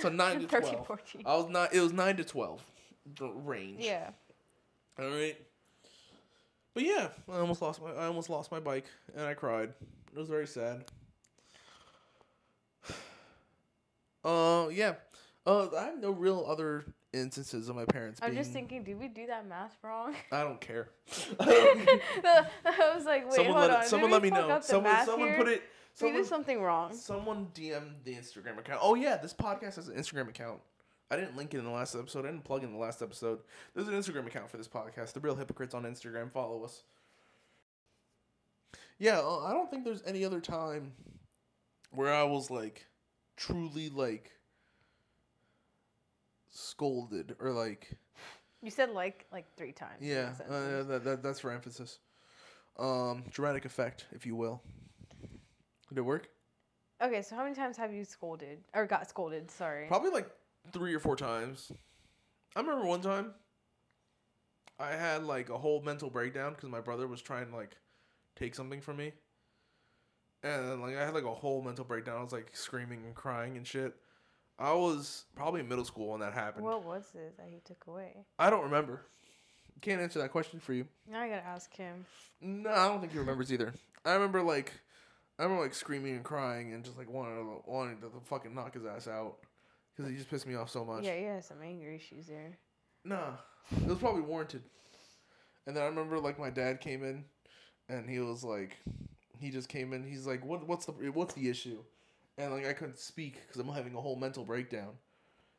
So 0.00 0.08
nine 0.10 0.40
to 0.40 0.48
13, 0.48 0.70
twelve. 0.72 0.86
14. 0.86 1.22
I 1.24 1.36
was 1.36 1.48
not. 1.48 1.72
It 1.72 1.80
was 1.80 1.92
nine 1.92 2.16
to 2.16 2.24
twelve. 2.24 2.62
The 3.16 3.28
range. 3.28 3.80
Yeah. 3.80 4.10
All 4.98 5.08
right. 5.08 5.36
But 6.74 6.84
yeah, 6.84 7.08
I 7.28 7.38
almost 7.38 7.62
lost 7.62 7.82
my 7.82 7.90
I 7.90 8.06
almost 8.06 8.30
lost 8.30 8.52
my 8.52 8.60
bike 8.60 8.86
and 9.16 9.24
I 9.26 9.34
cried. 9.34 9.72
It 10.12 10.18
was 10.18 10.28
very 10.28 10.46
sad. 10.46 10.84
Uh 14.22 14.68
yeah. 14.70 14.94
Uh 15.46 15.68
I 15.76 15.84
have 15.84 15.98
no 15.98 16.10
real 16.10 16.44
other 16.46 16.84
instances 17.14 17.70
of 17.70 17.74
my 17.74 17.86
parents 17.86 18.20
I'm 18.22 18.30
being 18.32 18.42
just 18.42 18.52
thinking, 18.52 18.84
did 18.84 19.00
we 19.00 19.08
do 19.08 19.26
that 19.28 19.48
math 19.48 19.76
wrong? 19.82 20.14
I 20.30 20.42
don't 20.42 20.60
care. 20.60 20.90
I 21.40 22.46
was 22.94 23.06
like, 23.06 23.24
wait, 23.24 23.34
someone 23.34 23.54
hold 23.56 23.68
let 23.68 23.70
on. 23.78 23.82
it, 23.82 23.88
someone 23.88 24.10
let 24.10 24.22
me 24.22 24.28
know. 24.30 24.60
Someone 24.60 25.06
someone 25.06 25.28
here? 25.28 25.38
put 25.38 25.48
it 25.48 25.62
we 25.94 25.98
someone 26.08 26.14
did 26.22 26.26
something 26.28 26.62
wrong. 26.62 26.94
someone 26.94 27.48
DM'd 27.54 28.04
the 28.04 28.14
Instagram 28.14 28.58
account. 28.58 28.80
Oh 28.82 28.94
yeah, 28.94 29.16
this 29.16 29.34
podcast 29.34 29.76
has 29.76 29.88
an 29.88 29.96
Instagram 29.96 30.28
account. 30.28 30.60
I 31.10 31.16
didn't 31.16 31.36
link 31.36 31.52
it 31.54 31.58
in 31.58 31.64
the 31.64 31.70
last 31.70 31.94
episode. 31.96 32.24
I 32.24 32.30
didn't 32.30 32.44
plug 32.44 32.62
in 32.62 32.72
the 32.72 32.78
last 32.78 33.02
episode. 33.02 33.40
There's 33.74 33.88
an 33.88 33.94
Instagram 33.94 34.26
account 34.26 34.48
for 34.50 34.56
this 34.58 34.68
podcast. 34.68 35.12
The 35.12 35.20
Real 35.20 35.34
Hypocrites 35.34 35.74
on 35.74 35.82
Instagram. 35.82 36.30
Follow 36.32 36.62
us. 36.62 36.84
Yeah, 38.98 39.18
uh, 39.18 39.38
I 39.44 39.52
don't 39.52 39.70
think 39.70 39.84
there's 39.84 40.02
any 40.06 40.24
other 40.24 40.40
time 40.40 40.92
where 41.90 42.12
I 42.12 42.22
was 42.22 42.50
like 42.50 42.86
truly 43.36 43.88
like 43.88 44.30
scolded 46.50 47.34
or 47.40 47.50
like 47.52 47.96
You 48.62 48.70
said 48.70 48.90
like 48.90 49.26
like 49.32 49.46
three 49.56 49.72
times. 49.72 49.98
yeah, 50.00 50.32
that 50.38 50.48
uh, 50.54 50.82
that, 50.84 51.04
that 51.04 51.22
that's 51.22 51.40
for 51.40 51.50
emphasis. 51.50 51.98
Um, 52.78 53.24
dramatic 53.30 53.64
effect, 53.64 54.06
if 54.12 54.24
you 54.26 54.36
will. 54.36 54.62
Did 55.90 55.98
it 55.98 56.02
work? 56.02 56.28
Okay, 57.02 57.22
so 57.22 57.34
how 57.34 57.42
many 57.42 57.54
times 57.54 57.76
have 57.76 57.92
you 57.92 58.04
scolded 58.04 58.58
or 58.74 58.86
got 58.86 59.08
scolded? 59.08 59.50
Sorry. 59.50 59.86
Probably 59.88 60.10
like 60.10 60.28
three 60.72 60.94
or 60.94 61.00
four 61.00 61.16
times. 61.16 61.72
I 62.54 62.60
remember 62.60 62.86
one 62.86 63.00
time 63.00 63.32
I 64.78 64.92
had 64.92 65.24
like 65.24 65.50
a 65.50 65.58
whole 65.58 65.82
mental 65.82 66.10
breakdown 66.10 66.54
because 66.54 66.68
my 66.68 66.80
brother 66.80 67.06
was 67.06 67.22
trying 67.22 67.50
to 67.50 67.56
like 67.56 67.76
take 68.36 68.54
something 68.54 68.80
from 68.80 68.96
me. 68.96 69.12
And 70.42 70.80
like 70.80 70.96
I 70.96 71.04
had 71.04 71.14
like 71.14 71.24
a 71.24 71.34
whole 71.34 71.62
mental 71.62 71.84
breakdown. 71.84 72.18
I 72.18 72.22
was 72.22 72.32
like 72.32 72.50
screaming 72.52 73.04
and 73.04 73.14
crying 73.14 73.56
and 73.56 73.66
shit. 73.66 73.94
I 74.58 74.72
was 74.74 75.24
probably 75.34 75.60
in 75.60 75.68
middle 75.68 75.84
school 75.84 76.08
when 76.08 76.20
that 76.20 76.34
happened. 76.34 76.64
What 76.64 76.84
was 76.84 77.04
it 77.14 77.36
that 77.38 77.46
he 77.48 77.60
took 77.64 77.86
away? 77.86 78.26
I 78.38 78.50
don't 78.50 78.64
remember. 78.64 79.02
Can't 79.80 80.02
answer 80.02 80.18
that 80.18 80.30
question 80.30 80.60
for 80.60 80.74
you. 80.74 80.86
Now 81.10 81.20
I 81.20 81.28
gotta 81.28 81.46
ask 81.46 81.74
him. 81.74 82.04
No, 82.42 82.70
I 82.70 82.88
don't 82.88 83.00
think 83.00 83.12
he 83.12 83.18
remembers 83.18 83.50
either. 83.50 83.72
I 84.04 84.12
remember 84.12 84.42
like, 84.42 84.72
I 85.40 85.44
remember 85.44 85.62
like 85.62 85.72
screaming 85.72 86.16
and 86.16 86.24
crying 86.24 86.74
and 86.74 86.84
just 86.84 86.98
like 86.98 87.08
wanting 87.08 87.36
to, 87.36 87.70
wanting 87.70 87.96
to 88.02 88.10
fucking 88.26 88.54
knock 88.54 88.74
his 88.74 88.84
ass 88.84 89.08
out 89.08 89.38
because 89.96 90.10
he 90.10 90.16
just 90.18 90.28
pissed 90.28 90.46
me 90.46 90.54
off 90.54 90.68
so 90.68 90.84
much. 90.84 91.02
Yeah, 91.02 91.14
you 91.14 91.28
have 91.28 91.44
some 91.44 91.62
anger 91.64 91.88
issues 91.88 92.26
there. 92.26 92.58
Nah, 93.06 93.36
it 93.74 93.86
was 93.86 93.96
probably 93.96 94.20
warranted. 94.20 94.62
And 95.66 95.74
then 95.74 95.82
I 95.82 95.86
remember 95.86 96.18
like 96.18 96.38
my 96.38 96.50
dad 96.50 96.82
came 96.82 97.02
in, 97.02 97.24
and 97.88 98.08
he 98.08 98.18
was 98.18 98.44
like, 98.44 98.76
he 99.38 99.48
just 99.50 99.70
came 99.70 99.94
in. 99.94 100.04
He's 100.04 100.26
like, 100.26 100.44
what 100.44 100.68
what's 100.68 100.84
the 100.84 100.92
what's 100.92 101.32
the 101.32 101.48
issue? 101.48 101.78
And 102.36 102.52
like 102.52 102.66
I 102.66 102.74
couldn't 102.74 102.98
speak 102.98 103.38
because 103.46 103.62
I'm 103.62 103.72
having 103.72 103.94
a 103.94 104.00
whole 104.00 104.16
mental 104.16 104.44
breakdown. 104.44 104.90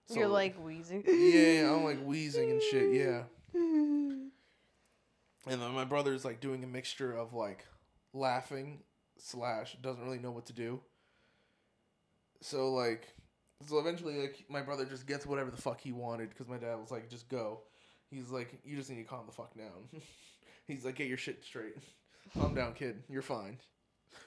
So, 0.05 0.19
You're 0.19 0.27
like 0.27 0.63
wheezing. 0.63 1.03
yeah, 1.07 1.73
I'm 1.73 1.83
like 1.83 2.03
wheezing 2.03 2.51
and 2.51 2.61
shit. 2.61 2.93
Yeah. 2.93 3.23
And 5.47 5.59
then 5.59 5.71
my 5.71 5.85
brother's 5.85 6.23
like 6.23 6.39
doing 6.39 6.63
a 6.63 6.67
mixture 6.67 7.11
of 7.17 7.33
like 7.33 7.65
laughing 8.13 8.83
slash 9.21 9.77
doesn't 9.81 10.03
really 10.03 10.19
know 10.19 10.31
what 10.31 10.45
to 10.47 10.53
do. 10.53 10.79
So 12.41 12.73
like, 12.73 13.07
so 13.67 13.79
eventually 13.79 14.19
like 14.19 14.45
my 14.49 14.61
brother 14.61 14.85
just 14.85 15.05
gets 15.05 15.25
whatever 15.25 15.51
the 15.51 15.61
fuck 15.61 15.79
he 15.79 15.91
wanted 15.91 16.29
because 16.29 16.47
my 16.47 16.57
dad 16.57 16.75
was 16.75 16.91
like, 16.91 17.09
just 17.09 17.29
go. 17.29 17.61
He's 18.09 18.29
like, 18.29 18.59
you 18.65 18.75
just 18.75 18.89
need 18.89 18.97
to 18.97 19.03
calm 19.03 19.25
the 19.25 19.31
fuck 19.31 19.55
down. 19.55 19.87
He's 20.67 20.83
like, 20.83 20.95
get 20.95 21.07
your 21.07 21.17
shit 21.17 21.43
straight. 21.43 21.75
Calm 22.37 22.53
down, 22.53 22.73
kid. 22.73 23.03
You're 23.09 23.21
fine. 23.21 23.57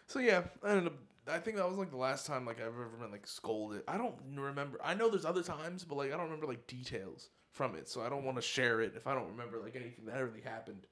So 0.06 0.18
yeah, 0.18 0.42
I 0.62 0.70
ended 0.70 0.86
up. 0.86 0.94
I 1.26 1.38
think 1.38 1.56
that 1.56 1.68
was 1.68 1.78
like 1.78 1.90
the 1.90 1.96
last 1.96 2.26
time 2.26 2.44
like 2.44 2.60
I've 2.60 2.68
ever 2.68 2.90
been 3.00 3.10
like 3.10 3.26
scolded. 3.26 3.82
I 3.88 3.96
don't 3.96 4.14
remember. 4.34 4.78
I 4.82 4.94
know 4.94 5.10
there's 5.10 5.24
other 5.24 5.42
times, 5.42 5.84
but 5.84 5.96
like 5.96 6.12
I 6.12 6.16
don't 6.16 6.24
remember 6.26 6.46
like 6.46 6.66
details 6.66 7.28
from 7.50 7.74
it. 7.74 7.88
So 7.88 8.02
I 8.02 8.08
don't 8.08 8.24
want 8.24 8.36
to 8.36 8.42
share 8.42 8.80
it 8.80 8.92
if 8.96 9.06
I 9.06 9.14
don't 9.14 9.28
remember 9.28 9.58
like 9.58 9.76
anything 9.76 10.06
that 10.06 10.22
really 10.22 10.42
happened. 10.42 10.86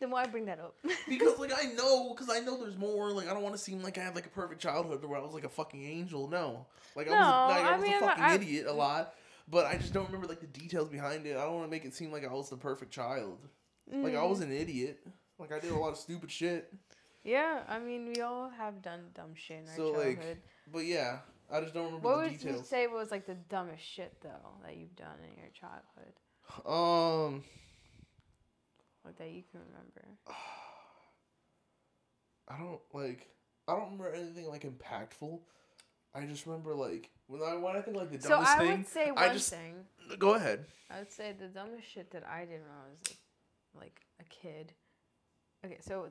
Then 0.00 0.10
why 0.10 0.26
bring 0.26 0.46
that 0.46 0.58
up? 0.58 0.74
because 1.08 1.38
like 1.38 1.52
I 1.54 1.66
know, 1.74 2.14
because 2.14 2.30
I 2.34 2.40
know 2.40 2.56
there's 2.58 2.76
more. 2.78 3.10
Like 3.12 3.28
I 3.28 3.34
don't 3.34 3.42
want 3.42 3.54
to 3.54 3.60
seem 3.60 3.82
like 3.82 3.98
I 3.98 4.02
had 4.02 4.14
like 4.14 4.26
a 4.26 4.30
perfect 4.30 4.60
childhood 4.60 5.04
where 5.04 5.18
I 5.18 5.22
was 5.22 5.34
like 5.34 5.44
a 5.44 5.48
fucking 5.48 5.84
angel. 5.84 6.26
No, 6.28 6.66
like 6.96 7.08
I 7.08 7.10
was, 7.10 7.18
like, 7.56 7.64
I 7.66 7.76
was 7.76 7.82
mean, 7.82 7.96
a 7.96 8.00
fucking 8.00 8.24
I- 8.24 8.34
idiot 8.34 8.66
a 8.66 8.72
lot. 8.72 9.14
But 9.48 9.66
I 9.66 9.76
just 9.76 9.92
don't 9.92 10.06
remember 10.06 10.26
like 10.28 10.40
the 10.40 10.46
details 10.46 10.88
behind 10.88 11.26
it. 11.26 11.36
I 11.36 11.42
don't 11.42 11.54
want 11.54 11.66
to 11.66 11.70
make 11.70 11.84
it 11.84 11.92
seem 11.92 12.12
like 12.12 12.24
I 12.24 12.32
was 12.32 12.48
the 12.48 12.56
perfect 12.56 12.92
child. 12.92 13.38
Like 13.92 14.14
I 14.14 14.18
Mm. 14.18 14.28
was 14.30 14.40
an 14.40 14.52
idiot. 14.52 15.00
Like 15.38 15.52
I 15.52 15.58
did 15.58 15.72
a 15.72 15.76
lot 15.76 15.88
of 15.90 15.96
stupid 15.96 16.30
shit. 16.30 16.72
Yeah, 17.24 17.62
I 17.68 17.78
mean, 17.80 18.06
we 18.14 18.22
all 18.22 18.48
have 18.48 18.80
done 18.80 19.00
dumb 19.14 19.34
shit 19.34 19.58
in 19.64 19.68
our 19.68 19.76
So, 19.76 19.90
like, 19.90 20.16
childhood. 20.16 20.38
But 20.72 20.84
yeah, 20.86 21.18
I 21.52 21.60
just 21.60 21.74
don't 21.74 21.86
remember 21.86 22.08
what 22.08 22.16
the 22.30 22.30
would 22.30 22.42
you 22.58 22.62
say 22.64 22.86
was 22.86 23.10
like 23.10 23.26
the 23.26 23.34
dumbest 23.34 23.82
shit 23.84 24.14
though 24.22 24.52
that 24.64 24.76
you've 24.76 24.94
done 24.96 25.18
in 25.28 25.36
your 25.36 25.50
childhood, 25.50 26.14
Um, 26.64 27.42
like 29.04 29.16
that 29.18 29.30
you 29.30 29.42
can 29.50 29.60
remember? 29.60 30.04
I 32.48 32.58
don't 32.58 32.80
like. 32.92 33.28
I 33.68 33.72
don't 33.74 33.84
remember 33.92 34.12
anything 34.12 34.48
like 34.48 34.62
impactful. 34.64 35.38
I 36.14 36.22
just 36.26 36.46
remember 36.46 36.74
like 36.74 37.10
when 37.28 37.40
I 37.42 37.54
when 37.56 37.76
I 37.76 37.80
think 37.80 37.96
like 37.96 38.10
the 38.10 38.18
dumbest 38.18 38.28
thing. 38.28 38.28
So 38.28 38.30
dumbest 38.30 38.56
I 38.56 38.58
thing. 38.58 38.78
would 38.78 38.88
say 38.88 39.04
I 39.08 39.26
one 39.26 39.32
just 39.36 39.50
thing. 39.50 39.74
go 40.18 40.34
ahead. 40.34 40.64
I 40.90 40.98
would 40.98 41.12
say 41.12 41.32
the 41.38 41.46
dumbest 41.46 41.88
shit 41.88 42.10
that 42.10 42.26
I 42.26 42.40
did 42.40 42.60
when 42.60 42.70
I 42.70 42.88
was 42.90 42.98
like, 43.08 43.18
like 43.80 44.00
a 44.20 44.24
kid. 44.24 44.72
Okay, 45.64 45.78
so 45.80 46.08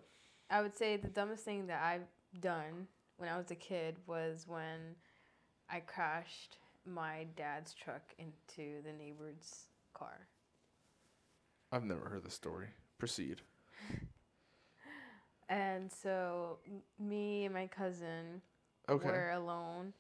I 0.50 0.62
would 0.62 0.78
say 0.78 0.96
the 0.96 1.10
dumbest 1.10 1.44
thing 1.44 1.68
that 1.68 1.82
I've 1.84 2.08
done 2.40 2.88
when 3.18 3.28
I 3.30 3.38
was 3.38 3.52
a 3.52 3.56
kid 3.56 3.98
was 4.08 4.46
when 4.48 4.96
I 5.70 5.82
crashed 5.82 6.58
my 6.86 7.26
dad's 7.36 7.74
truck 7.74 8.14
into 8.18 8.82
the 8.86 8.94
neighbor's 8.94 9.66
car. 9.94 10.28
I've 11.72 11.84
never 11.84 12.10
heard 12.10 12.24
the 12.24 12.32
story. 12.32 12.68
Proceed. 12.98 13.42
And 15.52 15.92
so 15.92 16.60
m- 16.68 16.84
me 17.00 17.46
and 17.46 17.54
my 17.56 17.66
cousin 17.66 18.40
Okay. 18.88 19.08
were 19.08 19.32
alone 19.32 19.94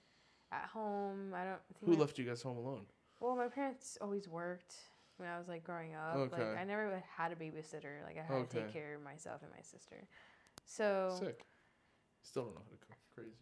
at 0.51 0.65
home. 0.72 1.34
I 1.34 1.43
don't 1.43 1.59
think 1.80 1.86
Who 1.86 1.93
my- 1.93 1.97
left 2.01 2.20
you 2.20 2.26
guys 2.26 2.43
home 2.43 2.57
alone? 2.57 2.86
Well, 3.20 3.36
my 3.36 3.47
parents 3.47 3.97
always 3.99 4.28
worked 4.28 4.76
when 5.17 5.28
I 5.28 5.39
was 5.39 5.47
like 5.47 5.63
growing 5.63 5.95
up. 5.95 6.15
Okay. 6.17 6.38
Like 6.49 6.55
I 6.59 6.63
never 6.65 7.03
had 7.17 7.32
a 7.32 7.36
babysitter. 7.36 8.03
Like 8.05 8.17
I 8.20 8.22
had 8.32 8.47
to 8.47 8.57
take 8.59 8.72
care 8.72 8.93
of 8.93 9.01
myself 9.01 9.41
and 9.41 9.49
my 9.51 9.61
sister. 9.63 10.07
So 10.67 11.15
Sick. 11.20 11.41
Still 12.22 12.43
don't 12.43 12.53
know 12.53 12.61
how 12.63 12.70
to 12.70 12.78
cook. 12.86 12.97
Crazy. 13.15 13.34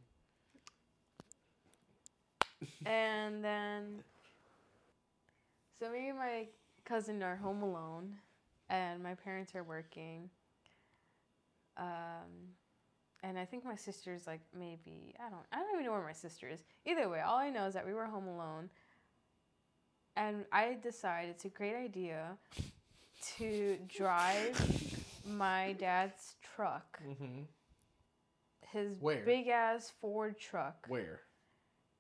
and 2.86 3.44
then 3.44 4.02
so 5.78 5.92
me 5.92 6.08
and 6.08 6.18
my 6.18 6.48
cousin 6.88 7.22
are 7.24 7.36
home 7.36 7.62
alone 7.64 8.16
and 8.70 9.02
my 9.04 9.14
parents 9.16 9.54
are 9.56 9.64
working. 9.64 10.30
Um 11.78 12.54
and 13.24 13.38
I 13.38 13.46
think 13.46 13.66
my 13.66 13.76
sister's 13.76 14.28
like 14.28 14.42
maybe 14.58 15.14
I 15.20 15.30
don't 15.30 15.44
I 15.52 15.58
don't 15.58 15.74
even 15.74 15.86
know 15.86 15.92
where 15.92 16.04
my 16.06 16.14
sister 16.14 16.48
is. 16.50 16.64
Either 16.86 17.10
way, 17.10 17.22
all 17.22 17.38
I 17.38 17.50
know 17.50 17.66
is 17.66 17.74
that 17.74 17.86
we 17.86 17.94
were 17.94 18.06
home 18.06 18.28
alone. 18.28 18.70
And 20.16 20.46
I 20.52 20.78
decided 20.82 21.30
it's 21.32 21.46
a 21.46 21.50
great 21.50 21.76
idea 21.76 22.38
to 23.38 23.78
drive 23.88 24.60
my 25.28 25.76
dad's 25.78 26.36
truck, 26.56 27.00
Mm-hmm. 27.08 27.42
his 28.72 28.94
big 29.26 29.48
ass 29.48 29.94
Ford 30.02 30.40
truck, 30.40 30.86
Where? 30.88 31.20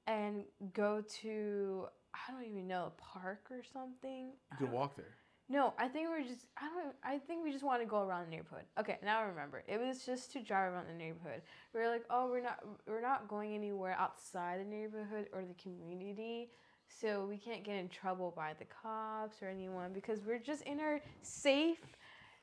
and 0.07 0.45
go 0.73 1.03
to 1.21 1.88
I 2.13 2.31
don't 2.31 2.43
even 2.43 2.67
know 2.67 2.91
a 2.97 3.01
park 3.01 3.47
or 3.51 3.61
something. 3.73 4.31
You 4.51 4.65
can 4.65 4.71
walk 4.71 4.95
there. 4.95 5.15
No, 5.49 5.73
I 5.77 5.87
think 5.87 6.09
we're 6.09 6.23
just 6.23 6.47
I 6.57 6.67
don't 6.67 6.95
I 7.03 7.19
think 7.19 7.43
we 7.43 7.51
just 7.51 7.63
want 7.63 7.81
to 7.81 7.87
go 7.87 8.01
around 8.01 8.25
the 8.25 8.31
neighborhood. 8.31 8.65
Okay, 8.79 8.97
now 9.03 9.19
I 9.19 9.23
remember. 9.23 9.63
It 9.67 9.79
was 9.79 10.05
just 10.05 10.31
to 10.33 10.41
drive 10.41 10.73
around 10.73 10.87
the 10.87 10.93
neighborhood. 10.93 11.41
We 11.73 11.79
were 11.79 11.87
like, 11.87 12.03
"Oh, 12.09 12.29
we're 12.29 12.41
not 12.41 12.59
we're 12.85 13.01
not 13.01 13.27
going 13.29 13.53
anywhere 13.53 13.95
outside 13.97 14.59
the 14.59 14.65
neighborhood 14.65 15.29
or 15.33 15.43
the 15.45 15.53
community." 15.53 16.49
So 16.89 17.25
we 17.25 17.37
can't 17.37 17.63
get 17.63 17.75
in 17.75 17.89
trouble 17.89 18.33
by 18.35 18.53
the 18.59 18.65
cops 18.65 19.41
or 19.41 19.49
anyone 19.49 19.93
because 19.93 20.25
we're 20.25 20.39
just 20.39 20.63
in 20.63 20.79
our 20.79 21.01
safe, 21.21 21.95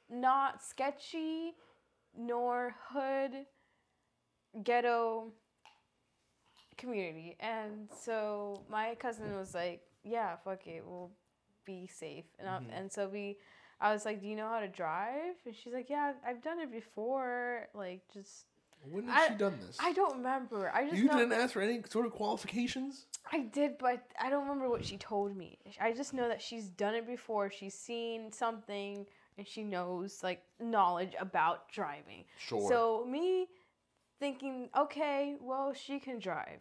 not 0.08 0.62
sketchy, 0.62 1.54
nor 2.16 2.74
hood 2.88 3.46
ghetto 4.62 5.32
community. 6.76 7.36
And 7.40 7.88
so 7.92 8.62
my 8.68 8.94
cousin 8.96 9.36
was 9.36 9.54
like, 9.54 9.82
"Yeah, 10.02 10.36
fuck 10.36 10.66
it, 10.66 10.84
we'll 10.86 11.10
be 11.64 11.86
safe." 11.86 12.24
And 12.38 12.48
I, 12.48 12.58
Mhm. 12.58 12.78
and 12.78 12.92
so 12.92 13.08
we, 13.08 13.38
I 13.80 13.92
was 13.92 14.04
like, 14.04 14.20
"Do 14.20 14.26
you 14.26 14.36
know 14.36 14.48
how 14.48 14.60
to 14.60 14.68
drive?" 14.68 15.36
And 15.46 15.54
she's 15.54 15.72
like, 15.72 15.88
"Yeah, 15.90 16.12
I've, 16.12 16.36
I've 16.36 16.42
done 16.42 16.60
it 16.60 16.70
before. 16.70 17.68
Like, 17.74 18.02
just 18.12 18.46
When 18.90 19.08
has 19.08 19.28
she 19.28 19.34
done 19.34 19.58
this? 19.66 19.78
I 19.80 19.92
don't 19.92 20.16
remember. 20.16 20.70
I 20.74 20.84
just 20.84 20.96
you 20.96 21.04
know 21.08 21.16
didn't 21.18 21.32
ask 21.32 21.52
for 21.54 21.62
any 21.62 21.82
sort 21.88 22.06
of 22.06 22.12
qualifications. 22.12 23.06
I 23.32 23.40
did, 23.40 23.78
but 23.78 24.06
I 24.20 24.28
don't 24.28 24.42
remember 24.42 24.68
what 24.68 24.84
she 24.84 24.98
told 24.98 25.34
me. 25.34 25.58
I 25.80 25.92
just 25.92 26.12
know 26.12 26.28
that 26.28 26.42
she's 26.42 26.68
done 26.68 26.94
it 26.94 27.06
before. 27.06 27.50
She's 27.50 27.72
seen 27.74 28.30
something 28.32 29.06
and 29.38 29.48
she 29.48 29.62
knows 29.64 30.22
like 30.22 30.42
knowledge 30.60 31.14
about 31.18 31.70
driving. 31.72 32.24
Sure. 32.38 32.68
So 32.68 33.06
me 33.10 33.48
thinking, 34.20 34.68
okay, 34.76 35.36
well 35.40 35.72
she 35.74 35.98
can 35.98 36.18
drive. 36.18 36.60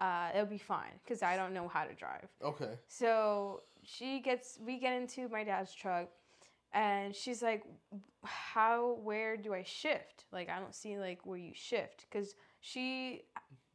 Uh, 0.00 0.28
it'll 0.32 0.46
be 0.46 0.58
fine 0.58 0.92
because 1.02 1.22
I 1.22 1.36
don't 1.36 1.52
know 1.52 1.66
how 1.68 1.84
to 1.84 1.94
drive. 1.94 2.28
okay. 2.44 2.78
So 2.86 3.62
she 3.82 4.20
gets, 4.20 4.58
we 4.64 4.78
get 4.78 4.92
into 5.00 5.28
my 5.28 5.42
dad's 5.44 5.74
truck, 5.74 6.08
and 6.72 7.14
she's 7.14 7.42
like, 7.42 7.64
"How? 8.24 8.98
Where 9.02 9.36
do 9.36 9.54
I 9.54 9.62
shift? 9.64 10.26
Like 10.32 10.48
I 10.50 10.58
don't 10.60 10.74
see 10.74 10.98
like 10.98 11.24
where 11.26 11.38
you 11.38 11.52
shift 11.54 12.06
because 12.08 12.34
she, 12.60 13.22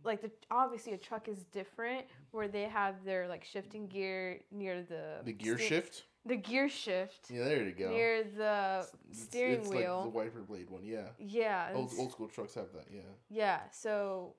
like 0.04 0.22
the 0.22 0.32
obviously 0.52 0.94
a 0.94 0.98
truck 0.98 1.28
is 1.28 1.44
different 1.46 2.06
where 2.32 2.48
they 2.48 2.64
have 2.64 3.04
their 3.04 3.28
like 3.28 3.44
shifting 3.44 3.88
gear 3.88 4.40
near 4.52 4.84
the 4.84 5.22
The 5.26 5.34
gear 5.34 5.58
shift. 5.58 6.04
The 6.26 6.36
gear 6.38 6.70
shift 6.70 7.30
Yeah, 7.30 7.44
there 7.44 7.64
you 7.64 7.74
go. 7.74 7.90
near 7.90 8.24
the 8.24 8.88
It's- 9.10 9.24
steering 9.24 9.60
it's 9.62 9.70
wheel. 9.70 9.96
Like 9.98 10.04
the 10.14 10.18
wiper 10.18 10.42
blade 10.42 10.70
one. 10.70 10.84
Yeah. 10.84 11.10
yeah, 11.20 11.72
Old, 11.74 11.92
old 11.98 12.12
school 12.12 12.28
trucks 12.30 12.54
have 12.56 12.72
that. 12.74 12.86
Yeah. 12.92 13.02
Yeah, 13.30 13.60
so 13.72 14.36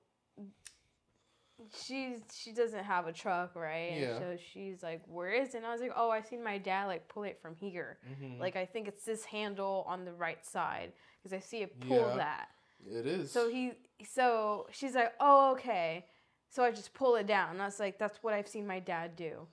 she's 1.83 2.19
she 2.33 2.51
doesn't 2.51 2.83
have 2.83 3.07
a 3.07 3.13
truck, 3.13 3.55
right? 3.55 3.91
And 3.91 4.01
Yeah. 4.01 4.19
so 4.19 4.37
she's 4.51 4.83
like, 4.83 5.01
"Where 5.07 5.31
is 5.31 5.53
it?" 5.53 5.57
And 5.57 5.65
I 5.65 5.71
was 5.71 5.81
like, 5.81 5.93
"Oh, 5.95 6.09
I 6.09 6.21
seen 6.21 6.43
my 6.43 6.57
dad 6.57 6.85
like 6.87 7.07
pull 7.07 7.23
it 7.23 7.39
from 7.41 7.55
here. 7.55 7.99
Mm-hmm. 8.09 8.39
Like 8.39 8.55
I 8.55 8.65
think 8.65 8.87
it's 8.87 9.05
this 9.05 9.23
handle 9.25 9.85
on 9.87 10.05
the 10.05 10.13
right 10.13 10.43
side 10.45 10.91
because 11.17 11.33
I 11.33 11.39
see 11.39 11.61
it 11.61 11.79
pull 11.81 11.97
Yeah. 12.09 12.15
that." 12.17 12.49
it 12.87 13.05
is. 13.07 13.31
So 13.31 13.49
he 13.49 13.73
so 14.03 14.67
she's 14.71 14.95
like, 14.95 15.13
"Oh, 15.19 15.51
okay." 15.53 16.05
So 16.49 16.63
I 16.63 16.71
just 16.71 16.93
pull 16.93 17.15
it 17.15 17.25
down. 17.27 17.51
And 17.51 17.61
I 17.61 17.65
was 17.65 17.79
like, 17.79 17.97
"That's 17.97 18.21
what 18.23 18.33
I've 18.33 18.47
seen 18.47 18.65
my 18.67 18.79
dad 18.79 19.15
do." 19.15 19.47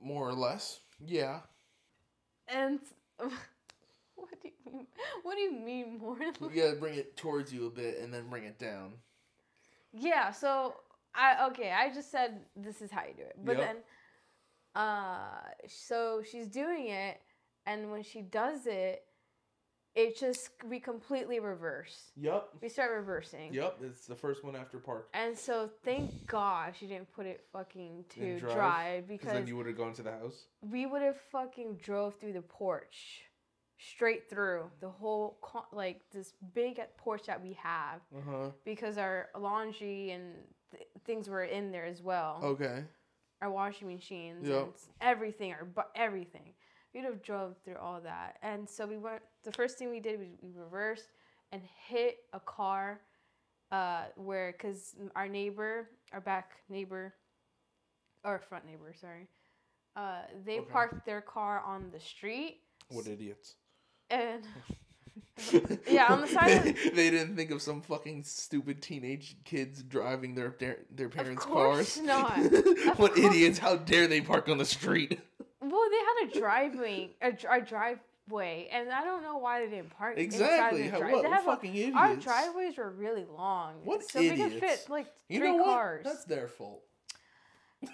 more 0.00 0.28
or 0.28 0.34
less. 0.34 0.80
Yeah. 0.98 1.40
And 2.48 2.80
what 3.18 4.40
do 4.42 4.48
you 4.48 4.72
mean? 4.72 4.86
What 5.22 5.34
do 5.36 5.40
you 5.42 5.52
mean 5.52 5.98
more? 5.98 6.18
You 6.40 6.50
gotta 6.50 6.76
bring 6.76 6.94
it 6.94 7.16
towards 7.16 7.52
you 7.52 7.66
a 7.66 7.70
bit 7.70 7.98
and 7.98 8.12
then 8.12 8.28
bring 8.28 8.44
it 8.44 8.58
down. 8.58 8.94
Yeah, 9.92 10.30
so 10.32 10.74
I 11.14 11.46
okay, 11.48 11.72
I 11.72 11.92
just 11.92 12.10
said 12.10 12.40
this 12.56 12.82
is 12.82 12.90
how 12.90 13.02
you 13.04 13.14
do 13.16 13.22
it. 13.22 13.36
But 13.44 13.58
Yep. 13.58 13.60
then 13.60 13.76
uh 14.74 15.40
so 15.68 16.22
she's 16.28 16.48
doing 16.48 16.88
it 16.88 17.20
and 17.66 17.90
when 17.90 18.02
she 18.02 18.22
does 18.22 18.66
it 18.66 19.03
it 19.94 20.18
just 20.18 20.50
we 20.68 20.80
completely 20.80 21.38
reverse. 21.40 22.10
Yep. 22.16 22.48
We 22.62 22.68
start 22.68 22.90
reversing. 22.92 23.54
Yep. 23.54 23.78
It's 23.82 24.06
the 24.06 24.14
first 24.16 24.44
one 24.44 24.56
after 24.56 24.78
park. 24.78 25.08
And 25.14 25.36
so 25.38 25.70
thank 25.84 26.26
God 26.26 26.74
she 26.78 26.86
didn't 26.86 27.12
put 27.12 27.26
it 27.26 27.44
fucking 27.52 28.04
to 28.10 28.38
drive? 28.40 28.54
drive, 28.54 29.08
Because 29.08 29.32
then 29.32 29.46
you 29.46 29.56
would 29.56 29.66
have 29.66 29.76
gone 29.76 29.92
to 29.94 30.02
the 30.02 30.10
house. 30.12 30.46
we 30.60 30.86
would 30.86 31.02
have 31.02 31.16
fucking 31.30 31.78
drove 31.82 32.16
through 32.18 32.32
the 32.32 32.42
porch 32.42 33.22
straight 33.78 34.28
through 34.30 34.70
the 34.80 34.88
whole 34.88 35.38
like 35.72 36.00
this 36.12 36.32
big 36.54 36.80
porch 36.96 37.24
that 37.26 37.42
we 37.42 37.52
have 37.62 38.00
Uh 38.16 38.20
huh. 38.28 38.50
because 38.64 38.98
our 38.98 39.28
laundry 39.38 40.10
and 40.12 40.32
th- 40.70 40.86
things 41.04 41.28
were 41.28 41.44
in 41.44 41.70
there 41.70 41.84
as 41.84 42.02
well. 42.02 42.40
Okay. 42.42 42.84
Our 43.42 43.50
washing 43.50 43.88
machines 43.88 44.48
Yep. 44.48 44.62
and 44.62 44.72
everything, 45.00 45.52
our 45.52 45.64
bu- 45.64 45.82
everything. 45.94 46.54
We'd 46.94 47.04
have 47.04 47.22
drove 47.22 47.56
through 47.64 47.76
all 47.76 48.00
that, 48.02 48.36
and 48.42 48.68
so 48.68 48.86
we 48.86 48.96
went. 48.98 49.20
The 49.42 49.52
first 49.52 49.78
thing 49.78 49.90
we 49.90 50.00
did 50.00 50.18
was 50.20 50.28
we 50.42 50.50
reversed 50.54 51.08
and 51.52 51.60
hit 51.88 52.18
a 52.32 52.38
car, 52.40 53.00
uh, 53.72 54.04
where 54.16 54.52
because 54.52 54.94
our 55.16 55.26
neighbor, 55.28 55.88
our 56.12 56.20
back 56.20 56.52
neighbor, 56.68 57.12
or 58.24 58.38
front 58.48 58.64
neighbor, 58.66 58.94
sorry, 59.00 59.26
uh, 59.96 60.22
they 60.46 60.60
Okay. 60.60 60.70
parked 60.70 61.04
their 61.04 61.20
car 61.20 61.60
on 61.66 61.90
the 61.92 61.98
street, 62.00 62.60
What 62.90 63.08
idiots. 63.08 63.56
and 64.10 64.44
Yeah, 65.90 66.12
on 66.12 66.20
the 66.20 66.28
side 66.28 66.62
they, 66.62 66.72
they 66.90 67.10
didn't 67.10 67.34
think 67.34 67.50
of 67.50 67.60
some 67.60 67.82
fucking 67.82 68.22
stupid 68.22 68.80
teenage 68.82 69.36
kids 69.44 69.82
driving 69.82 70.34
their 70.36 70.54
their, 70.60 70.78
their 70.94 71.08
parents' 71.08 71.44
course 71.44 71.96
cars. 71.96 72.06
not. 72.06 72.36
what 72.98 73.14
course- 73.14 73.18
idiots? 73.18 73.58
How 73.58 73.76
dare 73.76 74.06
they 74.06 74.20
park 74.20 74.48
on 74.48 74.58
the 74.58 74.64
street? 74.64 75.20
Well, 75.70 75.88
they 75.90 75.98
had 75.98 76.28
a 76.36 76.40
driveway, 76.40 77.10
a, 77.22 77.28
a 77.28 77.60
driveway, 77.60 78.68
and 78.72 78.90
I 78.90 79.04
don't 79.04 79.22
know 79.22 79.38
why 79.38 79.64
they 79.64 79.70
didn't 79.70 79.90
park 79.96 80.16
Exactly. 80.18 80.82
inside 80.82 80.92
the 80.94 80.98
what, 80.98 80.98
drive. 81.00 81.10
They 81.10 81.28
what 81.28 81.32
have 81.32 81.42
a- 81.46 81.50
fucking 81.50 81.74
idiots? 81.74 81.96
our 81.96 82.16
driveways 82.16 82.76
were 82.76 82.90
really 82.90 83.24
long, 83.36 83.74
What 83.84 84.08
so 84.08 84.20
we 84.20 84.30
could 84.30 84.52
fit 84.52 84.86
like 84.88 85.06
you 85.28 85.38
three 85.40 85.52
what? 85.52 85.64
cars. 85.64 86.04
That's 86.04 86.24
their 86.24 86.48
fault. 86.48 86.82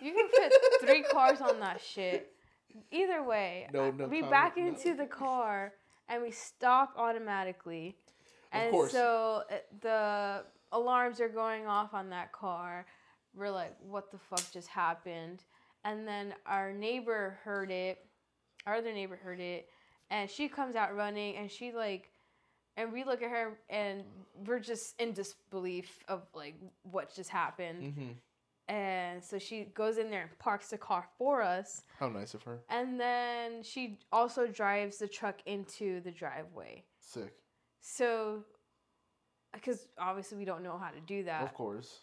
You 0.01 0.13
can 0.13 0.29
fit 0.29 0.53
three 0.83 1.03
cars 1.03 1.41
on 1.41 1.59
that 1.61 1.81
shit. 1.81 2.33
Either 2.93 3.25
way, 3.25 3.67
No, 3.73 3.91
no 3.91 4.07
we 4.07 4.23
back 4.23 4.57
no. 4.57 4.67
into 4.67 4.95
the 4.95 5.07
car 5.07 5.73
and 6.09 6.23
we 6.23 6.31
stop 6.31 6.95
automatically. 6.97 7.97
Of 8.53 8.61
and 8.61 8.71
course. 8.71 8.93
so 8.93 9.43
uh, 9.51 9.55
the 9.81 10.45
alarms 10.73 11.21
are 11.21 11.29
going 11.29 11.67
off 11.67 11.95
on 11.95 12.11
that 12.11 12.31
car. 12.33 12.87
We're 13.35 13.51
like, 13.51 13.77
what 13.81 14.11
the 14.13 14.19
fuck 14.19 14.43
just 14.53 14.69
happened? 14.69 15.43
And 15.85 16.07
then 16.07 16.35
our 16.47 16.73
neighbor 16.73 17.39
heard 17.45 17.71
it. 17.71 17.99
Our 18.67 18.77
other 18.77 18.93
neighbor 18.93 19.17
heard 19.17 19.41
it. 19.41 19.69
And 20.11 20.29
she 20.29 20.49
comes 20.49 20.77
out 20.77 20.95
running 20.95 21.37
and 21.37 21.51
she 21.51 21.73
like 21.73 22.11
and 22.77 22.93
we 22.93 23.05
look 23.05 23.23
at 23.23 23.31
her 23.31 23.59
and 23.69 24.05
we're 24.47 24.61
just 24.61 24.99
in 25.01 25.13
disbelief 25.13 26.03
of 26.09 26.23
like 26.35 26.55
what 26.83 27.15
just 27.15 27.31
happened. 27.31 27.83
Mm-hmm. 27.83 28.11
And 28.73 29.23
so 29.23 29.39
she 29.39 29.65
goes 29.75 29.99
in 29.99 30.11
there 30.11 30.23
and 30.23 30.39
parks 30.39 30.69
the 30.69 30.79
car 30.79 31.05
for 31.19 31.43
us. 31.43 31.83
How 31.99 32.09
nice 32.09 32.35
of 32.35 32.43
her. 32.45 32.61
And 32.69 33.01
then 33.01 33.63
she 33.63 33.99
also 34.13 34.47
drives 34.47 34.99
the 34.99 35.09
truck 35.09 35.41
into 35.45 36.01
the 36.03 36.13
driveway. 36.13 36.85
Sick. 37.01 37.35
So, 37.81 38.45
because 39.53 39.89
obviously 39.99 40.39
we 40.39 40.45
don't 40.45 40.63
know 40.63 40.79
how 40.79 40.91
to 40.91 41.01
do 41.01 41.25
that. 41.25 41.43
Of 41.43 41.53
course. 41.53 42.03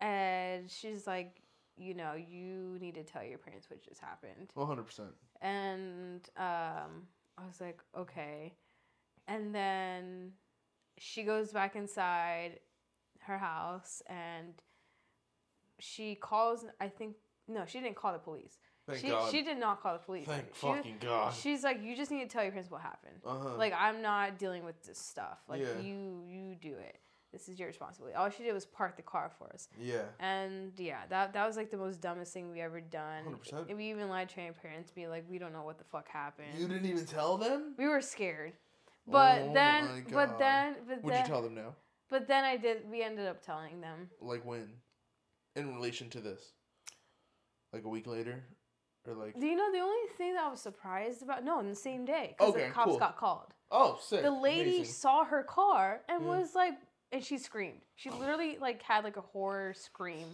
And 0.00 0.70
she's 0.70 1.06
like, 1.06 1.40
you 1.76 1.94
know, 1.94 2.14
you 2.14 2.78
need 2.80 2.94
to 2.94 3.02
tell 3.02 3.24
your 3.24 3.38
parents 3.38 3.68
what 3.68 3.82
just 3.82 4.00
happened. 4.00 4.50
One 4.54 4.66
hundred 4.66 4.84
percent. 4.86 5.10
And 5.40 6.20
um, 6.36 7.06
I 7.36 7.46
was 7.46 7.60
like, 7.60 7.78
okay. 7.98 8.54
And 9.26 9.54
then 9.54 10.32
she 10.98 11.22
goes 11.22 11.52
back 11.52 11.76
inside 11.76 12.60
her 13.20 13.38
house 13.38 14.02
and 14.06 14.54
she 15.78 16.14
calls, 16.14 16.64
I 16.80 16.88
think, 16.88 17.16
no, 17.48 17.64
she 17.66 17.80
didn't 17.80 17.96
call 17.96 18.12
the 18.12 18.18
police. 18.18 18.58
Thank 18.86 19.00
she, 19.00 19.08
God. 19.08 19.30
she 19.32 19.42
did 19.42 19.58
not 19.58 19.82
call 19.82 19.94
the 19.94 19.98
police. 19.98 20.26
Thank 20.26 20.54
she, 20.54 20.66
fucking 20.66 20.96
God. 21.00 21.32
She's 21.34 21.64
like, 21.64 21.82
you 21.82 21.96
just 21.96 22.10
need 22.10 22.20
to 22.20 22.28
tell 22.28 22.42
your 22.42 22.52
parents 22.52 22.70
what 22.70 22.82
happened. 22.82 23.16
Uh-huh. 23.24 23.56
Like, 23.56 23.72
I'm 23.76 24.02
not 24.02 24.38
dealing 24.38 24.62
with 24.64 24.82
this 24.84 24.98
stuff. 24.98 25.38
Like, 25.48 25.62
Yeah. 25.62 25.80
you 25.82 26.22
you 26.28 26.54
do 26.60 26.74
it. 26.74 26.98
This 27.34 27.48
is 27.48 27.58
your 27.58 27.66
responsibility. 27.68 28.14
All 28.16 28.30
she 28.30 28.44
did 28.44 28.54
was 28.54 28.64
park 28.64 28.96
the 28.96 29.02
car 29.02 29.28
for 29.36 29.52
us. 29.52 29.68
yeah. 29.78 30.02
And 30.20 30.72
yeah, 30.78 31.00
that 31.10 31.32
that 31.32 31.44
was 31.46 31.56
like 31.56 31.70
the 31.72 31.76
most 31.76 32.00
dumbest 32.00 32.32
thing 32.32 32.50
we 32.52 32.60
ever 32.60 32.80
done. 32.80 33.24
100%. 33.52 33.68
And 33.68 33.76
we 33.76 33.90
even 33.90 34.08
lied 34.08 34.28
to 34.30 34.40
our 34.42 34.52
parents, 34.52 34.90
be 34.92 35.08
like, 35.08 35.24
we 35.28 35.38
don't 35.38 35.52
know 35.52 35.64
what 35.64 35.78
the 35.78 35.84
fuck 35.84 36.08
happened. 36.08 36.56
You 36.56 36.68
didn't 36.68 36.86
even 36.86 37.04
tell 37.04 37.36
them. 37.36 37.74
we 37.76 37.88
were 37.88 38.00
scared. 38.00 38.52
But 39.06 39.42
Oh 39.42 39.52
then, 39.52 39.84
my 39.84 40.00
but 40.12 40.38
then, 40.38 40.76
but 40.88 41.02
Would 41.04 41.12
then, 41.12 41.22
you 41.22 41.26
tell 41.26 41.42
them 41.42 41.54
now? 41.56 41.74
but 42.08 42.26
then 42.28 42.44
I 42.44 42.56
did. 42.56 42.88
We 42.90 43.02
ended 43.02 43.26
up 43.26 43.42
telling 43.44 43.80
them. 43.80 44.08
Like 44.20 44.44
when? 44.46 44.68
In 45.56 45.74
relation 45.74 46.08
to 46.10 46.20
this? 46.20 46.52
Like 47.72 47.84
a 47.84 47.88
week 47.88 48.06
later, 48.06 48.44
or 49.06 49.14
like? 49.14 49.38
Do 49.38 49.46
you 49.46 49.56
know 49.56 49.72
the 49.72 49.80
only 49.80 50.08
thing 50.16 50.34
that 50.34 50.44
I 50.44 50.48
was 50.48 50.60
surprised 50.60 51.22
about? 51.22 51.44
No, 51.44 51.58
in 51.60 51.68
the 51.68 51.74
same 51.74 52.04
day, 52.04 52.34
because 52.38 52.54
Okay, 52.54 52.68
the 52.68 52.72
cops 52.72 52.90
cool. 52.92 52.98
got 52.98 53.16
called. 53.16 53.52
Oh, 53.70 53.98
sick. 54.00 54.22
the 54.22 54.30
lady 54.30 54.76
Amazing. 54.76 54.84
saw 54.94 55.24
her 55.24 55.42
car 55.42 56.02
and 56.08 56.22
Yeah. 56.22 56.28
was 56.30 56.54
like 56.54 56.74
and 57.14 57.24
she 57.24 57.38
screamed. 57.38 57.78
She 57.94 58.10
literally 58.10 58.58
like 58.60 58.82
had 58.82 59.04
like 59.04 59.16
a 59.16 59.20
horror 59.20 59.72
scream. 59.72 60.26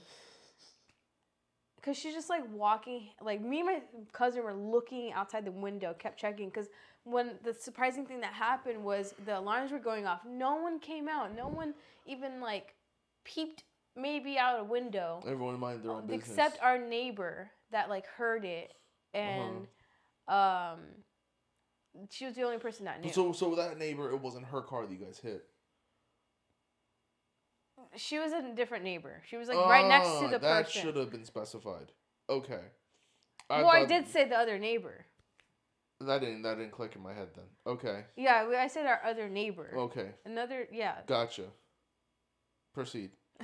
Because 1.76 1.96
she's 1.96 2.14
just 2.14 2.30
like 2.30 2.42
walking 2.52 3.10
like 3.22 3.40
me 3.42 3.60
and 3.60 3.66
my 3.66 3.80
cousin 4.12 4.42
were 4.42 4.54
looking 4.54 5.12
outside 5.12 5.44
the 5.44 5.52
window 5.52 5.94
kept 5.98 6.18
checking 6.18 6.48
because 6.48 6.68
when 7.04 7.32
the 7.44 7.54
surprising 7.54 8.04
thing 8.04 8.20
that 8.20 8.32
happened 8.32 8.82
was 8.82 9.14
the 9.24 9.38
alarms 9.38 9.72
were 9.72 9.78
going 9.78 10.06
off. 10.06 10.20
No 10.26 10.56
one 10.56 10.78
came 10.78 11.08
out. 11.08 11.36
No 11.36 11.48
one 11.48 11.74
even 12.06 12.40
like 12.40 12.74
peeped 13.24 13.64
maybe 13.94 14.38
out 14.38 14.58
a 14.58 14.64
window. 14.64 15.22
Everyone 15.26 15.60
mind 15.60 15.82
their 15.82 15.92
own 15.92 16.06
business. 16.06 16.30
except 16.30 16.62
our 16.62 16.78
neighbor 16.78 17.50
that 17.72 17.90
like 17.90 18.06
heard 18.06 18.44
it 18.44 18.72
and 19.12 19.66
um 20.28 20.80
she 22.10 22.24
was 22.24 22.34
the 22.34 22.42
only 22.42 22.58
person 22.58 22.86
that 22.86 23.02
knew. 23.02 23.12
So, 23.12 23.32
so 23.32 23.54
that 23.56 23.76
neighbor, 23.76 24.10
it 24.10 24.20
wasn't 24.20 24.46
her 24.46 24.62
car 24.62 24.86
that 24.86 24.92
you 24.92 25.04
guys 25.04 25.18
hit. 25.18 25.44
She 27.96 28.18
was 28.18 28.32
a 28.32 28.52
different 28.54 28.84
neighbor. 28.84 29.22
She 29.28 29.36
was 29.36 29.48
like 29.48 29.58
right 29.58 29.86
next 29.86 30.08
to 30.08 30.26
Ah, 30.26 30.30
the 30.30 30.38
that 30.38 30.64
person. 30.66 30.82
should 30.82 30.96
have 30.96 31.10
been 31.10 31.24
specified. 31.24 31.92
Okay. 32.28 32.60
well, 33.48 33.66
I 33.68 33.80
thought- 33.80 33.88
did 33.88 34.06
say 34.08 34.28
the 34.28 34.36
other 34.36 34.58
neighbor. 34.58 35.06
That 36.00 36.20
didn't 36.20 36.42
that 36.42 36.56
didn't 36.56 36.70
click 36.72 36.94
in 36.96 37.02
my 37.02 37.12
head 37.12 37.28
then. 37.34 37.44
Okay. 37.66 38.04
Yeah, 38.16 38.46
we- 38.48 38.56
I 38.56 38.68
said 38.68 38.86
our 38.86 39.02
other 39.04 39.28
neighbor. 39.28 39.70
Okay. 39.76 40.14
Another, 40.24 40.66
yeah. 40.72 41.02
Gotcha. 41.06 41.44
Proceed. 42.72 43.10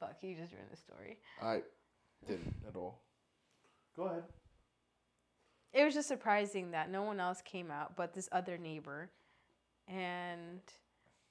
Fuck, 0.00 0.16
you 0.22 0.34
just 0.36 0.52
ruined 0.52 0.70
the 0.70 0.76
story. 0.76 1.18
I 1.40 1.62
didn't 2.26 2.54
at 2.68 2.76
all. 2.76 3.02
Go 3.96 4.04
ahead. 4.04 4.24
It 5.72 5.84
was 5.84 5.94
just 5.94 6.08
surprising 6.08 6.70
that 6.70 6.90
no 6.90 7.02
one 7.02 7.18
else 7.20 7.42
came 7.42 7.70
out 7.70 7.96
but 7.96 8.12
this 8.14 8.28
other 8.32 8.58
neighbor, 8.58 9.10
and 9.88 10.60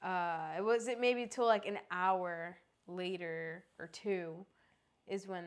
uh, 0.04 0.50
it 0.58 0.64
wasn't 0.64 1.00
maybe 1.00 1.28
till 1.28 1.46
like 1.46 1.66
an 1.66 1.78
hour 1.92 2.58
later 2.88 3.64
or 3.80 3.88
two, 3.88 4.46
is 5.08 5.28
when 5.28 5.44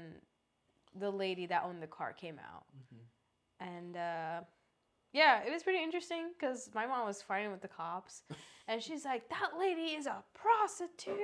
the 0.99 1.11
lady 1.11 1.47
that 1.47 1.65
owned 1.65 1.83
the 1.83 1.87
car 1.87 2.13
came 2.13 2.39
out, 2.39 2.65
and 3.61 3.97
uh, 3.97 4.41
yeah, 5.13 5.43
it 5.47 5.53
was 5.53 5.63
pretty 5.63 5.83
interesting 5.83 6.31
because 6.39 6.71
my 6.75 6.87
mom 6.87 7.07
was 7.07 7.23
fighting 7.23 7.51
with 7.51 7.63
the 7.63 7.69
cops, 7.69 8.23
and 8.69 8.83
she's 8.83 9.05
like, 9.05 9.29
"That 9.29 9.59
lady 9.59 9.93
is 9.95 10.07
a 10.07 10.23
prostitute," 10.35 11.17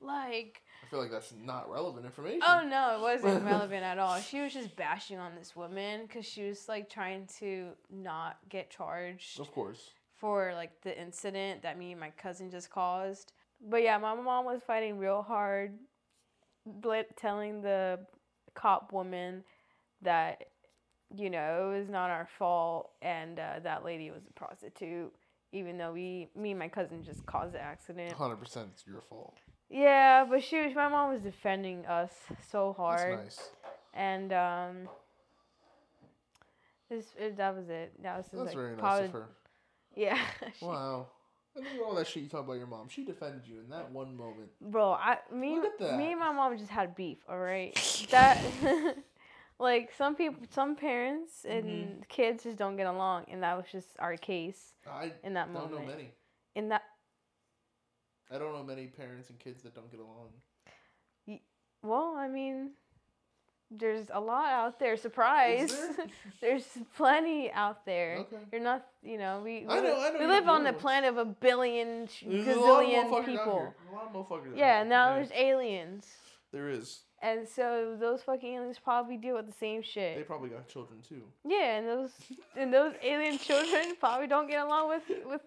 like. 0.00 0.62
I 0.82 0.86
feel 0.90 1.00
like 1.00 1.10
that's 1.10 1.32
not 1.42 1.70
relevant 1.70 2.04
information. 2.04 2.42
Oh 2.46 2.62
no, 2.66 2.96
it 2.96 3.00
wasn't 3.00 3.44
relevant 3.52 3.82
at 3.82 3.98
all. 3.98 4.18
She 4.20 4.40
was 4.40 4.52
just 4.52 4.76
bashing 4.76 5.18
on 5.18 5.34
this 5.34 5.56
woman 5.56 6.02
because 6.06 6.26
she 6.26 6.46
was 6.46 6.68
like 6.68 6.90
trying 6.90 7.26
to 7.38 7.70
not 7.90 8.38
get 8.48 8.70
charged 8.70 9.40
Of 9.40 9.50
course. 9.52 9.90
For 10.16 10.52
like 10.54 10.80
the 10.82 10.98
incident 11.00 11.62
that 11.62 11.78
me 11.78 11.92
and 11.92 12.00
my 12.00 12.10
cousin 12.10 12.50
just 12.50 12.70
caused. 12.70 13.32
But 13.68 13.82
yeah, 13.82 13.98
my 13.98 14.14
mom 14.14 14.44
was 14.44 14.60
fighting 14.66 14.98
real 14.98 15.22
hard, 15.22 15.78
telling 17.16 17.62
the 17.62 17.98
cop 18.54 18.92
woman 18.92 19.44
that 20.02 20.44
you 21.16 21.30
know 21.30 21.72
it 21.72 21.78
was 21.78 21.88
not 21.88 22.10
our 22.10 22.28
fault 22.38 22.90
and 23.02 23.38
uh, 23.38 23.60
that 23.62 23.84
lady 23.84 24.10
was 24.10 24.22
a 24.28 24.32
prostitute, 24.32 25.12
even 25.52 25.78
though 25.78 25.92
we, 25.92 26.28
me 26.36 26.50
and 26.50 26.58
my 26.58 26.68
cousin 26.68 27.02
just 27.02 27.24
caused 27.26 27.54
the 27.54 27.60
accident. 27.60 28.12
Hundred 28.12 28.36
percent, 28.36 28.70
it's 28.72 28.86
your 28.86 29.00
fault. 29.00 29.36
Yeah, 29.70 30.24
but 30.28 30.42
she 30.42 30.60
was, 30.60 30.74
my 30.74 30.88
mom 30.88 31.12
was 31.12 31.22
defending 31.22 31.86
us 31.86 32.12
so 32.50 32.74
hard 32.76 33.18
That's 33.18 33.38
nice. 33.38 33.48
and 33.94 34.32
um 34.32 34.88
this 36.90 37.06
it, 37.18 37.36
that 37.36 37.56
was 37.56 37.68
it 37.68 37.92
that 38.02 38.16
was 38.16 38.26
just, 38.26 38.36
That's 38.36 38.46
like 38.46 38.54
very 38.54 38.76
nice 38.76 39.04
of 39.06 39.10
her. 39.12 39.28
Yeah 39.96 40.18
She- 40.58 40.64
Wow. 40.66 41.08
And 41.56 41.64
then 41.64 41.78
all 41.86 41.94
that 41.94 42.08
shit 42.08 42.24
you 42.24 42.28
talk 42.28 42.44
about 42.44 42.54
your 42.54 42.66
mom, 42.66 42.88
she 42.88 43.04
defended 43.04 43.42
you 43.46 43.60
in 43.60 43.68
that 43.70 43.88
one 43.92 44.16
moment. 44.16 44.50
bro 44.60 44.92
i 44.92 45.18
me 45.32 45.54
Look 45.56 45.80
at 45.80 45.96
me 45.98 46.10
and 46.12 46.18
my 46.20 46.32
mom 46.32 46.56
just 46.58 46.70
had 46.70 46.96
beef 46.96 47.18
all 47.28 47.38
right 47.38 47.76
that 48.10 48.36
like 49.60 49.92
some 49.96 50.16
people 50.16 50.42
some 50.50 50.74
parents 50.74 51.44
and 51.44 51.64
Mm-hmm. 51.64 52.00
kids 52.08 52.42
just 52.42 52.58
don't 52.58 52.76
get 52.76 52.86
along 52.88 53.26
and 53.30 53.42
that 53.44 53.56
was 53.56 53.66
just 53.70 53.88
our 54.00 54.16
case 54.16 54.74
I 54.90 55.12
in 55.22 55.34
that 55.34 55.46
don't 55.52 55.70
moment 55.70 55.86
know 55.86 55.92
many. 55.96 56.10
in 56.56 56.68
that 56.70 56.82
I 58.32 58.38
don't 58.38 58.52
know 58.52 58.64
many 58.64 58.86
parents 58.88 59.30
and 59.30 59.38
kids 59.38 59.62
that 59.62 59.74
don't 59.76 59.90
get 59.90 60.00
along. 60.00 60.30
well 61.82 62.14
i 62.16 62.26
mean 62.26 62.70
there's 63.70 64.06
a 64.12 64.20
lot 64.20 64.50
out 64.52 64.78
there 64.78 64.96
surprise 64.96 65.72
there? 65.96 66.06
there's 66.40 66.66
plenty 66.96 67.50
out 67.50 67.84
there 67.86 68.18
Okay. 68.20 68.36
you're 68.52 68.60
not 68.62 68.86
you 69.02 69.18
know 69.18 69.40
we, 69.44 69.60
we, 69.60 69.64
know- 69.64 69.72
I 70.00 70.10
know 70.10 70.16
we 70.20 70.26
live 70.26 70.48
on 70.48 70.64
the 70.64 70.72
planet 70.72 71.10
of 71.10 71.16
a 71.18 71.24
billion 71.24 72.08
There's 72.24 72.56
a 72.56 72.60
lot 72.60 72.84
of 72.84 72.88
gazillion 72.90 73.26
people. 73.26 73.74
A 73.90 73.94
lot 73.94 74.06
of 74.06 74.12
motherfuckers 74.28 74.56
yeah 74.56 74.82
now 74.84 75.08
Yeah, 75.10 75.14
there's 75.16 75.32
aliens 75.32 76.06
There 76.52 76.68
is. 76.68 77.00
and 77.22 77.48
so 77.48 77.96
those 77.98 78.22
fucking 78.22 78.54
aliens 78.54 78.78
probably 78.78 79.16
deal 79.16 79.34
with 79.36 79.46
the 79.46 79.52
same 79.66 79.82
shit. 79.82 80.16
They 80.18 80.22
probably 80.22 80.50
got 80.50 80.68
children 80.68 81.00
too. 81.08 81.22
yeah 81.44 81.78
and 81.78 81.88
those 81.88 82.12
and 82.56 82.72
those 82.72 82.92
alien 83.02 83.38
children 83.38 83.94
probably 83.98 84.26
don't 84.28 84.46
get 84.48 84.62
along 84.64 84.88
with 84.90 85.02
with 85.26 85.40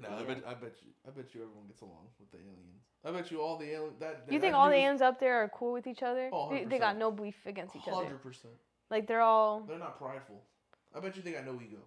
No, 0.00 0.08
I 0.16 0.22
bet 0.22 0.42
I 0.46 0.54
bet 0.54 0.74
you 0.82 0.90
I 1.06 1.10
bet 1.10 1.34
you 1.34 1.42
everyone 1.42 1.66
gets 1.66 1.82
along 1.82 2.06
with 2.18 2.30
the 2.30 2.38
aliens. 2.38 2.84
I 3.04 3.10
bet 3.12 3.30
you 3.30 3.40
all 3.40 3.56
the 3.56 3.64
alien 3.70 3.94
that 4.00 4.24
you 4.28 4.32
that 4.38 4.40
think 4.40 4.54
all 4.54 4.68
the 4.68 4.74
aliens 4.76 5.00
up 5.00 5.18
there 5.18 5.42
are 5.42 5.48
cool 5.48 5.72
with 5.72 5.86
each 5.86 6.02
other 6.02 6.28
Oh, 6.32 6.50
they, 6.50 6.64
they 6.64 6.78
got 6.78 6.98
no 6.98 7.10
beef 7.10 7.36
against 7.46 7.74
each 7.76 7.88
other 7.88 8.04
Hundred 8.04 8.22
percent. 8.22 8.52
like 8.90 9.06
they're 9.06 9.22
all 9.22 9.60
They're 9.60 9.78
not 9.78 9.98
prideful. 9.98 10.42
I 10.94 11.00
bet 11.00 11.16
you 11.16 11.22
they 11.22 11.32
got 11.32 11.46
no 11.46 11.54
ego. 11.54 11.78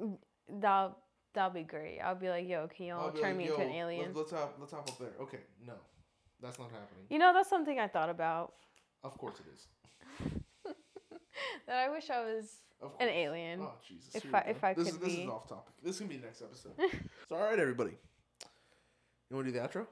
Mm, 0.00 0.16
that'll 0.60 0.96
that'll 1.34 1.50
be 1.50 1.62
great 1.62 2.00
i'll 2.00 2.14
be 2.14 2.28
like 2.30 2.48
yo 2.48 2.66
can 2.68 2.86
y'all 2.86 3.10
turn 3.12 3.22
like, 3.22 3.36
me 3.36 3.44
into 3.48 3.60
an 3.60 3.70
alien 3.70 4.12
Let's, 4.14 4.16
let's 4.16 4.30
hop 4.32 4.56
let's 4.58 4.72
hop 4.72 4.88
up 4.88 4.98
there. 4.98 5.12
Okay, 5.20 5.40
no, 5.66 5.74
that's 6.40 6.58
not 6.58 6.70
happening. 6.70 7.04
you 7.10 7.18
know 7.18 7.32
that's 7.34 7.50
something 7.50 7.78
i 7.78 7.86
thought 7.86 8.08
about 8.08 8.54
Of 9.04 9.18
course 9.18 9.36
it 9.40 9.46
is. 9.54 9.66
that 11.66 11.76
i 11.76 11.90
wish 11.90 12.08
i 12.10 12.20
was 12.20 12.62
an 13.00 13.08
alien 13.08 13.60
Oh 13.60 13.72
Jesus! 13.86 14.14
If 14.14 14.34
I- 14.34 14.40
if 14.48 14.64
I 14.64 14.72
this 14.72 14.92
could 14.92 15.02
is, 15.02 15.08
this 15.08 15.18
is 15.18 15.28
off 15.28 15.48
topic. 15.48 15.74
This 15.82 15.98
can 15.98 16.06
be 16.06 16.16
the 16.16 16.26
next 16.26 16.42
episode. 16.42 16.72
so 17.28 17.34
all 17.36 17.42
right, 17.42 17.58
everybody. 17.58 17.90
You 19.28 19.36
want 19.36 19.46
to 19.48 19.52
do 19.52 19.58
the 19.58 19.66
outro? 19.66 19.86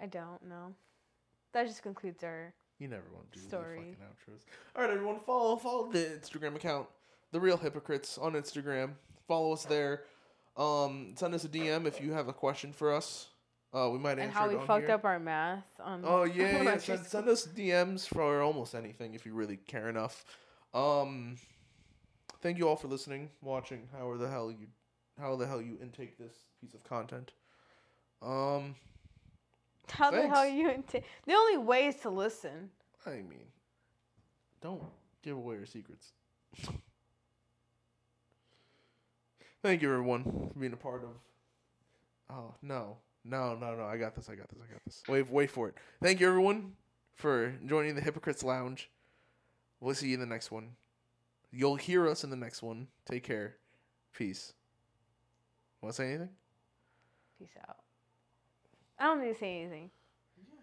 I 0.00 0.06
don't 0.06 0.42
know 0.48 0.72
that 1.52 1.66
just 1.66 1.82
concludes 1.82 2.22
our 2.22 2.52
You 2.78 2.88
never 2.88 3.04
want 3.12 3.30
to 3.32 3.38
do 3.38 3.44
Story. 3.46 3.76
fucking 3.78 3.96
outros. 3.96 4.40
All 4.76 4.82
right, 4.82 4.90
everyone, 4.92 5.20
follow 5.26 5.56
follow 5.56 5.90
the 5.90 5.98
Instagram 5.98 6.54
account, 6.56 6.86
the 7.32 7.40
Real 7.40 7.56
Hypocrites 7.56 8.16
on 8.18 8.32
Instagram. 8.34 8.92
Follow 9.26 9.52
us 9.52 9.64
there. 9.64 10.04
Um, 10.56 11.14
send 11.16 11.34
us 11.34 11.44
a 11.44 11.48
DM 11.48 11.86
if 11.86 12.00
you 12.00 12.12
have 12.12 12.28
a 12.28 12.32
question 12.32 12.72
for 12.72 12.94
us. 12.94 13.28
Uh, 13.74 13.88
we 13.90 13.98
might 13.98 14.12
answer 14.18 14.22
and 14.22 14.32
how 14.32 14.48
we 14.48 14.56
fucked 14.66 14.86
here. 14.86 14.94
up 14.94 15.04
our 15.04 15.18
math 15.20 15.64
on 15.80 16.02
Oh 16.04 16.24
yeah, 16.24 16.62
yeah. 16.62 16.76
Send, 16.88 17.06
send 17.06 17.28
us 17.28 17.46
DMs 17.46 18.06
for 18.06 18.40
almost 18.42 18.74
anything 18.74 19.14
if 19.14 19.24
you 19.26 19.32
really 19.34 19.56
care 19.56 19.88
enough. 19.88 20.24
Um, 20.74 21.36
thank 22.42 22.58
you 22.58 22.68
all 22.68 22.76
for 22.76 22.88
listening, 22.88 23.30
watching, 23.42 23.88
however 23.92 24.18
the 24.18 24.28
hell 24.28 24.50
you, 24.50 24.66
how 25.20 25.36
the 25.36 25.46
hell 25.46 25.60
you 25.62 25.78
intake 25.82 26.18
this 26.18 26.34
piece 26.60 26.74
of 26.74 26.82
content. 26.84 27.32
Um, 28.22 28.74
How 29.90 30.10
the 30.10 30.28
hell 30.28 30.42
Thanks. 30.42 30.56
you? 30.56 30.84
T- 31.00 31.02
the 31.26 31.34
only 31.34 31.58
way 31.58 31.86
is 31.86 31.96
to 31.96 32.10
listen. 32.10 32.70
I 33.06 33.10
mean, 33.10 33.46
don't 34.60 34.82
give 35.22 35.36
away 35.36 35.56
your 35.56 35.66
secrets. 35.66 36.12
Thank 39.62 39.82
you, 39.82 39.92
everyone, 39.92 40.50
for 40.52 40.58
being 40.58 40.72
a 40.72 40.76
part 40.76 41.04
of. 41.04 41.10
Oh 42.30 42.54
no, 42.62 42.96
no, 43.24 43.56
no, 43.56 43.74
no! 43.74 43.84
I 43.84 43.96
got 43.98 44.14
this! 44.14 44.28
I 44.30 44.34
got 44.34 44.48
this! 44.48 44.58
I 44.58 44.72
got 44.72 44.82
this! 44.86 45.02
Wait, 45.08 45.30
wait 45.30 45.50
for 45.50 45.68
it. 45.68 45.74
Thank 46.02 46.20
you, 46.20 46.28
everyone, 46.28 46.72
for 47.14 47.54
joining 47.66 47.94
the 47.94 48.00
Hypocrites 48.00 48.42
Lounge. 48.42 48.88
We'll 49.80 49.94
see 49.94 50.08
you 50.08 50.14
in 50.14 50.20
the 50.20 50.26
next 50.26 50.50
one. 50.50 50.70
You'll 51.50 51.76
hear 51.76 52.08
us 52.08 52.24
in 52.24 52.30
the 52.30 52.36
next 52.36 52.62
one. 52.62 52.86
Take 53.04 53.24
care. 53.24 53.56
Peace. 54.14 54.52
Want 55.82 55.94
to 55.94 55.96
say 55.96 56.08
anything? 56.10 56.28
Peace 57.38 57.56
out. 57.68 57.78
I 59.00 59.04
don't 59.06 59.22
need 59.22 59.32
to 59.32 59.38
say 59.38 59.62
anything. 59.62 59.90